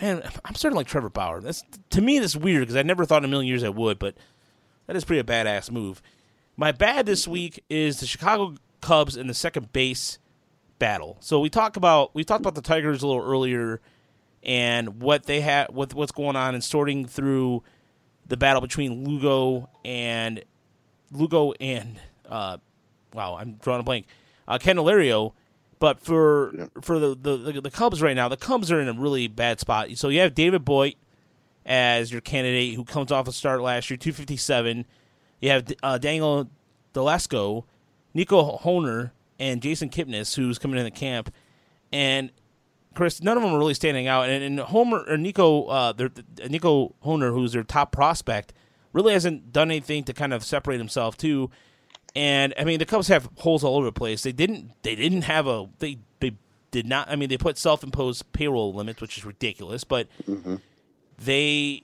[0.00, 1.40] man, I'm starting like Trevor Bauer.
[1.40, 3.68] That's to me, this is weird because I never thought in a million years I
[3.70, 4.16] would, but
[4.86, 6.00] that is pretty a badass move.
[6.56, 10.18] My bad this week is the Chicago Cubs in the second base
[10.78, 11.16] battle.
[11.20, 13.80] So we talk about we talked about the Tigers a little earlier
[14.42, 17.62] and what they had with what's going on and sorting through
[18.26, 20.42] the battle between Lugo and
[21.12, 21.98] Lugo and
[22.28, 22.58] uh,
[23.12, 24.06] wow, I'm drawing a blank.
[24.46, 25.32] Uh, Candelario.
[25.80, 26.66] But for Yeah.
[26.80, 29.90] for the, the the Cubs right now, the Cubs are in a really bad spot.
[29.96, 30.94] So you have David Bote
[31.66, 34.86] as your candidate who comes off a start last year, 257.
[35.40, 36.48] You have uh, Daniel
[36.94, 37.64] Descalso,
[38.14, 41.32] Nico Hoerner, and Jason Kipnis, who's coming in the camp.
[41.92, 42.30] And
[42.94, 44.28] Chris, none of them are really standing out.
[44.28, 46.10] And, and Homer or Nico, uh, their,
[46.48, 48.52] Nico Hoerner, who's their top prospect,
[48.92, 51.50] really hasn't done anything to kind of separate himself too.
[52.16, 54.22] And I mean, the Cubs have holes all over the place.
[54.22, 54.70] They didn't.
[54.82, 55.68] They didn't have a.
[55.80, 56.36] They they
[56.70, 57.10] did not.
[57.10, 59.82] I mean, they put self-imposed payroll limits, which is ridiculous.
[59.82, 60.06] But
[61.18, 61.82] they,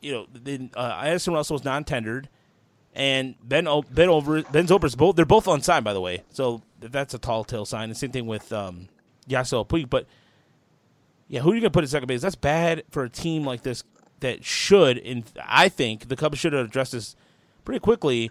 [0.00, 2.28] you know, they, uh, Addison Russell was non-tendered,
[2.94, 6.24] and Ben o- Ben over Ben Zobrist both they're both unsigned by the way.
[6.30, 7.88] So that's a tall tale sign.
[7.88, 8.88] The same thing with um,
[9.28, 9.90] Yasiel Puig.
[9.90, 10.06] But
[11.28, 12.22] yeah, who are you gonna put at second base?
[12.22, 13.84] That's bad for a team like this
[14.20, 14.98] that should.
[14.98, 17.16] And I think the Cubs should have addressed this
[17.64, 18.30] pretty quickly.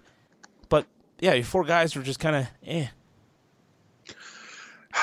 [0.69, 0.85] But
[1.19, 2.87] yeah, your four guys were just kind of eh.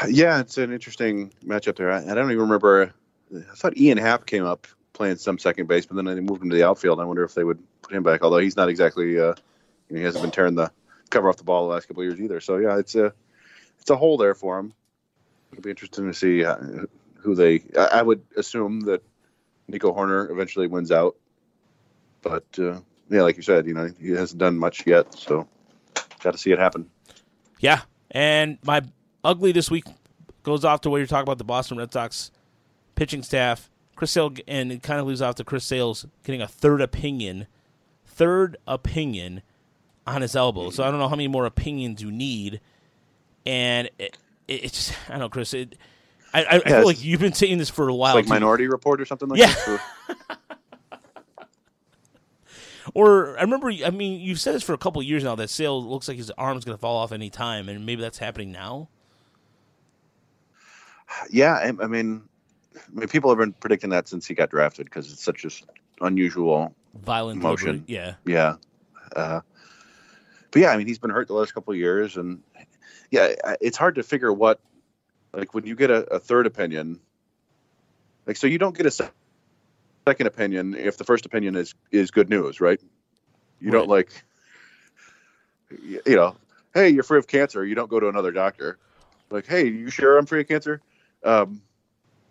[0.09, 1.93] Yeah, it's an interesting matchup there.
[1.93, 2.93] I, I don't even remember.
[3.35, 6.51] I thought Ian Happ came up playing some second base, but then they moved him
[6.51, 7.01] to the outfield.
[7.01, 8.23] I wonder if they would put him back.
[8.23, 9.35] Although he's not exactly, uh,
[9.89, 10.71] you know, he hasn't been tearing the
[11.11, 12.41] cover off the ball the last couple years either.
[12.41, 13.13] So yeah, it's a
[13.81, 14.73] it's a hole there for him.
[15.55, 16.57] It'll be interesting to see uh,
[17.17, 17.63] who they.
[17.79, 19.03] I, I would assume that
[19.69, 21.17] Nico Hoerner eventually wins out,
[22.23, 25.15] but uh, yeah, like you said, you know, he hasn't done much yet.
[25.15, 25.47] So
[26.21, 26.91] got to see it happen.
[27.61, 28.83] Yeah, and my
[29.23, 29.85] ugly this week
[30.43, 32.33] goes off to where you're talking about the Boston Red Sox
[32.97, 33.71] pitching staff.
[33.95, 37.47] Chris Sale, and it kind of leaves off to Chris Sales getting a third opinion,
[38.05, 39.43] third opinion
[40.05, 40.71] on his elbow.
[40.71, 42.61] So I don't know how many more opinions you need,
[43.47, 44.19] and it,
[44.49, 45.55] it, it's just I don't know, Chris.
[45.55, 45.77] It,
[46.33, 48.15] I, I, I feel like you've been saying this for a while.
[48.17, 48.31] like too.
[48.31, 49.47] Minority Report or something like Yeah.
[49.55, 49.81] that.
[52.93, 55.49] Or I remember, I mean, you've said this for a couple of years now that
[55.49, 58.53] Sale looks like his arm's going to fall off any time, and maybe that's happening
[58.53, 58.89] now.
[61.31, 62.23] Yeah, I, I mean,
[62.77, 65.47] I mean, people have been predicting that since he got drafted because it's such a
[65.47, 65.63] s-
[66.01, 66.75] unusual.
[67.03, 67.85] Violent Motion.
[67.87, 68.15] yeah.
[68.27, 68.57] Yeah,
[69.17, 69.41] uh,
[70.51, 72.43] but yeah, I mean, he's been hurt the last couple of years, and
[73.15, 74.61] yeah, it's hard to figure what,
[75.33, 76.99] like, when you get a, a third opinion,
[78.27, 79.11] like, so you don't get a se-
[80.07, 82.81] second opinion if the first opinion is is good news, right?
[83.61, 84.11] You don't like,
[85.71, 86.37] you know,
[86.75, 87.65] hey, you're free of cancer.
[87.65, 88.79] You don't go to another doctor.
[89.31, 90.81] Like, hey, you sure I'm free of cancer?
[91.23, 91.63] Um,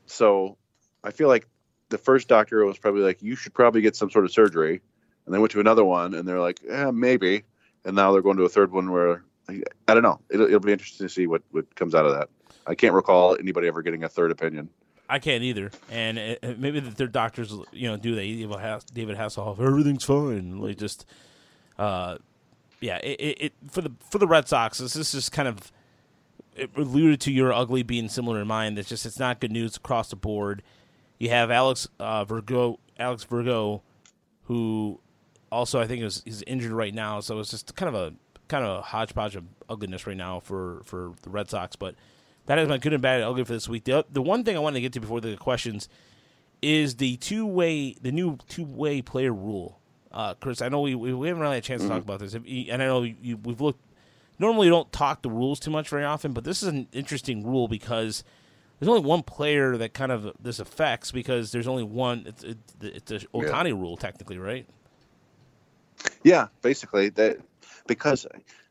[0.06, 0.58] so
[1.02, 1.48] I feel like
[1.90, 4.82] the first doctor was probably like, you should probably get some sort of surgery.
[5.26, 7.44] And they went to another one and they're like, eh, maybe.
[7.86, 10.20] And now they're going to a third one where I, don't know.
[10.30, 12.30] It'll, it'll be interesting to see what, what comes out of that.
[12.66, 14.70] I can't recall anybody ever getting a third opinion.
[15.10, 18.28] I can't either, and it, maybe their doctors, you know, do they?
[18.28, 20.60] David Hasselhoff, everything's fine.
[20.60, 21.06] Like just,
[21.78, 22.18] uh,
[22.80, 22.98] yeah.
[22.98, 25.72] It, it, for the for the Red Sox, this is just kind of
[26.56, 28.78] it alluded to your ugly being similar in mine.
[28.78, 30.64] It's just it's not good news across the board.
[31.20, 33.84] You have Alex uh, Verdugo, Alex Verdugo,
[34.44, 35.00] who
[35.52, 37.20] also I think is is injured right now.
[37.20, 38.14] So it's just kind of a
[38.54, 41.76] kind of a hodgepodge of ugliness right now for for the Red Sox.
[41.76, 41.96] But
[42.46, 43.86] that is my good and bad and ugly for this week.
[43.86, 45.90] The the one thing I wanted to get to before the questions
[46.62, 49.80] is the two way the new two way player rule.
[50.12, 52.20] Uh, Chris, I know we, we we haven't really had a chance to talk about
[52.20, 53.82] this, and I know you, we've looked.
[54.38, 57.68] Normally, don't talk the rules too much very often, but this is an interesting rule
[57.68, 58.24] because
[58.80, 62.26] there's only one player that kind of this affects because there's only one.
[62.28, 64.68] It's it, it's a Ohtani rule technically, right?
[66.24, 67.40] Yeah, basically that
[67.88, 68.26] because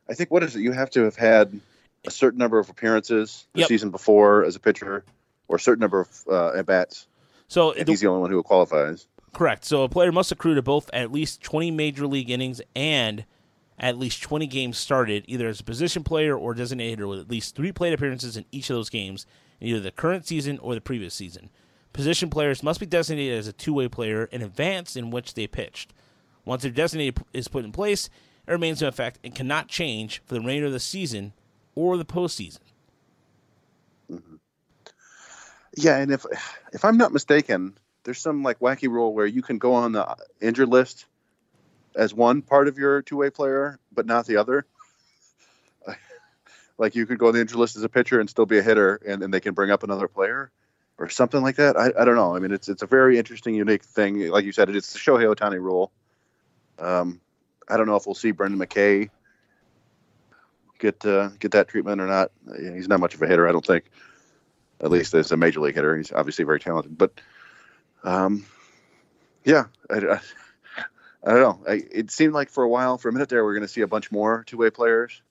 [0.08, 0.60] I think what is it?
[0.60, 1.58] You have to have had
[2.06, 3.68] a certain number of appearances the Yep.
[3.68, 5.04] season before as a pitcher,
[5.48, 7.06] or a certain number of uh, at bats.
[7.48, 9.06] So the- he's the only one who qualifies.
[9.32, 9.64] Correct.
[9.64, 13.24] So a player must accrue to both at least 20 major league innings and
[13.78, 17.30] at least 20 games started, either as a position player or designated hitter, with at
[17.30, 19.24] least three plate appearances in each of those games,
[19.60, 21.48] in either the current season or the previous season.
[21.94, 25.46] Position players must be designated as a two way player in advance in which they
[25.46, 25.92] pitched.
[26.44, 28.10] Once their designated is put in place,
[28.46, 31.32] it remains in effect and cannot change for the remainder of the season
[31.74, 32.60] or the postseason.
[35.76, 36.26] Yeah, and if
[36.72, 40.16] if I'm not mistaken, there's some like wacky rule where you can go on the
[40.40, 41.06] injured list
[41.94, 44.66] as one part of your two way player, but not the other.
[46.78, 48.62] Like you could go on the injured list as a pitcher and still be a
[48.62, 50.50] hitter, and then they can bring up another player
[50.98, 51.76] or something like that.
[51.76, 52.34] I, I don't know.
[52.34, 54.28] I mean, it's it's a very interesting, unique thing.
[54.30, 55.92] Like you said, it's the Shohei Ohtani rule.
[56.78, 57.20] Um,
[57.68, 59.10] I don't know if we'll see Brendan McKay
[60.82, 62.32] get uh, get that treatment or not.
[62.56, 63.84] He's not much of a hitter, I don't think.
[64.80, 66.98] At least as a major league hitter, he's obviously very talented.
[66.98, 67.12] But
[68.02, 68.44] um,
[69.44, 70.20] yeah, I, I,
[71.24, 71.60] I don't know.
[71.68, 73.72] I, it seemed like for a while, for a minute there, we are going to
[73.72, 75.22] see a bunch more two way players,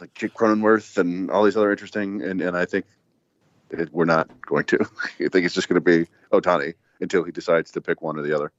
[0.00, 2.22] like Jake Cronenworth and all these other interesting.
[2.22, 2.86] And, and I think
[3.70, 4.78] it, we're not going to.
[5.20, 8.22] I think it's just going to be Ohtani until he decides to pick one or
[8.22, 8.50] the other.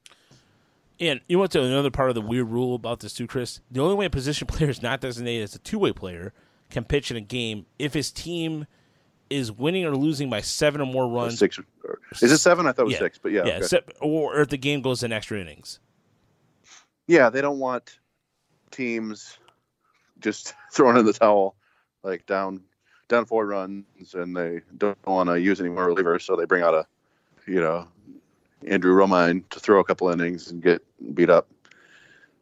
[0.99, 3.61] And you want to another part of the weird rule about this too, Chris?
[3.71, 6.33] The only way a position player is not designated as a two way player
[6.69, 8.67] can pitch in a game if his team
[9.29, 11.37] is winning or losing by seven or more runs.
[11.39, 11.59] Six.
[11.83, 12.65] Or, is it seven?
[12.67, 12.99] I thought it was Yeah.
[12.99, 13.45] six, but yeah.
[13.45, 13.65] yeah, okay.
[13.65, 15.79] se- or, or if the game goes in extra innings.
[17.07, 17.99] Yeah, they don't want
[18.71, 19.37] teams
[20.19, 21.55] just throwing in the towel,
[22.03, 22.61] like down
[23.07, 26.61] down four runs, and they don't want to use any more relievers, so they bring
[26.61, 26.85] out a,
[27.47, 27.87] you know,
[28.67, 30.81] Andrew Romine to throw a couple innings and get
[31.13, 31.49] beat up.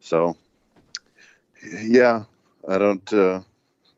[0.00, 0.36] So,
[1.80, 2.24] yeah,
[2.68, 3.12] I don't.
[3.12, 3.40] Uh,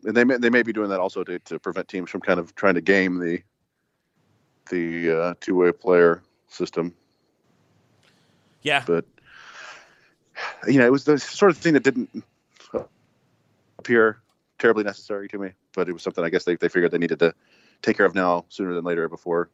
[0.05, 2.40] and they may, they may be doing that also to, to prevent teams from kind
[2.40, 3.42] of trying to game the
[4.70, 6.94] the uh, two way player system
[8.62, 9.05] Yeah, but
[10.66, 12.24] you know, it was the sort of thing that didn't
[13.78, 14.20] appear
[14.59, 17.18] terribly necessary to me, but it was something I guess they, they figured they needed
[17.20, 17.34] to
[17.82, 19.51] take care of now sooner than later before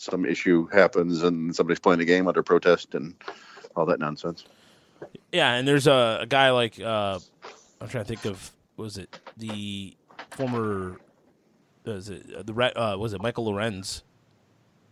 [0.00, 3.14] some issue happens and somebody's playing a game under protest and
[3.76, 4.44] all that nonsense.
[5.32, 7.18] yeah, and there's a, a guy like uh,
[7.80, 9.96] I'm trying to think of was it the
[10.30, 10.98] former
[11.84, 14.02] was it uh, the Re- uh, was it Michael Lorenz?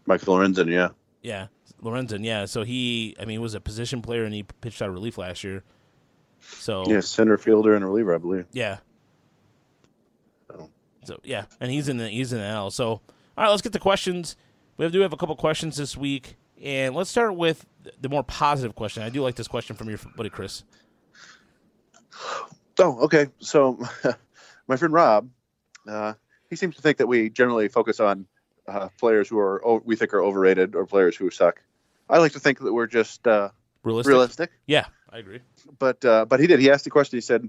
[0.07, 0.91] Michael Lorenzen, yeah.
[1.23, 1.49] Yeah,
[1.83, 2.25] Lorenzen.
[2.25, 5.19] Yeah, so he I mean was a position player and he pitched out of relief
[5.19, 5.63] last year.
[6.41, 8.47] So Yeah, center fielder and reliever, I believe.
[8.53, 8.79] Yeah.
[10.49, 10.71] So.
[11.05, 12.71] So yeah, and he's in the he's in the L.
[12.71, 13.03] So all
[13.37, 14.37] right, let's get to questions.
[14.77, 17.65] We do have a couple questions this week, and let's start with
[18.01, 19.03] the more positive question.
[19.03, 20.65] I do like this question from your buddy Chris.
[22.79, 23.29] Oh, okay.
[23.39, 23.79] So
[24.69, 25.31] my friend Rob,
[25.89, 26.15] uh,
[26.51, 28.27] he seems to think that we generally focus on
[28.69, 31.63] uh, players who are we think are overrated or players who suck.
[32.09, 33.49] I like to think that we're just uh,
[33.83, 34.11] Realistic.
[34.11, 34.51] realistic.
[34.67, 35.41] Yeah, I agree.
[35.79, 36.61] but uh, but he did.
[36.61, 37.17] He asked the question.
[37.17, 37.49] He said,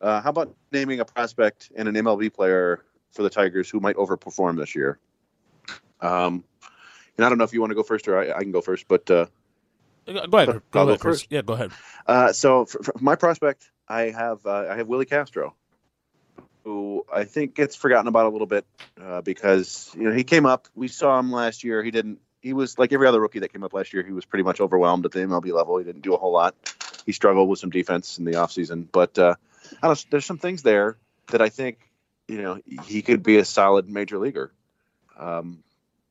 [0.00, 3.96] uh, "How about naming a prospect and an MLB player for the Tigers who might
[3.96, 4.98] overperform this year?"
[6.04, 6.44] Um,
[7.16, 8.60] and I don't know if you want to go first or I, I can go
[8.60, 9.26] first, but uh,
[10.06, 10.48] Go go ahead.
[10.48, 11.20] I'll Go go ahead, Chris.
[11.22, 11.32] first.
[11.32, 11.70] Yeah, go ahead.
[12.06, 15.54] uh, so for, for my prospect, I have uh, I have Willi Castro,
[16.64, 18.66] who I think gets forgotten about a little bit
[19.00, 20.68] uh, because you know he came up.
[20.74, 21.82] We saw him last year.
[21.82, 22.18] He didn't.
[22.42, 24.02] He was like every other rookie that came up last year.
[24.02, 25.78] He was pretty much overwhelmed at the MLB level.
[25.78, 26.54] He didn't do a whole lot.
[27.06, 28.86] He struggled with some defense in the offseason.
[28.92, 29.36] But uh,
[29.82, 30.98] I don't there's some things there
[31.28, 31.78] that I think
[32.28, 34.52] you know he could be a solid major leaguer.
[35.18, 35.62] Um,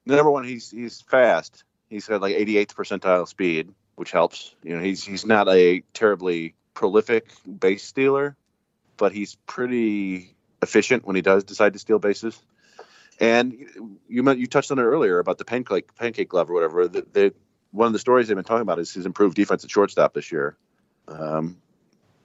[0.05, 1.63] number one, he's he's fast.
[1.89, 4.55] He's got like 88th percentile speed, which helps.
[4.63, 7.27] You know, he's he's not a terribly prolific
[7.59, 8.35] base stealer,
[8.97, 12.41] but he's pretty efficient when he does decide to steal bases.
[13.19, 13.53] And
[14.07, 16.87] you you touched on it earlier about the pancake pancake glove or whatever.
[16.87, 17.33] The, the
[17.71, 20.31] one of the stories they've been talking about is his improved defense at shortstop this
[20.31, 20.57] year.
[21.07, 21.57] Um,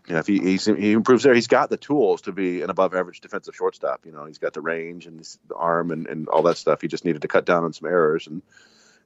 [0.08, 2.94] you know, if he he improves there, he's got the tools to be an above
[2.94, 4.06] average defensive shortstop.
[4.06, 6.80] You know, he's got the range and the arm and, and all that stuff.
[6.80, 8.40] He just needed to cut down on some errors, and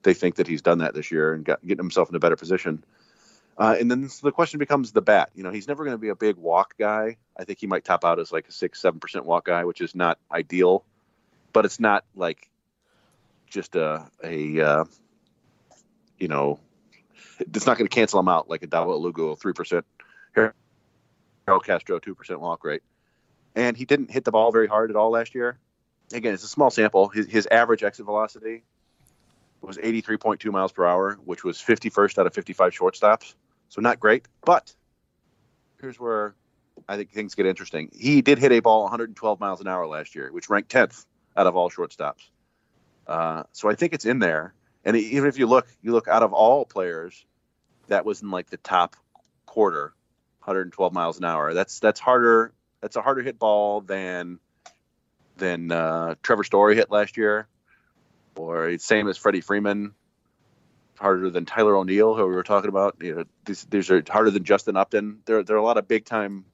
[0.05, 2.37] they think that he's done that this year and got getting himself in a better
[2.37, 2.85] position.
[3.59, 5.31] Uh, and then the question becomes the bat.
[5.35, 7.17] You know, he's never going to be a big walk guy.
[7.37, 9.81] I think he might top out as like a six, seven percent walk guy, which
[9.81, 10.85] is not ideal,
[11.53, 12.49] but it's not like
[13.51, 14.85] just a a uh,
[16.17, 16.61] you know,
[17.41, 19.85] it's not going to cancel him out like a Dawel Lugo three percent
[20.31, 20.55] Harold
[21.47, 22.83] Castro, 2% walk rate.
[23.55, 25.59] And he didn't hit the ball very hard at all last year.
[26.13, 27.09] Again, it's a small sample.
[27.09, 28.65] His, his average exit velocity
[29.61, 33.35] was 83.2 miles per hour, which was 51st out of 55 shortstops.
[33.69, 34.27] So not great.
[34.45, 34.75] But
[35.81, 36.35] here's where
[36.89, 37.91] I think things get interesting.
[37.93, 41.05] He did hit a ball 112 miles an hour last year, which ranked 10th
[41.37, 42.29] out of all shortstops.
[43.07, 44.55] Uh, so I think it's in there.
[44.85, 47.25] And even if you look, you look out of all players,
[47.89, 48.97] that was in like the top
[49.47, 49.95] quarter
[50.43, 51.55] 112 miles an hour.
[51.55, 52.53] That's that's harder.
[52.81, 54.41] That's a harder hit ball than
[55.37, 57.47] than uh, Trevor Story hit last year,
[58.37, 59.95] or same as Freddie Freeman.
[60.99, 62.97] Harder than Tyler O'Neill, who we were talking about.
[63.01, 65.21] You know, these these are harder than Justin Upton.
[65.25, 66.45] There there are a lot of big time.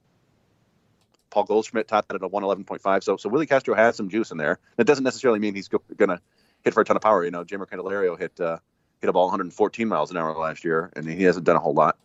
[1.29, 3.03] Paul Goldschmidt topped at a 111.5.
[3.03, 4.59] So so Willi Castro has some juice in there.
[4.77, 6.21] That doesn't necessarily mean he's go, gonna
[6.63, 7.23] hit for a ton of power.
[7.23, 8.57] You know, Jeimer Candelario hit uh,
[9.01, 11.73] hit a ball 114 miles an hour last year, and he hasn't done a whole
[11.73, 11.97] lot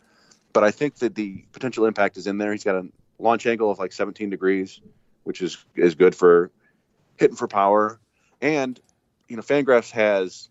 [0.55, 2.53] but I think that the potential impact is in there.
[2.53, 2.87] He's got a
[3.19, 4.81] launch angle of like 17 degrees,
[5.25, 6.51] which is is good for
[7.17, 8.01] hitting for power.
[8.41, 8.81] And
[9.29, 10.49] you know, Fangraphs has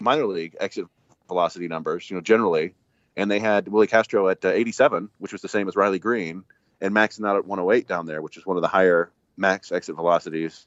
[0.00, 0.86] minor league exit
[1.26, 2.74] velocity numbers, you know, generally,
[3.16, 6.44] and they had Willi Castro at uh, 87, which was the same as Riley Greene,
[6.80, 9.96] and maxing out at 108 down there, which is one of the higher max exit
[9.96, 10.66] velocities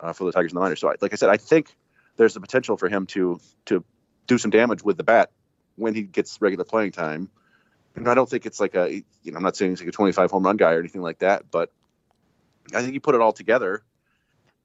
[0.00, 0.80] uh, for the Tigers in the minors.
[0.80, 1.76] So, I, like I said, I think
[2.16, 3.84] there's the potential for him to to
[4.26, 5.30] do some damage with the bat
[5.80, 7.28] when he gets regular playing time.
[7.96, 9.92] And I don't think it's like a, you know, I'm not saying he's like a
[9.92, 11.72] 25 home run guy or anything like that, but
[12.72, 13.82] I think you put it all together,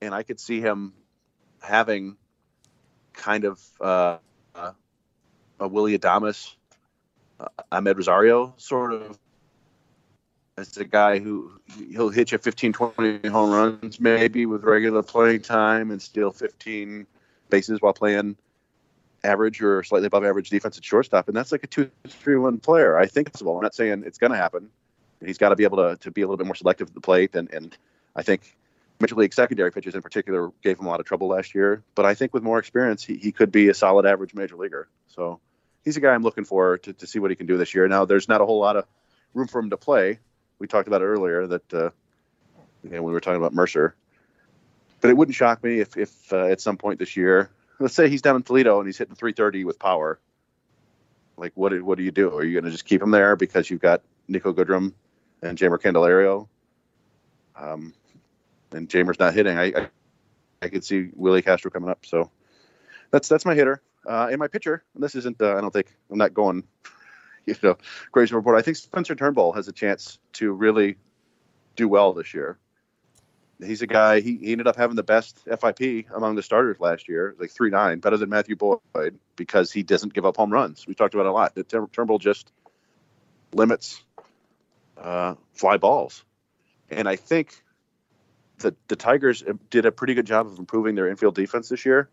[0.02, 0.94] and I could see him
[1.60, 2.18] having
[3.14, 4.18] kind of uh,
[5.60, 6.54] a Willy Adames,
[7.40, 9.18] uh, Amed Rosario sort of
[10.58, 11.52] as a guy who
[11.92, 17.06] he'll hit you 15, 20 home runs maybe with regular playing time and steal 15
[17.50, 18.38] bases while playing
[19.26, 22.60] average or slightly above average defense at shortstop, and that's like a two, three, one
[22.60, 22.98] player.
[22.98, 23.56] I think it's well.
[23.56, 24.70] I'm not saying it's going to happen.
[25.24, 27.02] He's got to be able to, to be a little bit more selective at the
[27.02, 27.78] plate, and and
[28.16, 28.56] I think
[29.00, 31.84] Major League secondary pitches in particular gave him a lot of trouble last year.
[31.96, 34.88] But I think with more experience, he, he could be a solid average major leaguer.
[35.08, 35.40] So
[35.84, 37.88] he's a guy I'm looking for to, to see what he can do this year.
[37.88, 38.86] Now, there's not a whole lot of
[39.34, 40.20] room for him to play.
[40.60, 41.90] We talked about it earlier that uh,
[42.84, 43.96] you know, we were talking about Mercer.
[45.02, 47.50] But it wouldn't shock me if, if uh, at some point this year
[47.80, 50.20] let's say he's down in Toledo and he's hitting 330 with power.
[51.38, 52.36] Like, what do, what do you do?
[52.36, 54.94] Are you going to just keep him there because you've got Niko Goodrum
[55.42, 56.48] and Jeimer Candelario?
[57.56, 57.94] Um,
[58.72, 59.58] and Jeimer's not hitting.
[59.58, 59.90] I, I,
[60.62, 62.06] I could see Willi Castro coming up.
[62.06, 62.32] So
[63.12, 63.82] that's that's my hitter.
[64.06, 65.42] Uh, in my pitcher, and this isn't.
[65.42, 66.64] Uh, I don't think I'm not going.
[67.48, 67.78] You know,
[68.12, 68.58] crazy report.
[68.58, 70.96] I think Spencer Turnbull has a chance to really
[71.76, 72.58] do well this year
[73.64, 74.20] he's a guy.
[74.22, 77.70] He, he ended up having the best FIP among the starters last year, like three
[77.70, 78.80] nine, better than Matthew Boyd
[79.36, 80.88] because he doesn't give up home runs.
[80.88, 81.56] We talked about a lot.
[81.56, 82.52] That Turnbull just
[83.54, 84.04] limits
[84.98, 86.24] uh, fly balls,
[86.90, 87.62] and I think
[88.60, 92.10] that the Tigers did a pretty good job of improving their infield defense this year.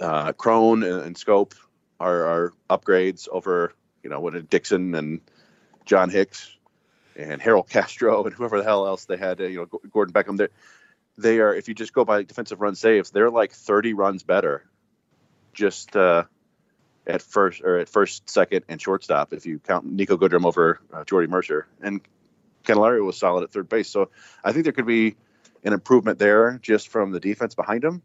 [0.00, 1.54] Uh, Cron and, and Schoop
[2.00, 5.20] are, are upgrades over you know what did Dixon and
[5.84, 6.55] John Hicks
[7.16, 10.36] and Harold Castro and whoever the hell else they had, uh, you know, Gordon Beckham.
[10.36, 10.48] They
[11.18, 14.64] they are if you just go by defensive run saves, they're like 30 runs better,
[15.54, 16.24] just uh,
[17.06, 19.32] at first or at first, second, and shortstop.
[19.32, 22.00] If you count Niko Goodrum over uh, Jordy Mercer and
[22.64, 24.10] Candelario was solid at third base, so
[24.44, 25.16] I think there could be
[25.64, 28.02] an improvement there just from the defense behind him.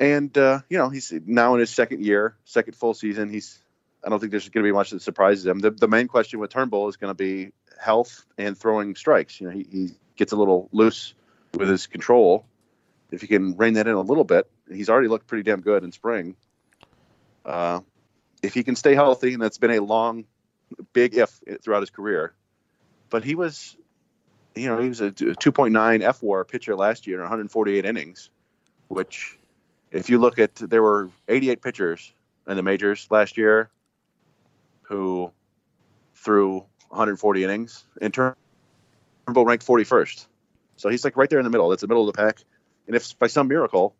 [0.00, 3.30] And uh, you know he's now in his second year, second full season.
[3.30, 3.60] He's
[4.04, 5.58] I don't think there's going to be much that surprises him.
[5.58, 9.40] The, the main question with Turnbull is going to be health and throwing strikes.
[9.40, 11.14] You know, he, he gets a little loose
[11.54, 12.46] with his control.
[13.10, 15.82] If he can rein that in a little bit, he's already looked pretty damn good
[15.82, 16.36] in spring.
[17.44, 17.80] Uh,
[18.42, 20.24] if he can stay healthy, and that's been a long,
[20.92, 22.34] big if throughout his career,
[23.10, 23.76] but he was,
[24.54, 28.30] you know, he was a 2.9 F WAR pitcher last year in 148 innings,
[28.88, 29.38] which,
[29.90, 32.12] if you look at, there were 88 pitchers
[32.46, 33.70] in the majors last year
[34.88, 35.30] who
[36.14, 37.84] threw 140 innings.
[38.00, 40.26] And Turnbull ranked 41st.
[40.76, 41.68] So he's like right there in the middle.
[41.68, 42.42] That's the middle of the pack.
[42.86, 43.94] And if by some miracle,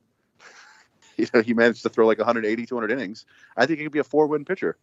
[1.17, 3.99] you know, he managed to throw like 180, 200 innings, I think he could be
[3.99, 4.79] a four win pitcher,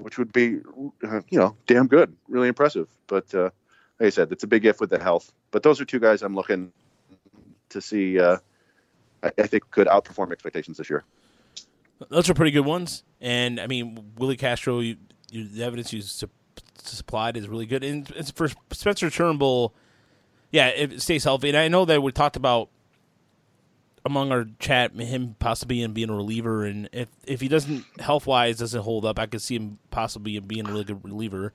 [0.00, 0.60] which would be,
[1.02, 2.88] uh, you know, damn good, really impressive.
[3.08, 3.50] But uh,
[3.98, 5.32] like I said, it's a big if with the health.
[5.50, 6.72] But those are two guys I'm looking
[7.70, 8.20] to see.
[8.20, 8.38] Uh,
[9.22, 11.04] I, I think could outperform expectations this year.
[12.10, 13.02] Those are pretty good ones.
[13.20, 14.96] And I mean, Willi Castro, you,
[15.32, 16.28] the evidence you su-
[16.76, 17.84] supplied is really good.
[17.84, 19.74] And it's for Spencer Turnbull,
[20.50, 21.48] yeah, it stays healthy.
[21.48, 22.68] And I know that we talked about
[24.04, 26.64] among our chat him possibly being a reliever.
[26.64, 30.38] And if if he doesn't health wise doesn't hold up, I could see him possibly
[30.40, 31.52] being a really good reliever.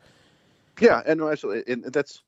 [0.79, 2.21] Yeah, and actually, and that's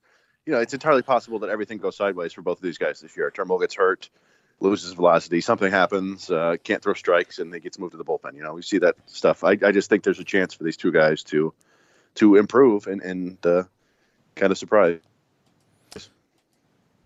[0.46, 3.16] you know, it's entirely possible that everything goes sideways for both of these guys this
[3.16, 3.32] year.
[3.32, 4.10] Turnbull gets hurt,
[4.62, 8.36] loses velocity, something happens, uh, can't throw strikes, and he gets moved to the bullpen.
[8.36, 9.44] You know, we see that stuff.
[9.44, 11.54] I, I just think there's a chance for these two guys to
[12.16, 13.64] to improve and and uh,
[14.36, 15.00] kind of surprise.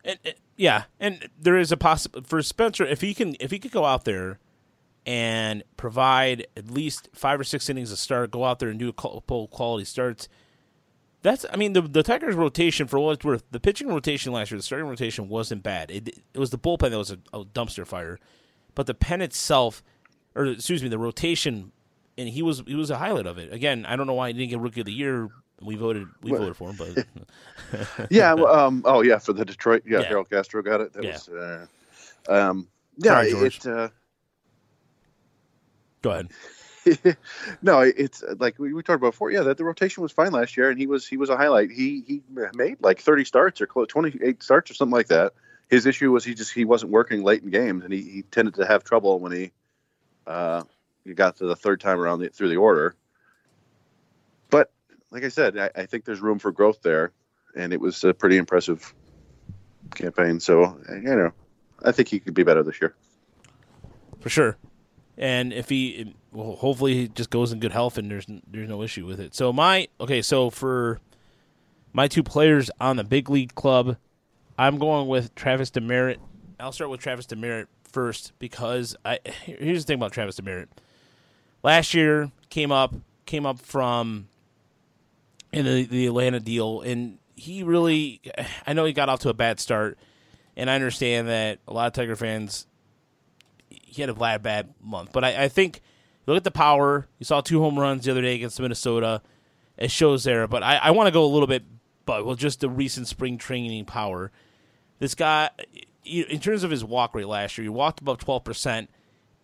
[0.03, 3.59] And, and- yeah, and there is a possible for Spencer if he can if he
[3.59, 4.39] could go out there
[5.05, 8.87] and provide at least five or six innings of start, go out there and do
[8.87, 10.29] a couple quality starts.
[11.25, 14.51] That's I mean the the Tigers rotation for what it's worth, the pitching rotation last
[14.51, 15.89] year, the starting rotation wasn't bad.
[15.89, 18.19] It it was the bullpen that was a, a dumpster fire,
[18.75, 19.81] but the pen itself,
[20.35, 21.71] or excuse me, the rotation,
[22.15, 23.51] and he was he was a highlight of it.
[23.51, 25.29] Again, I don't know why he didn't get Rookie of the Year.
[25.61, 28.33] We voted we Well- voted for him, but yeah.
[28.33, 28.83] well, Um.
[28.85, 29.17] Oh, yeah.
[29.17, 29.81] For the Detroit.
[29.87, 30.01] Yeah.
[30.01, 30.07] Yeah.
[30.09, 30.93] Harold Castro got it.
[30.93, 31.13] That Yeah.
[31.13, 31.29] was.
[31.29, 31.67] Uh,
[32.29, 32.67] um.
[32.97, 33.23] Yeah.
[33.23, 33.65] Sorry, It.
[33.65, 33.89] Uh,
[36.03, 36.29] go ahead.
[37.61, 39.31] no, it's uh, like we, we talked about before.
[39.31, 41.71] Yeah, that the rotation was fine last year, and he was he was a highlight.
[41.71, 42.21] He he
[42.53, 45.33] made like thirty starts or close twenty eight starts or something like that.
[45.69, 48.55] His issue was he just he wasn't working late in games, and he, he tended
[48.55, 49.51] to have trouble when he
[50.27, 50.63] uh
[51.03, 52.95] he got to the third time around the, through the order.
[54.49, 54.71] But
[55.11, 57.11] like I said, I, I think there's room for growth there,
[57.55, 58.93] and it was a pretty impressive
[59.95, 60.39] campaign.
[60.39, 61.31] So you know,
[61.83, 62.95] I think he could be better this year.
[64.19, 64.57] for sure.
[65.17, 68.81] And if he, well, hopefully, he just goes in good health, and there's there's no
[68.81, 69.33] issue with it.
[69.33, 70.99] So my okay, so for
[71.93, 73.97] my two players on the big league club,
[74.57, 76.19] I'm going with Travis Demeritte.
[76.59, 80.67] I'll start with Travis Demeritte first because I here's the thing about Travis Demeritte.
[81.63, 82.93] Last year came up
[83.25, 84.27] came up from
[85.51, 88.21] in the, the Atlanta deal, and he really,
[88.67, 89.97] I know he got off to a bad start,
[90.57, 92.67] and I understand that a lot of Tiger fans
[93.85, 95.11] he had a bad, bad month.
[95.13, 95.81] But I, I think
[96.25, 97.07] look at the power.
[97.19, 99.21] You saw two home runs the other day against Minnesota.
[99.77, 100.47] It shows there.
[100.47, 101.63] But I, I want to go a little bit,
[102.05, 104.31] but well, just the recent spring training power.
[104.99, 105.49] This guy,
[106.03, 108.89] in terms of his walk rate last year, he walked above twelve percent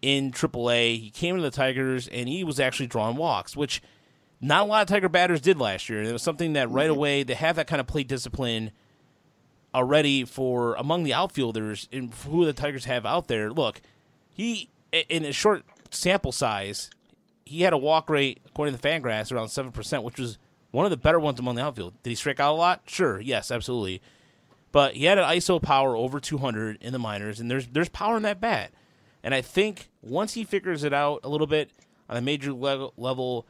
[0.02, 1.00] in AAA.
[1.00, 3.82] He came to the Tigers and he was actually drawing walks, which
[4.40, 6.00] not a lot of Tiger batters did last year.
[6.00, 6.98] And it was something that right mm-hmm.
[6.98, 8.72] away they have that kind of plate discipline
[9.74, 13.52] already for among the outfielders and who the Tigers have out there.
[13.52, 13.82] Look,
[14.34, 16.90] he in a short sample size,
[17.45, 20.38] he had a walk rate according to Fangraphs around seven percent, which was
[20.72, 21.94] one of the better ones among the outfield.
[22.03, 22.82] Did he strike out a lot?
[22.88, 24.02] Sure, yes, absolutely.
[24.72, 28.18] But he had an ISO power over 200 in the minors, and there's there's power
[28.18, 28.72] in that bat.
[29.24, 31.70] And I think once he figures it out a little bit
[32.10, 33.45] on a major level, level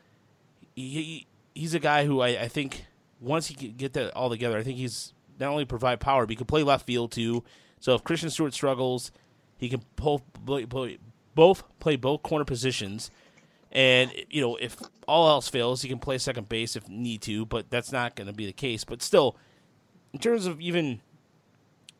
[0.76, 2.86] he, he, he's a guy who I, I think
[3.20, 6.32] once he can get that all together, I think he's not only provide power, but
[6.32, 7.44] he can play left field too.
[7.80, 9.12] So if Christin Stewart struggles,
[9.62, 10.98] he can both play,
[11.36, 13.10] both play both corner positions.
[13.72, 14.76] And you know, if
[15.08, 17.46] all else fails, he can play second base if need to.
[17.46, 18.84] But that's not going to be the case.
[18.84, 19.38] But still,
[20.12, 21.00] in terms of even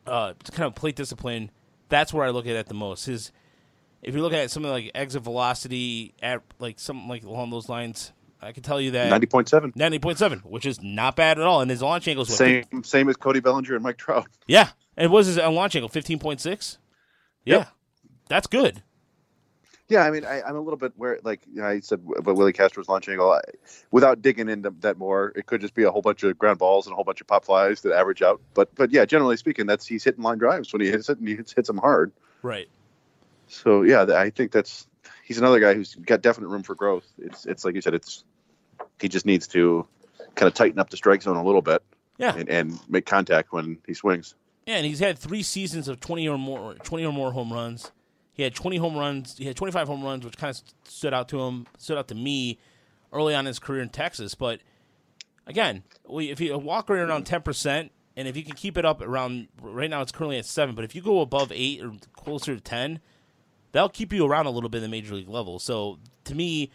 [0.06, 1.50] uh, kind of plate discipline,
[1.88, 3.06] that's where I look at it the most.
[3.06, 3.32] His
[4.02, 8.12] if you look at something like exit velocity at like something like along those lines,
[8.42, 9.72] I can tell you that Ninety point seven.
[9.74, 11.62] ninety point seven, which is not bad at all.
[11.62, 14.26] And his launch angle is what, Same same as Cody Bellinger and Mike Trout.
[14.46, 14.70] yeah.
[14.94, 15.88] And what was his uh, launch angle?
[15.88, 16.76] Fifteen point six.
[17.44, 17.68] Yeah, Yep.
[18.28, 18.82] that's good.
[19.88, 22.36] Yeah, I mean, I, I'm a little bit where, like you know, I said, about
[22.36, 23.30] Willi Castro's launch angle.
[23.30, 23.40] I,
[23.90, 26.86] without digging into that more, it could just be a whole bunch of ground balls
[26.86, 28.40] and a whole bunch of pop flies that average out.
[28.54, 31.28] But, but yeah, generally speaking, that's he's hitting line drives when he hits it, and
[31.28, 32.10] he hits, hits them hard.
[32.40, 32.68] Right.
[33.48, 34.86] So yeah, I think that's
[35.24, 37.04] he's another guy who's got definite room for growth.
[37.18, 38.24] It's, it's like you said, it's
[38.98, 39.86] he just needs to
[40.36, 41.82] kind of tighten up the strike zone a little bit
[42.16, 42.34] Yeah.
[42.34, 44.34] and, and make contact when he swings.
[44.66, 47.90] Yeah, and he's had three seasons of twenty or more, twenty or more home runs.
[48.32, 49.36] He had twenty home runs.
[49.36, 52.08] He had twenty five home runs, which kind of stood out to him, stood out
[52.08, 52.58] to me
[53.12, 54.34] early on in his career in Texas.
[54.34, 54.60] But
[55.46, 58.84] again, we, if you walk right around ten percent, and if you can keep it
[58.84, 60.74] up around right now, it's currently at seven.
[60.74, 63.00] But if you go above eight or closer to ten,
[63.72, 65.58] that'll keep you around a little bit in the major league level.
[65.58, 66.70] So to me,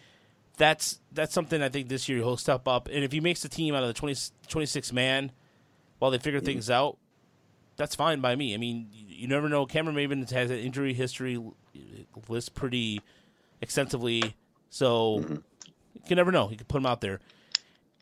[0.58, 2.88] that's that's something I think this year he'll step up.
[2.88, 4.16] And if he makes the team out of the 20,
[4.48, 5.32] 26 man
[6.00, 6.98] while they figure things out,
[7.78, 8.54] that's fine by me.
[8.54, 9.66] I mean, you, never know.
[9.66, 11.40] Cameron Maybin has an injury history
[12.28, 13.02] list pretty
[13.62, 14.36] extensively,
[14.70, 16.50] so you can never know.
[16.50, 17.20] You can put him out there.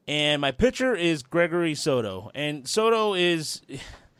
[0.07, 3.61] And my pitcher is Gregory Soto, and Soto is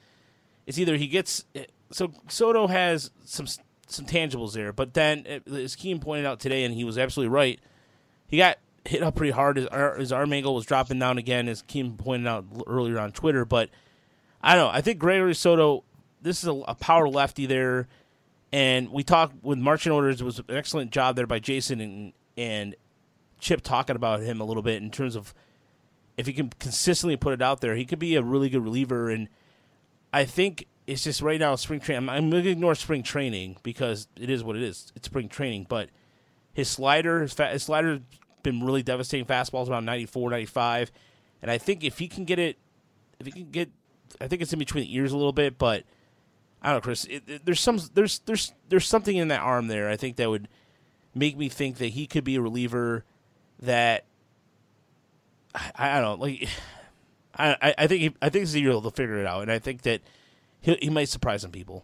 [0.65, 1.45] it's either he gets
[1.91, 3.47] so Soto has some
[3.87, 7.33] some tangibles there, but then eh, as Keen pointed out today, and he was absolutely
[7.33, 7.59] right,
[8.27, 9.57] he got hit up pretty hard.
[9.57, 9.67] His,
[9.97, 13.45] his arm angle was dropping down again, as Keen pointed out earlier on Twitter.
[13.45, 13.69] But
[14.45, 14.71] I don't know.
[14.71, 15.83] I think Gregory Soto,
[16.21, 17.87] this is a, a power lefty there,
[18.53, 20.21] and we talked with marching orders.
[20.21, 22.75] It was an excellent job there by Jason and and
[23.39, 25.33] Chip talking about him a little bit in terms of
[26.17, 29.09] if he can consistently put it out there, he could be a really good reliever.
[29.09, 29.29] And
[30.13, 32.03] I think it's just right now spring training.
[32.03, 34.91] I'm, I'm going to ignore spring training because it is what it is.
[34.95, 35.89] It's spring training, but
[36.53, 37.99] his slider, his, fa- his slider's
[38.43, 39.25] been really devastating.
[39.25, 40.91] Fastballs around 94, 95.
[41.41, 42.57] and I think if he can get it,
[43.19, 43.69] if he can get,
[44.21, 45.83] I think it's in between the ears a little bit, but
[46.61, 47.05] I don't know, Chris.
[47.05, 49.89] It, it, there's some, there's, there's, there's something in that arm there.
[49.89, 50.47] I think that would
[51.13, 53.03] make me think that he could be a reliever
[53.61, 54.05] that
[55.55, 56.47] I, I don't know, like.
[57.37, 59.81] I, I think he, I think it's year they'll figure it out, and I think
[59.81, 59.99] that
[60.61, 61.83] he he might surprise some people.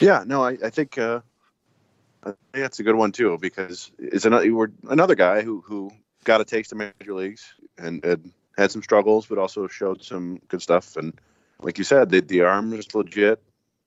[0.00, 1.20] Yeah, no, I, I think uh,
[2.22, 5.90] I think that's a good one too because it's another we're another guy who who
[6.24, 10.40] got a taste of major leagues and, and had some struggles, but also showed some
[10.48, 10.96] good stuff.
[10.96, 11.18] And
[11.60, 13.42] like you said, the the arm is legit.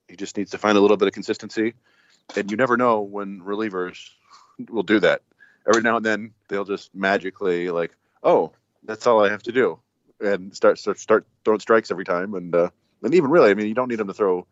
[0.08, 1.74] He just needs to find a little bit of consistency,
[2.36, 4.10] and you never know when relievers
[4.68, 5.22] will do that.
[5.68, 7.92] Every now and then they'll just magically like,
[8.22, 8.52] oh,
[8.84, 9.78] that's all I have to do,
[10.20, 12.34] and start start start throwing strikes every time.
[12.34, 12.70] And uh,
[13.02, 14.46] and even really, I mean, you don't need him to throw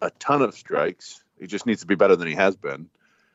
[0.00, 1.22] a ton of strikes.
[1.38, 2.88] He just needs to be better than he has been.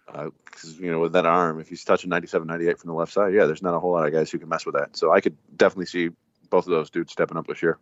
[0.08, 3.14] Uh, because you know, with that arm, if he's touching 97, 98 from the left
[3.14, 4.98] side, yeah, there's not a whole lot of guys who can mess with that.
[4.98, 6.10] So I could definitely see
[6.50, 7.78] both of those dudes stepping up this year.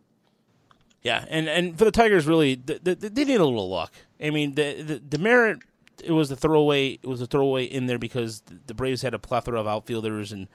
[1.02, 3.92] Yeah, and, and for the Tigers, really, they, they, need a little luck.
[4.22, 5.62] I mean, the the, Demeritte
[6.04, 6.92] it was a throwaway.
[7.02, 10.48] It was a throwaway in there because the Braves had a plethora of outfielders and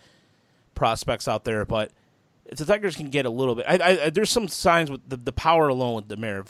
[0.75, 1.65] prospects out there.
[1.65, 1.91] But
[2.51, 5.31] the Tigers can get a little bit, I, I, there's some signs with the, the
[5.31, 6.47] power alone with the Demeritte.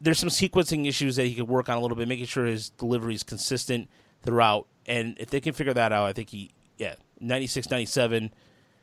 [0.00, 2.70] There's some sequencing issues that he could work on a little bit, making sure his
[2.70, 3.88] delivery is consistent
[4.22, 4.66] throughout.
[4.86, 8.32] And if they can figure that out, I think he, yeah, 96, 97.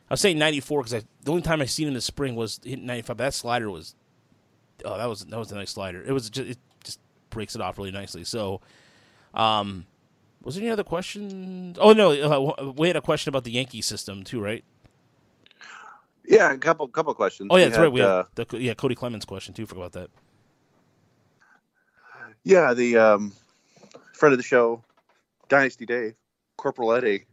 [0.09, 2.59] I was saying 94 because the only time I seen him in the spring was
[2.63, 3.17] hitting 95.
[3.17, 3.95] But that slider was,
[4.83, 6.03] oh, that was that was a nice slider.
[6.03, 8.23] It was just it just breaks it off really nicely.
[8.23, 8.61] So,
[9.33, 9.85] um,
[10.43, 11.77] was there any other questions?
[11.81, 14.63] Oh no, uh, we had a question about the Yankee system too, right?
[16.27, 17.47] Yeah, a couple couple questions.
[17.51, 17.91] Oh yeah, that's had, right.
[17.91, 19.65] We uh, had the, yeah Kody Clemens question too.
[19.65, 20.09] Forgot about that.
[22.45, 23.33] Yeah, the um,
[24.13, 24.83] friend of the show,
[25.49, 26.13] Dynasty Dave,
[26.57, 27.25] Corporal Eddie.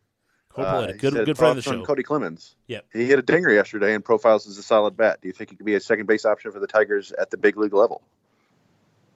[0.49, 1.85] Corporal uh, Eddie, he good good friend of the show.
[1.85, 2.57] Kody Clemens.
[2.67, 2.87] Yep.
[2.95, 5.21] He hit a dinger yesterday and profiles as a solid bat.
[5.21, 7.37] Do you think he could be a second base option for the Tigers at the
[7.37, 8.03] big league level?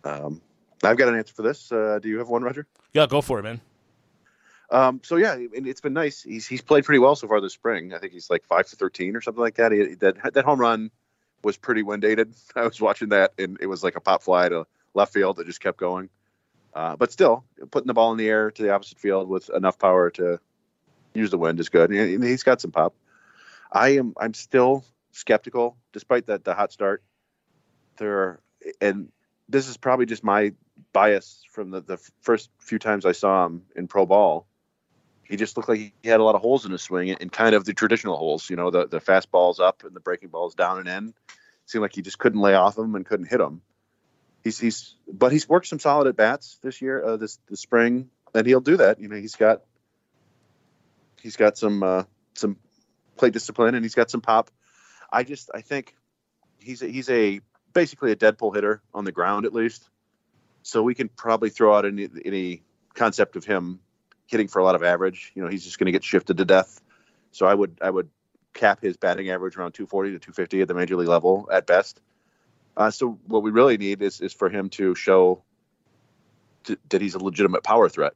[0.04, 0.42] Um,
[0.84, 1.72] I've got an answer for this.
[1.72, 2.66] Uh, do you have one, Roger?
[2.92, 3.60] Yeah, go for it, man.
[4.70, 6.22] Um, so yeah, and it's been nice.
[6.22, 7.94] He's he's played pretty well so far this spring.
[7.94, 9.72] I think he's like five to thirteen or something like that.
[9.72, 10.90] He, that that home run
[11.42, 12.34] was pretty wind dated.
[12.56, 14.66] I was watching that, and it was like a pop fly to
[14.96, 16.08] left field that just kept going.
[16.74, 19.78] Uh, but still, putting the ball in the air to the opposite field with enough
[19.78, 20.38] power to
[21.14, 21.90] use the wind is good.
[21.90, 22.94] And he's got some pop.
[23.72, 27.02] I am I'm still skeptical, despite that the hot start.
[27.96, 28.40] There,
[28.80, 29.10] and
[29.48, 30.52] this is probably just my
[30.92, 34.46] bias from the, the first few times I saw him in pro ball.
[35.24, 37.54] He just looked like he had a lot of holes in his swing and kind
[37.54, 40.78] of the traditional holes, you know, the, the fastballs up and the breaking balls down
[40.78, 41.14] and in.
[41.64, 43.62] seemed like he just couldn't lay off them and couldn't hit them.
[44.46, 48.10] He's, he's, but he's worked some solid at bats this year, uh, this, this spring,
[48.32, 49.00] and he'll do that.
[49.00, 49.62] You know, he's got,
[51.20, 52.04] he's got some, uh,
[52.34, 52.56] some
[53.16, 54.52] plate discipline and he's got some pop.
[55.10, 55.96] I just, I think
[56.60, 57.40] he's a, he's a,
[57.72, 59.90] basically a dead pull hitter on the ground at least.
[60.62, 62.62] So we can probably throw out any, any
[62.94, 63.80] concept of him
[64.28, 65.32] hitting for a lot of average.
[65.34, 66.80] You know, he's just going to get shifted to death.
[67.32, 68.10] So I would I would
[68.54, 72.00] cap his batting average around 240 to 250 at the major league level at best.
[72.76, 75.42] Uh, so what we really need is is for him to show
[76.64, 78.12] t- that he's a legitimate power threat.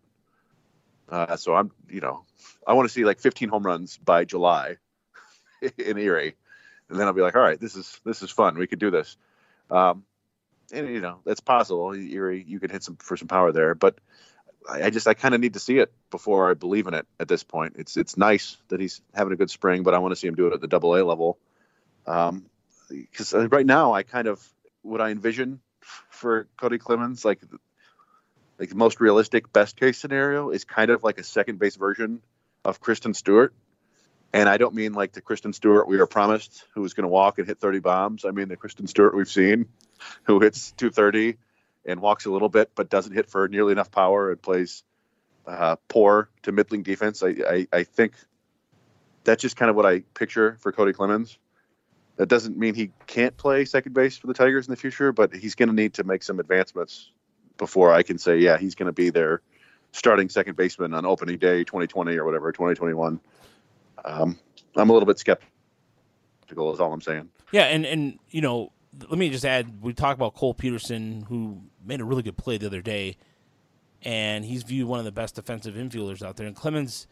[1.08, 2.24] Uh, so I'm you know
[2.66, 4.76] I want to see like 15 home runs by July
[5.78, 6.36] in Erie,
[6.88, 8.58] and then I'll be like, all right, this is this is fun.
[8.58, 9.16] We could do this.
[9.70, 10.04] Um,
[10.72, 11.94] and you know that's possible.
[11.94, 13.98] Erie, you could hit some for some power there, but
[14.68, 17.06] I, I just I kind of need to see it before I believe in it
[17.18, 17.76] at this point.
[17.78, 20.34] It's it's nice that he's having a good spring, but I want to see him
[20.34, 21.38] do it at the Double A level.
[22.06, 22.46] Um,
[22.90, 24.46] because right now I kind of
[24.82, 25.60] what I envision
[26.10, 27.40] for Kody Clemens like
[28.58, 32.20] like the most realistic best case scenario is kind of like a second base version
[32.64, 33.54] of Christin Stewart.
[34.32, 37.08] And I don't mean like the Christin Stewart we were promised who was going to
[37.08, 38.24] walk and hit 30 bombs.
[38.24, 39.66] I mean the Christin Stewart we've seen
[40.24, 41.38] who hits 230
[41.86, 44.84] and walks a little bit but doesn't hit for nearly enough power and plays
[45.46, 47.22] uh, poor to middling defense.
[47.22, 48.14] I, I, I think
[49.24, 51.38] that's just kind of what I picture for Kody Clemens.
[52.20, 55.34] That doesn't mean he can't play second base for the Tigers in the future, but
[55.34, 57.12] he's going to need to make some advancements
[57.56, 59.40] before I can say, yeah, he's going to be their
[59.92, 63.18] starting second baseman on opening day 2020 or whatever, 2021.
[64.05, 64.38] Um,
[64.76, 67.30] I'm a little bit skeptical, is all I'm saying.
[67.52, 68.70] Yeah, and and you know,
[69.09, 72.59] let me just add, we talked about Cole Peterson, who made a really good play
[72.59, 73.16] the other day,
[74.02, 76.47] and he's viewed one of the best defensive infielders out there.
[76.47, 77.06] And Clemens,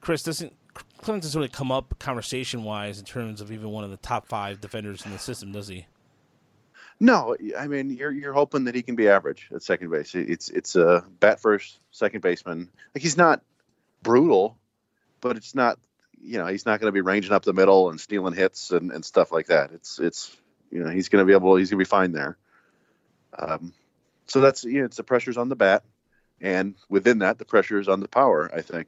[0.00, 0.52] Chris doesn't
[0.98, 4.26] Clemens doesn't really come up conversation wise in terms of even one of the top
[4.26, 5.86] five defenders in the system, does he?
[7.00, 10.14] No, I mean you're you're hoping that he can be average at second base.
[10.14, 12.68] It's it's a bat first second baseman.
[12.94, 13.42] Like he's not
[14.02, 14.56] brutal,
[15.20, 15.78] but it's not
[16.22, 18.92] you know he's not going to be ranging up the middle and stealing hits and,
[18.92, 19.72] and stuff like that.
[19.72, 20.36] It's it's
[20.70, 22.36] you know he's going to be able he's going to be fine there.
[23.36, 23.72] Um,
[24.26, 25.82] so that's you know it's the pressures on the bat,
[26.40, 28.48] and within that the pressures on the power.
[28.54, 28.86] I think.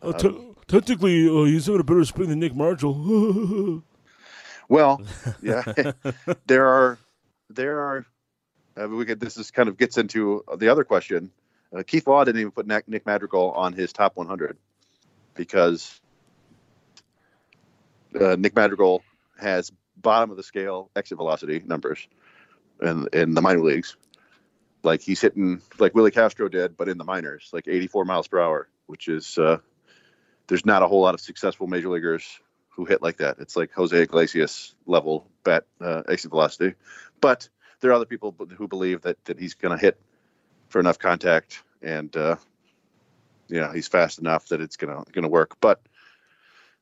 [0.00, 3.82] Uh, t- technically, uh, he's having a better spring than Nick Madrigal.
[4.68, 5.00] well,
[5.42, 5.62] yeah,
[6.46, 6.98] there are
[7.50, 8.06] there are.
[8.78, 11.30] Uh, we could, this is kind of gets into the other question.
[11.74, 14.56] Uh, Keith Law didn't even put Nick, Nick Madrigal on his top 100
[15.34, 15.98] because
[18.20, 19.02] uh, Nick Madrigal
[19.38, 22.06] has bottom of the scale exit velocity numbers
[22.82, 23.96] in in the minor leagues.
[24.82, 28.40] Like he's hitting like Willi Castro did, but in the minors, like 84 miles per
[28.40, 29.58] hour, which is uh,
[30.46, 33.38] there's not a whole lot of successful major leaguers who hit like that.
[33.38, 36.74] It's like Jose Iglesias level bat uh, exit velocity,
[37.20, 37.48] but
[37.80, 40.00] there are other people who believe that that he's going to hit
[40.68, 42.36] for enough contact and uh,
[43.48, 45.56] you know he's fast enough that it's gonna gonna work.
[45.60, 45.80] But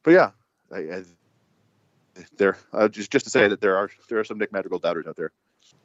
[0.03, 0.31] but yeah,
[0.73, 1.05] I, I,
[2.37, 5.07] there uh, just just to say that there are there are some Nick Madrigal doubters
[5.07, 5.33] out there.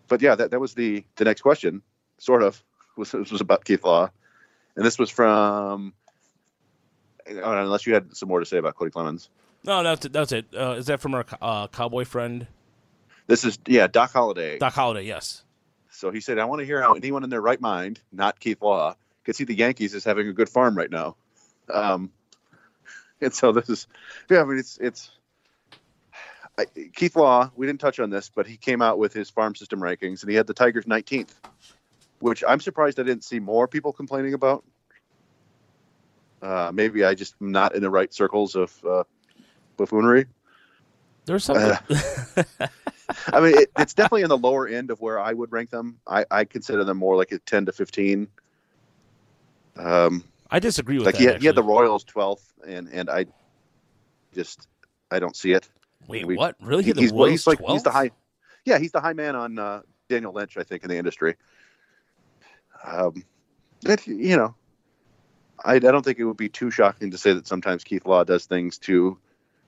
[0.07, 1.81] But yeah, that, that was the the next question,
[2.18, 2.64] sort of
[2.97, 4.10] was was about Keith Law,
[4.76, 5.93] and this was from.
[7.30, 9.30] Unless you had some more to say about Kody Clemens.
[9.64, 10.14] No, that's it.
[10.14, 10.45] That's it.
[10.56, 12.47] Uh, is that from our uh, cowboy friend?
[13.27, 14.57] This is yeah, Doc Holliday.
[14.57, 15.43] Doc Holliday, yes.
[15.91, 18.61] So he said, "I want to hear how anyone in their right mind, not Keith
[18.61, 21.15] Law, could see the Yankees as having a good farm right now."
[21.72, 22.11] Um,
[23.22, 23.88] and so this is,
[24.30, 25.11] yeah, I mean, it's it's
[26.57, 27.51] I, Keith Law.
[27.56, 30.30] We didn't touch on this, but he came out with his farm system rankings, and
[30.30, 31.30] he had the Tigers 19th,
[32.19, 34.64] which I'm surprised I didn't see more people complaining about.
[36.41, 39.03] Uh, maybe I just am not in the right circles of uh,
[39.77, 40.25] buffoonery.
[41.25, 41.77] There's something.
[41.97, 42.67] Uh,
[43.33, 45.99] I mean, it, it's definitely in the lower end of where I would rank them.
[46.07, 48.27] I, I consider them more like a 10 to 15.
[49.77, 51.21] Um, I disagree with like that.
[51.21, 51.63] he had, he had the.
[51.63, 53.25] Royals 12th, and and I
[54.33, 54.67] just
[55.11, 55.69] I don't see it.
[56.07, 56.55] Wait, we- what?
[56.61, 56.83] Really?
[56.83, 58.11] He the he's, Royals he's like he's the high.
[58.65, 61.35] Yeah, he's the high man on uh, Daniel Lynch, I think, in the industry.
[62.83, 63.23] Um,
[63.83, 64.55] but you know,
[65.64, 68.23] I, I don't think it would be too shocking to say that sometimes Keith Law
[68.23, 69.18] does things to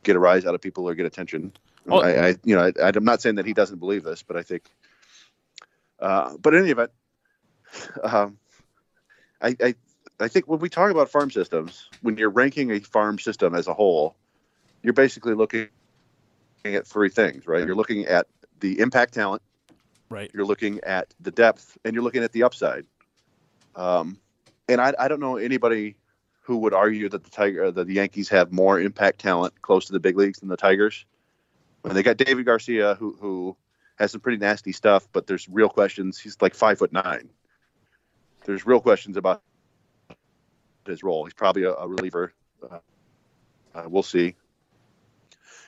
[0.03, 1.53] get a rise out of people or get attention.
[1.89, 1.99] Oh.
[1.99, 4.43] I, I, you know, I, I'm not saying that he doesn't believe this, but I
[4.43, 4.63] think.
[5.99, 6.91] Uh, but in any event,
[8.03, 8.37] um,
[9.41, 9.75] I, I,
[10.19, 13.67] I think when we talk about farm systems, when you're ranking a farm system as
[13.67, 14.15] a whole,
[14.83, 15.67] you're basically looking
[16.65, 17.65] at three things, right?
[17.65, 18.27] You're looking at
[18.59, 19.41] the impact talent,
[20.09, 20.29] Right.
[20.33, 22.85] you're looking at the depth, and you're looking at the upside.
[23.75, 24.19] Um,
[24.71, 25.95] and I, I don't know anybody
[26.41, 29.93] who would argue that the Tiger, that the Yankees have more impact talent close to
[29.93, 31.05] the big leagues than the Tigers.
[31.81, 33.57] When they got Deivi Garcia, who who
[33.97, 36.19] has some pretty nasty stuff, but there's real questions.
[36.19, 37.29] He's like five foot nine.
[38.45, 39.43] There's real questions about
[40.85, 41.25] his role.
[41.25, 42.33] He's probably a, a reliever.
[42.63, 42.79] Uh,
[43.75, 44.35] uh, we'll see.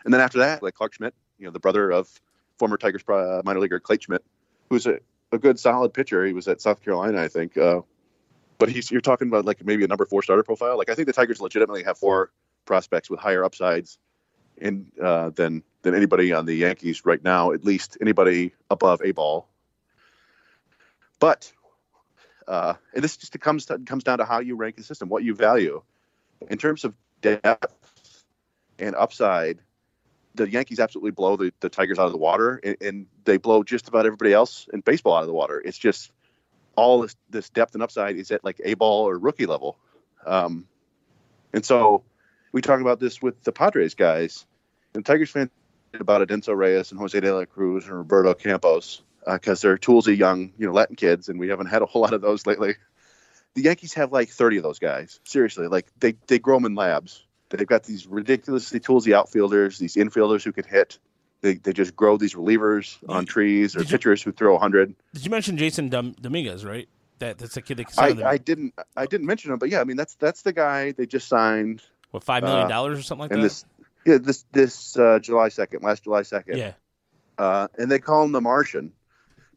[0.05, 2.09] And then after that, like Clarke Schmidt, you know, the brother of
[2.57, 4.23] former Tigers uh, minor leaguer Clate Schmidt,
[4.69, 4.99] who's a,
[5.31, 6.25] a good, solid pitcher.
[6.25, 7.57] He was at South Carolina, I think.
[7.57, 7.81] Uh,
[8.63, 10.77] but he's you're talking about like maybe a number four starter profile.
[10.77, 12.31] Like I think the Tigers legitimately have four
[12.63, 13.97] prospects with higher upsides
[14.55, 17.51] in uh, than than anybody on the Yankees right now.
[17.51, 19.49] At least anybody above a ball.
[21.19, 21.51] But
[22.47, 25.25] uh, and this just comes to, comes down to how you rank the system, what
[25.25, 25.83] you value
[26.49, 28.23] in terms of depth
[28.79, 29.59] and upside.
[30.35, 33.61] The Yankees absolutely blow the, the Tigers out of the water, and, and they blow
[33.63, 35.61] just about everybody else in baseball out of the water.
[35.65, 36.13] It's just
[36.75, 39.77] all this this depth and upside is at like a ball or rookie level.
[40.25, 40.67] Um,
[41.53, 42.03] and so
[42.51, 44.45] we talk about this with the Padres guys
[44.95, 45.49] and Tigers fans
[45.99, 50.17] about Adinso Reyes and Jose de la Cruz and Roberto Campos because uh, they're toolsy
[50.17, 52.75] young, you know, Latin kids, and we haven't had a whole lot of those lately.
[53.55, 55.19] The Yankees have like 30 of those guys.
[55.23, 57.25] Seriously, like they they grow them in labs.
[57.49, 60.97] They've got these ridiculously toolsy outfielders, these infielders who can hit.
[61.43, 64.95] They, they just grow these relievers on trees or Did you- pitchers who throw 100.
[65.13, 66.87] Did you mention Jasson Dom- Dominguez, right?
[67.19, 69.83] That that's the kid that I, I didn't I didn't mention him, but yeah, I
[69.83, 73.21] mean that's that's the guy they just signed what five million uh, dollars or something
[73.21, 73.43] like and that.
[73.43, 73.65] this
[74.05, 76.57] yeah this this uh, July second, last July second.
[76.57, 76.73] yeah,
[77.37, 78.91] uh, and they call him the Martian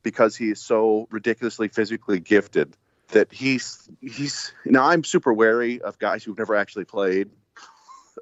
[0.02, 2.76] because he is so ridiculously physically gifted
[3.08, 7.30] that he's he's now I'm super wary of guys who've never actually played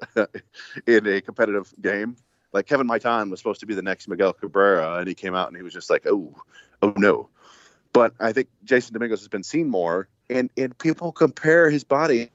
[0.87, 2.15] in a competitive game.
[2.55, 5.49] Like Kevin Maitan was supposed to be the next Miguel Cabrera, and he came out
[5.49, 6.33] and he was just like, oh,
[6.81, 7.27] oh no.
[7.91, 12.31] But I think Jasson Dominguez has been seen more, and and people compare his body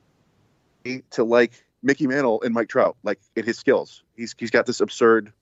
[1.13, 4.03] to like Mickey Mantle and Mike Trout, like in his skills.
[4.15, 5.33] He's he's got this absurd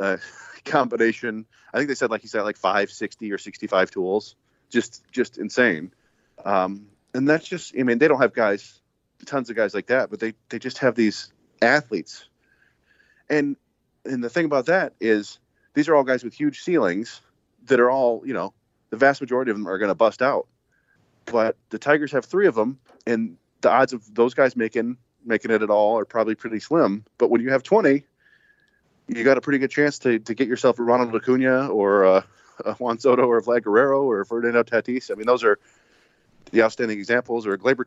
[0.00, 0.16] uh,
[0.64, 1.44] combination.
[1.74, 4.36] I think they said like he's got like five sixty or sixty five tools,
[4.70, 5.92] just just insane.
[6.46, 8.80] Um, and that's just I mean they don't have guys,
[9.26, 11.30] tons of guys like that, but they they just have these
[11.60, 12.26] athletes.
[13.28, 13.56] And
[14.04, 15.38] and the thing about that is
[15.74, 17.20] these are all guys with huge ceilings
[17.66, 18.52] that are all you know
[18.90, 20.46] the vast majority of them are going to bust out.
[21.26, 25.50] But the Tigers have three of them, and the odds of those guys making making
[25.50, 27.04] it at all are probably pretty slim.
[27.18, 28.04] But when you have twenty,
[29.08, 32.26] you got a pretty good chance to, to get yourself a Ronald Acuna or a,
[32.64, 35.10] a Juan Soto or a Vlad Guerrero or a Fernando Tatis.
[35.10, 35.58] I mean, those are
[36.52, 37.84] the outstanding examples, or a Gleyber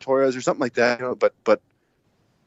[0.00, 1.00] Torres or something like that.
[1.00, 1.60] You know, but but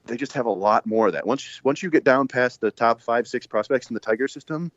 [0.06, 1.26] they just have a lot more of that.
[1.26, 4.72] Once once you get down past the top five six prospects in the Tiger system,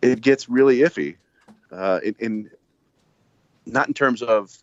[0.00, 1.16] it gets really iffy.
[1.70, 2.50] Uh, in, in
[3.66, 4.56] not in terms of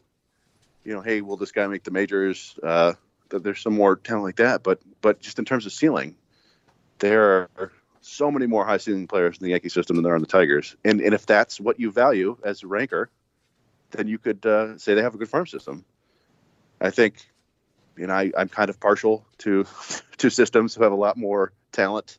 [0.84, 2.58] you know, hey, will this guy make the majors?
[2.62, 2.94] Uh,
[3.30, 6.16] there's some more talent like that, but but just in terms of ceiling,
[7.00, 7.72] there are
[8.02, 10.28] so many more high ceiling players in the Yankee system than there are in the
[10.28, 10.76] Tigers.
[10.84, 13.10] And and if that's what you value as a ranker,
[13.92, 15.86] then you could uh, say they have a good farm system.
[16.82, 17.30] I think,
[18.00, 19.66] you know, I, I'm kind of partial to
[20.18, 22.18] to systems who have a lot more talent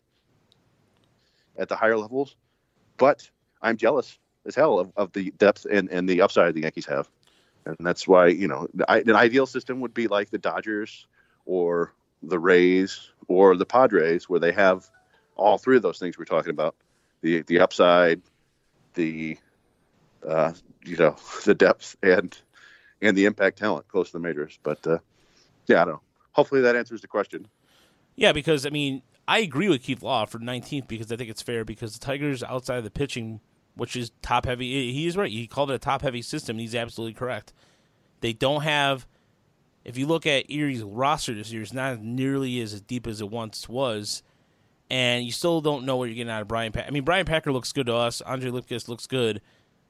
[1.58, 2.36] at the higher levels,
[2.98, 3.28] but
[3.60, 4.16] I'm jealous
[4.46, 7.08] as hell of, of the depth and, and the upside the Yankees have.
[7.66, 11.06] And that's why, you know, I, an ideal system would be like the Dodgers
[11.44, 11.92] or
[12.22, 14.88] the Rays or the Padres, where they have
[15.36, 16.74] all three of those things we're talking about
[17.22, 18.22] the the upside,
[18.94, 19.38] the
[20.26, 20.52] uh,
[20.84, 22.36] you know the depth and
[23.02, 24.58] and the impact talent close to the majors.
[24.62, 24.98] But uh,
[25.70, 26.02] yeah, I don't know.
[26.32, 27.46] Hopefully that answers the question.
[28.16, 31.42] Yeah, because I mean, I agree with Keith Law for 19th because I think it's
[31.42, 33.40] fair because the Tigers outside of the pitching,
[33.76, 35.30] which is top heavy, he is right.
[35.30, 36.58] He called it a top heavy system.
[36.58, 37.52] He's absolutely correct.
[38.20, 39.06] They don't have.
[39.84, 43.30] If you look at Erie's roster this year, it's not nearly as deep as it
[43.30, 44.22] once was,
[44.90, 46.74] and you still don't know what you're getting out of Bryant.
[46.74, 46.90] Packard.
[46.90, 48.20] I mean, Bryant Packard looks good to us.
[48.20, 49.40] Andre Lipcius looks good,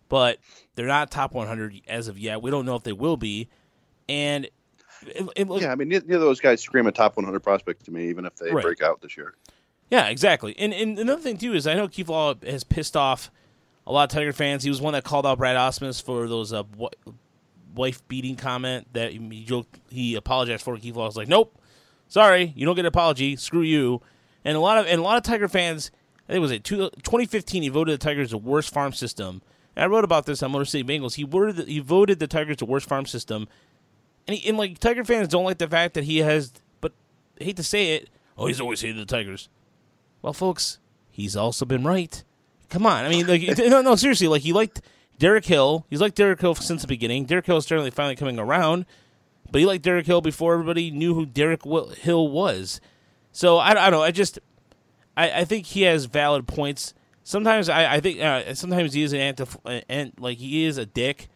[0.09, 0.39] but
[0.75, 2.41] they're not top 100 as of yet.
[2.41, 3.49] We don't know if they will be,
[4.09, 4.49] and
[5.07, 7.91] it, it, Yeah, I mean, neither of those guys scream a top 100 prospect to
[7.91, 8.63] me, even if they Right.
[8.63, 9.35] break out this year.
[9.91, 10.55] Yeah, exactly.
[10.59, 13.31] And and another thing too is I know Keith Law has pissed off
[13.87, 14.63] a lot of Tiger fans.
[14.63, 16.91] He was one that called out Brad Ausmus for those uh, w-
[17.75, 20.77] wife beating comment that he joked he apologized for.
[20.77, 21.59] Keith Law was like, "Nope,
[22.09, 23.35] sorry, you don't get an apology.
[23.37, 24.01] Screw you."
[24.45, 25.91] And a lot of and a lot of Tiger fans,
[26.29, 27.63] I think it was it two, 2015.
[27.65, 29.43] He voted the Tigers the worst farm system.
[29.77, 31.15] And I wrote about this on Motor City Bengals.
[31.15, 33.49] He voted the, he voted the Tigers the worst farm system.
[34.31, 36.93] And, he, and like Tiger fans don't like the fact that he has, but
[37.41, 38.09] I hate to say it.
[38.39, 39.49] Oh, he's always hated the Tigers.
[40.23, 40.79] Well, folks,
[41.11, 42.23] he's also been right.
[42.69, 44.83] Come on, I mean, like, no, no, seriously, like he liked
[45.19, 45.85] Derek Hill.
[45.91, 47.25] He's liked Derek Hill since the beginning.
[47.25, 48.87] Derek Hill is certainly finally coming around,
[49.51, 52.81] but he liked Derek Hill before everybody knew who Derek Hill was.
[53.33, 54.03] So I, I don't know.
[54.03, 54.39] I just,
[55.17, 56.95] I, I think he has valid points.
[57.25, 59.45] Sometimes I, I think, uh, sometimes he is an anti,
[59.89, 61.29] and like he is a dick.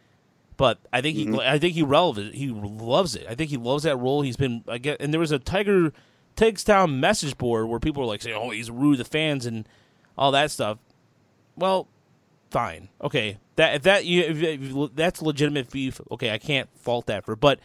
[0.57, 1.41] But I think he, mm-hmm.
[1.41, 2.35] I think he relevant.
[2.35, 3.27] He loves it.
[3.29, 4.23] I think he loves that role.
[4.23, 5.93] He's been, I get, and there was a Tiger
[6.37, 9.47] Takes Town message board where people were like saying, "Oh, he's rude to the fans
[9.47, 9.69] and
[10.19, 10.79] all that stuff."
[11.57, 11.89] Well,
[12.51, 13.39] fine, okay.
[13.57, 16.01] That if that you if, if that's legitimate beef.
[16.11, 17.37] Okay, I can't fault that for.
[17.37, 17.61] But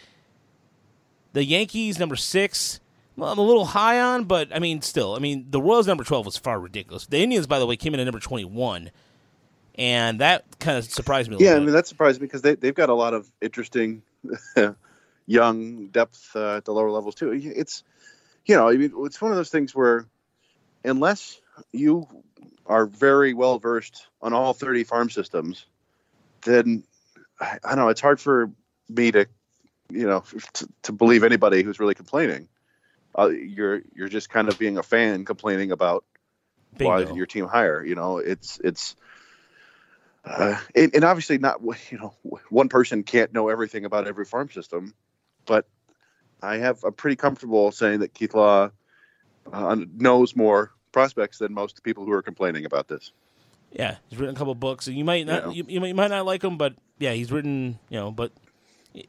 [1.33, 2.79] the Yankees number six,
[3.15, 6.03] well, I'm a little high on, but I mean, still, I mean, the Royals number
[6.03, 7.07] twelve was far ridiculous.
[7.07, 8.91] The Indians, by the way, came in at number twenty one,
[9.79, 11.37] and that kind of surprised me.
[11.37, 14.03] A Yeah, I mean that surprised me because they they've got a lot of interesting
[15.25, 17.31] young depth uh, at the lower levels too.
[17.31, 17.83] It's
[18.45, 20.05] you know, I mean, it's one of those things where
[20.83, 21.39] unless
[21.71, 22.07] you
[22.65, 25.65] are very well versed on all 30 farm systems,
[26.41, 26.83] then
[27.39, 27.89] I, I don't know.
[27.89, 28.51] It's hard for
[28.89, 29.27] me to,
[29.89, 30.23] you know,
[30.53, 32.49] to, to believe anybody who's really complaining.
[33.17, 36.03] Uh, you're you're just kind of being a fan complaining about
[36.77, 37.15] why Bingo.
[37.15, 37.83] your team higher.
[37.83, 38.95] You know, it's it's.
[40.29, 41.59] Uh, and, and obviously not
[41.91, 42.13] you know
[42.49, 44.93] one person can't know everything about every farm system,
[45.45, 45.67] but
[46.41, 48.69] I have I'm pretty comfortable saying that Keith Law
[49.51, 53.11] uh, knows more prospects than most people who are complaining about this.
[53.71, 54.87] Yeah, he's written a couple books.
[54.87, 55.51] and You might not Yeah.
[55.51, 58.11] you, you, might, you might not like him, but yeah, he's written you know.
[58.11, 58.31] But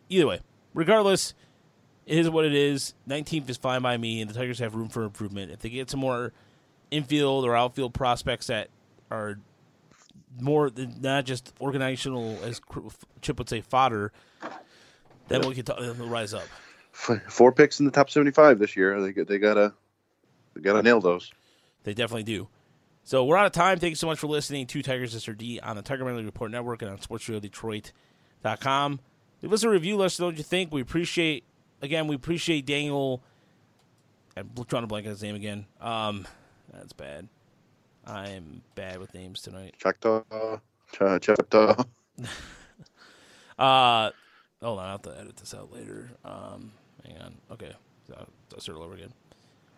[0.08, 0.40] either way,
[0.74, 1.34] regardless,
[2.06, 2.94] it is what it is.
[3.06, 5.52] Nineteenth is fine by me, and the Tigers have room for improvement.
[5.52, 6.32] If they get some more
[6.90, 8.68] infield or outfield prospects that
[9.10, 9.38] are
[10.38, 12.60] more than not just organizational, as
[13.22, 14.12] Chip would say, fodder,
[15.28, 16.44] then we can talk, then they'll rise up.
[16.92, 19.00] Four picks in the top 75 this year.
[19.00, 19.72] They got- they gotta
[20.54, 21.30] they gotta nail those.
[21.84, 22.48] They definitely do.
[23.04, 23.78] So we're out of time.
[23.78, 26.82] Thank you so much for listening to Tigers SRD on the Tiger Manly Report Network
[26.82, 29.00] and on SportsRadioDetroit.com.
[29.42, 29.96] Leave us a review.
[29.96, 30.72] Let us know what you think.
[30.72, 31.44] We appreciate,
[31.80, 33.22] again, we appreciate Daniel.
[34.36, 35.66] I'm trying to blank on his name again.
[35.80, 36.26] Um,
[36.72, 37.28] that's bad.
[38.06, 39.74] I'm bad with names tonight.
[39.78, 40.22] Choctaw,
[40.92, 41.84] Ch- Choctaw.
[43.58, 44.10] Uh,
[44.62, 46.10] hold on, I have to edit this out later.
[46.24, 46.72] Um,
[47.06, 47.34] hang on.
[47.52, 47.72] Okay,
[48.06, 49.12] so I'll start all over again.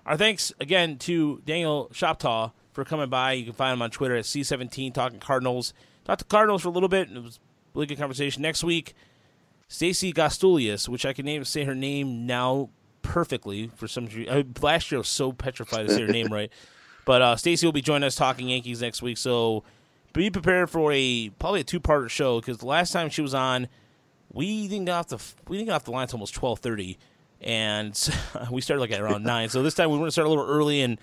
[0.06, 3.32] Our thanks again to Daniel Shoptaw for coming by.
[3.32, 5.74] You can find him on Twitter at C17 Talking Cardinals.
[6.04, 7.40] Talked to Cardinals for a little bit, and it was a
[7.74, 8.42] really good conversation.
[8.42, 8.94] Next week,
[9.68, 12.70] Stacey Gotsulias, which I can name say her name now
[13.02, 14.28] perfectly for some reason.
[14.28, 16.50] I mean, last year I was so petrified to say her name right.
[17.04, 19.64] But uh, Stacey will be joining us talking Yankees next week, so
[20.12, 23.68] be prepared for a probably a two-parter show because the last time she was on,
[24.32, 25.18] we didn't get off the
[25.48, 26.98] we didn't get off the line until almost twelve thirty,
[27.40, 27.98] and
[28.50, 29.48] we started like at around nine.
[29.48, 30.98] So this time we want to start a little early, and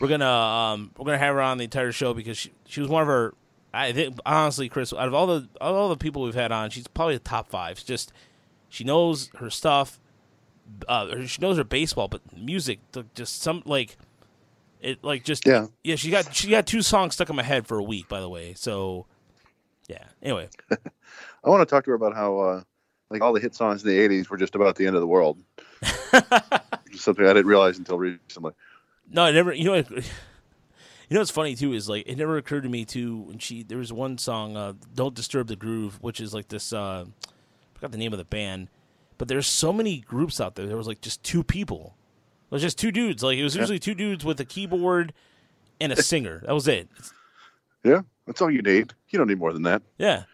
[0.00, 2.88] we're gonna um, we're gonna have her on the entire show because she she was
[2.88, 3.34] one of our.
[3.72, 6.50] I think honestly, Chris, out of all the out of all the people we've had
[6.50, 7.72] on, she's probably the top five.
[7.72, 8.12] It's just
[8.68, 10.00] she knows her stuff.
[10.88, 12.80] Uh, she knows her baseball, but music,
[13.14, 13.96] just some like
[14.80, 15.66] it, like just Yeah.
[15.84, 15.96] yeah.
[15.96, 18.28] She got she got two songs stuck in my head for a week, by the
[18.28, 18.54] way.
[18.54, 19.06] So
[19.88, 20.04] yeah.
[20.22, 22.62] Anyway, I want to talk to her about how uh,
[23.10, 25.06] like all the hit songs in the '80s were just about the end of the
[25.06, 25.38] world.
[26.94, 28.52] Something I didn't realize until recently.
[29.10, 29.52] No, I never.
[29.52, 30.02] You know, you
[31.10, 33.78] know what's funny too is like it never occurred to me too when she there
[33.78, 36.72] was one song, uh, "Don't Disturb the Groove," which is like this.
[36.72, 38.68] Uh, I forgot the name of the band,
[39.18, 40.66] but there's so many groups out there.
[40.66, 41.96] There was like just two people.
[42.50, 43.22] It was just two dudes.
[43.22, 45.12] Like it was usually two dudes with a keyboard
[45.80, 46.42] and a singer.
[46.46, 46.88] That was it.
[47.84, 48.92] Yeah, that's all you need.
[49.08, 49.82] You don't need more than that.
[49.98, 50.24] Yeah.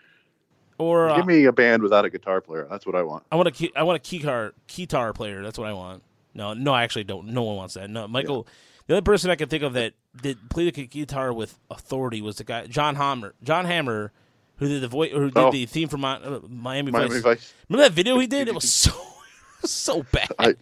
[0.78, 2.66] Or uh, Give me a band without a guitar player.
[2.70, 3.24] That's what I want.
[3.32, 5.43] I want a key, I want a keytar guitar player.
[5.43, 6.02] That's what I want.
[6.34, 7.28] No, no, I actually don't.
[7.28, 7.88] No one wants that.
[7.88, 8.47] No, Michael.
[8.86, 12.36] The only person I can think of that did play the guitar with authority was
[12.36, 13.34] the guy John Hammer.
[13.43, 14.12] John Hammer,
[14.56, 15.51] who did the voice, who did Oh.
[15.51, 17.22] the theme for my, uh, Miami, Miami Vice.
[17.22, 17.55] Vice.
[17.68, 18.48] Remember that video he did?
[18.48, 18.93] It was so
[19.64, 20.28] so bad.
[20.38, 20.55] I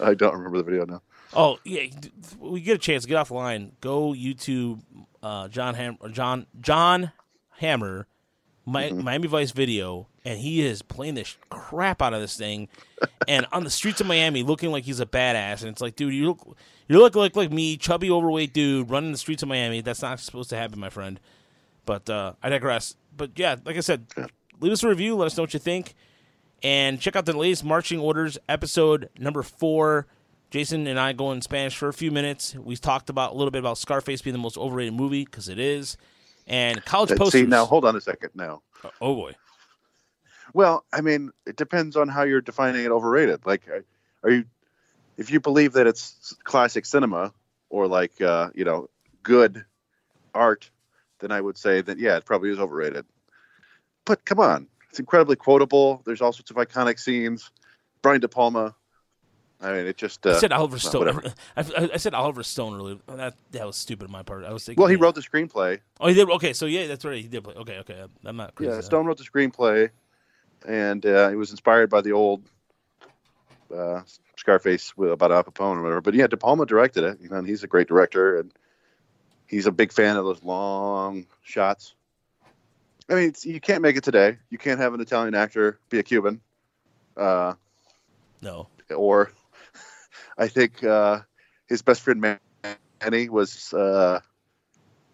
[0.04, 1.02] I don't remember the video now.
[1.32, 1.82] Oh yeah,
[2.38, 3.06] we get a chance.
[3.06, 3.72] Get off the line.
[3.80, 4.80] Go YouTube.
[5.22, 7.12] Uh, John Ham or John John
[7.58, 8.06] Hammer,
[8.66, 12.68] Mi- Miami Vice video, and he is playing the sh- crap out of this thing,
[13.28, 15.60] and on the streets of Miami, looking like he's a badass.
[15.60, 16.56] And it's like, dude, you look
[16.88, 19.82] you look like like me, chubby, overweight dude, running the streets of Miami.
[19.82, 21.20] That's not supposed to happen, my friend.
[21.84, 22.96] But uh, I digress.
[23.16, 24.06] But yeah, like I said,
[24.58, 25.16] leave us a review.
[25.16, 25.94] Let us know what you think.
[26.62, 30.06] And check out the latest marching orders episode number four.
[30.50, 32.54] Jason and I go in Spanish for a few minutes.
[32.54, 35.58] We talked about a little bit about Scarface being the most overrated movie because it
[35.60, 35.96] is,
[36.46, 37.42] and college Uh, posters.
[37.42, 38.30] See now, hold on a second.
[38.34, 38.62] Now,
[39.00, 39.36] oh boy,
[40.52, 43.46] well, I mean, it depends on how you're defining it overrated.
[43.46, 43.84] Like, are-
[44.24, 44.44] are you,
[45.16, 47.32] if you believe that it's classic cinema
[47.68, 48.90] or like, uh, you know,
[49.22, 49.64] good
[50.34, 50.68] art,
[51.20, 53.06] then I would say that yeah, it probably is overrated.
[54.04, 56.02] But come on, it's incredibly quotable.
[56.04, 57.50] There's all sorts of iconic scenes.
[58.02, 58.74] Brian De Palma.
[59.62, 60.26] I mean, it just.
[60.26, 61.00] Uh, I said Oliver Stone.
[61.00, 61.22] whatever.
[61.56, 62.96] I, I, I said Oliver Stone earlier.
[63.06, 64.44] That that was stupid on my part.
[64.44, 64.80] I was thinking.
[64.80, 65.02] Well, he yeah.
[65.02, 65.78] wrote the screenplay.
[66.00, 66.28] Oh, he did.
[66.30, 67.20] Okay, so yeah, that's right.
[67.20, 67.54] He did play.
[67.54, 68.04] Okay, okay.
[68.24, 68.72] I'm not crazy.
[68.72, 69.90] Yeah, Stone wrote the screenplay,
[70.66, 72.42] and uh, it was inspired by the old
[73.76, 74.00] uh,
[74.36, 76.00] Scarface about Al Capone or whatever.
[76.00, 78.52] But yeah, De Palma directed it, you know, and he's a great director, and
[79.46, 81.94] he's a big fan of those long shots.
[83.10, 84.38] I mean, you can't make it today.
[84.50, 86.40] You can't have an Italian actor be a Cuban,
[87.16, 87.54] uh,
[88.40, 88.68] No.
[88.94, 89.32] or
[90.38, 91.20] I think uh,
[91.68, 92.38] his best friend
[93.02, 94.20] Manny was uh,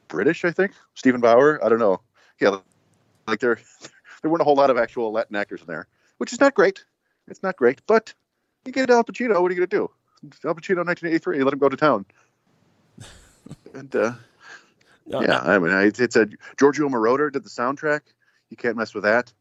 [0.09, 0.44] British.
[0.44, 1.64] I think Steven Bauer.
[1.64, 2.02] I don't know.
[2.39, 2.59] Yeah,
[3.27, 3.59] like there
[4.23, 6.85] there weren't a whole lot of actual Latin actors in there, which is not great.
[7.28, 8.12] It's not great, but
[8.66, 9.40] you get Al Pacino.
[9.40, 9.90] What are you gonna do?
[10.44, 11.43] Al Pacino, 1983.
[11.43, 12.05] Let him go to town.
[13.74, 14.12] and uh,
[15.07, 16.28] No, yeah, I mean, I- it's a
[16.59, 18.01] Giorgio Moroder did the soundtrack.
[18.51, 19.33] You can't mess with that.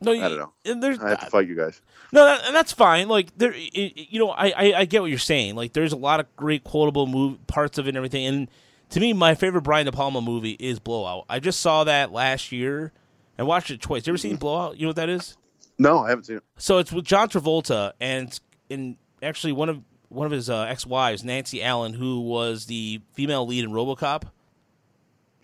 [0.00, 0.52] No, I don't know.
[0.64, 1.80] And there's I have to fight you guys.
[2.10, 3.08] No, that, and that's fine.
[3.08, 5.54] Like there, you know, I, I I get what you're saying.
[5.54, 8.26] Like there's a lot of great quotable move parts of it and everything.
[8.26, 8.48] And
[8.90, 11.24] to me, my favorite Brian De Palma movie is Blowout.
[11.28, 12.92] I just saw that last year
[13.38, 14.06] and watched it twice.
[14.06, 14.76] You ever seen Blowout?
[14.76, 15.36] You know what that is?
[15.78, 16.44] No, I haven't seen it.
[16.56, 18.38] So it's with John Travolta and
[18.70, 23.46] and actually one of one of his uh, ex-wives, Nancy Allen, who was the female
[23.46, 24.24] lead in RoboCop.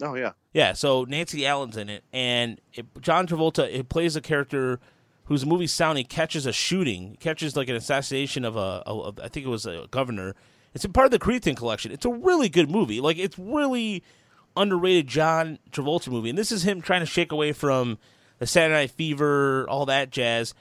[0.02, 0.32] Oh yeah.
[0.52, 4.80] Yeah, so Nancy Allen's in it, and it, John Travolta it plays a character
[5.24, 9.12] whose movie sound he catches a shooting, catches like an assassination of a, a, a
[9.24, 10.34] I think it was a governor.
[10.74, 11.92] It's a part of the Criterion collection.
[11.92, 13.00] It's a really good movie.
[13.00, 14.02] Like it's really
[14.56, 17.98] underrated John Travolta movie, and this is him trying to shake away from
[18.38, 20.54] the Saturday Night Fever, all that jazz.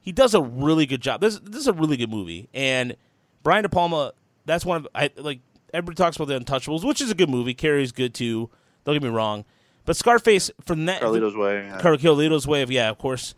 [0.00, 1.20] He does a really good job.
[1.20, 2.96] This this is a really good movie, and
[3.42, 4.12] Brian De Palma.
[4.44, 5.40] That's one of I like.
[5.72, 7.54] Everybody talks about the Untouchables, which is a good movie.
[7.54, 8.50] Carrie's good too.
[8.84, 9.44] Don't get me wrong,
[9.84, 11.64] but Scarface from that Carlito's Way.
[11.66, 11.80] yeah.
[11.80, 13.34] Carlito's Way of yeah, of course.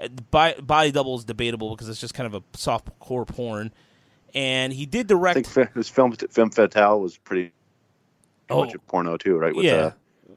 [0.00, 3.72] Uh, Body, body double is debatable because it's just kind of a soft core porn,
[4.34, 5.38] and he did direct.
[5.38, 7.52] I think his film Femme Fatale was pretty
[8.50, 8.64] Oh.
[8.64, 9.54] much a porno too, right?
[9.54, 9.92] With, yeah, uh,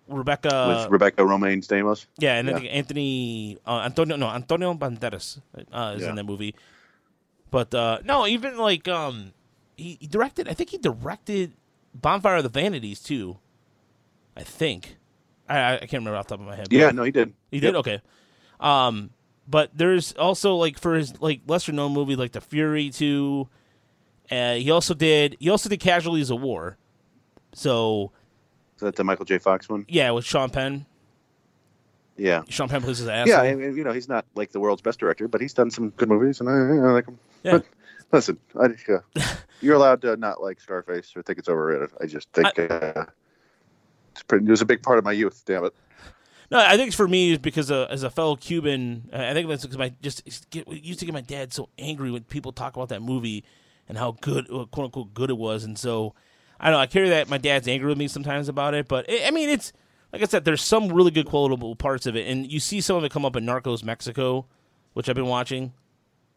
[0.08, 0.84] Rebecca.
[0.84, 2.06] with Rebecca Romijn Stamos.
[2.18, 2.58] Yeah, and Yeah.
[2.70, 5.40] Anthony uh, Antonio no Antonio Banderas
[5.74, 6.10] uh, is Yeah.
[6.10, 6.56] in that movie.
[7.52, 9.34] But uh, no, even like um,
[9.78, 10.48] he, he directed.
[10.48, 11.54] I think he directed
[11.94, 13.38] Bonfire of the Vanities too.
[14.36, 14.98] I think.
[15.48, 16.68] I I I can't remember off the top of my head.
[16.72, 17.34] Yeah, no, he did.
[17.52, 18.02] he did okay.
[18.60, 19.10] Um,
[19.48, 23.48] but there's also like for his like lesser known movie like The Fury two.
[24.32, 26.78] Uh, he also did he also did Casualties of War.
[27.54, 28.12] So
[28.76, 29.38] Is that the Michael J.
[29.38, 29.86] Fox one?
[29.88, 30.86] yeah, with Sean Penn.
[32.18, 32.44] Yeah.
[32.50, 33.28] Sean Penn plays his ass.
[33.28, 35.70] Yeah, I mean, you know, he's not like the world's best director, but he's done
[35.70, 37.20] some good movies, and I, I like him.
[37.44, 37.52] Yeah.
[37.52, 37.66] But
[38.12, 41.90] listen, I, yeah, you're allowed to not like Scarface or think it's overrated.
[42.02, 43.12] I just think uh, it's
[44.24, 44.46] pretty.
[44.46, 45.44] It was a big part of my youth.
[45.46, 45.74] Damn it.
[46.52, 49.50] No, I think for me is because uh, as a fellow Cuban, uh, I think
[49.50, 52.76] that's because my just get, used to get my dad so angry when people talk
[52.76, 53.44] about that movie
[53.90, 56.14] and how good, uh, quote unquote, good it was, and so
[56.60, 56.82] I don't know.
[56.82, 59.50] I carry that my dad's angry with me sometimes about it, but it, I mean,
[59.50, 59.74] it's
[60.14, 62.96] like I said, there's some really good quotable parts of it, and you see some
[62.96, 64.46] of it come up in Narcos Mexico,
[64.94, 65.74] which I've been watching.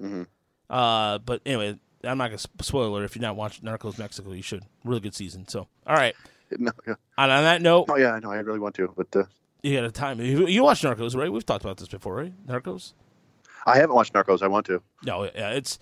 [0.03, 0.23] Mm-hmm.
[0.71, 3.05] Uh, but anyway, I'm not gonna sp- spoiler.
[3.05, 4.65] If you're not watching Narcos Mexico, you should.
[4.85, 5.47] Really good season.
[5.49, 6.15] So, all right.
[6.59, 6.95] No, yeah.
[7.16, 8.31] And on that note, Oh yeah, I know.
[8.31, 9.25] I really want to, but uh,
[9.62, 10.20] you got a time.
[10.20, 11.31] You, you watch Narcos, right?
[11.31, 12.33] We've talked about this before, right?
[12.47, 12.93] Narcos.
[13.66, 14.43] I haven't watched Narcos.
[14.43, 14.81] I want to.
[15.05, 15.79] No, yeah, it's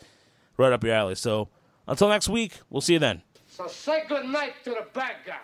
[0.57, 1.15] right up your alley.
[1.15, 1.49] So
[1.87, 3.23] until next week, we'll see you then.
[3.49, 5.39] So say good night to the bad guy.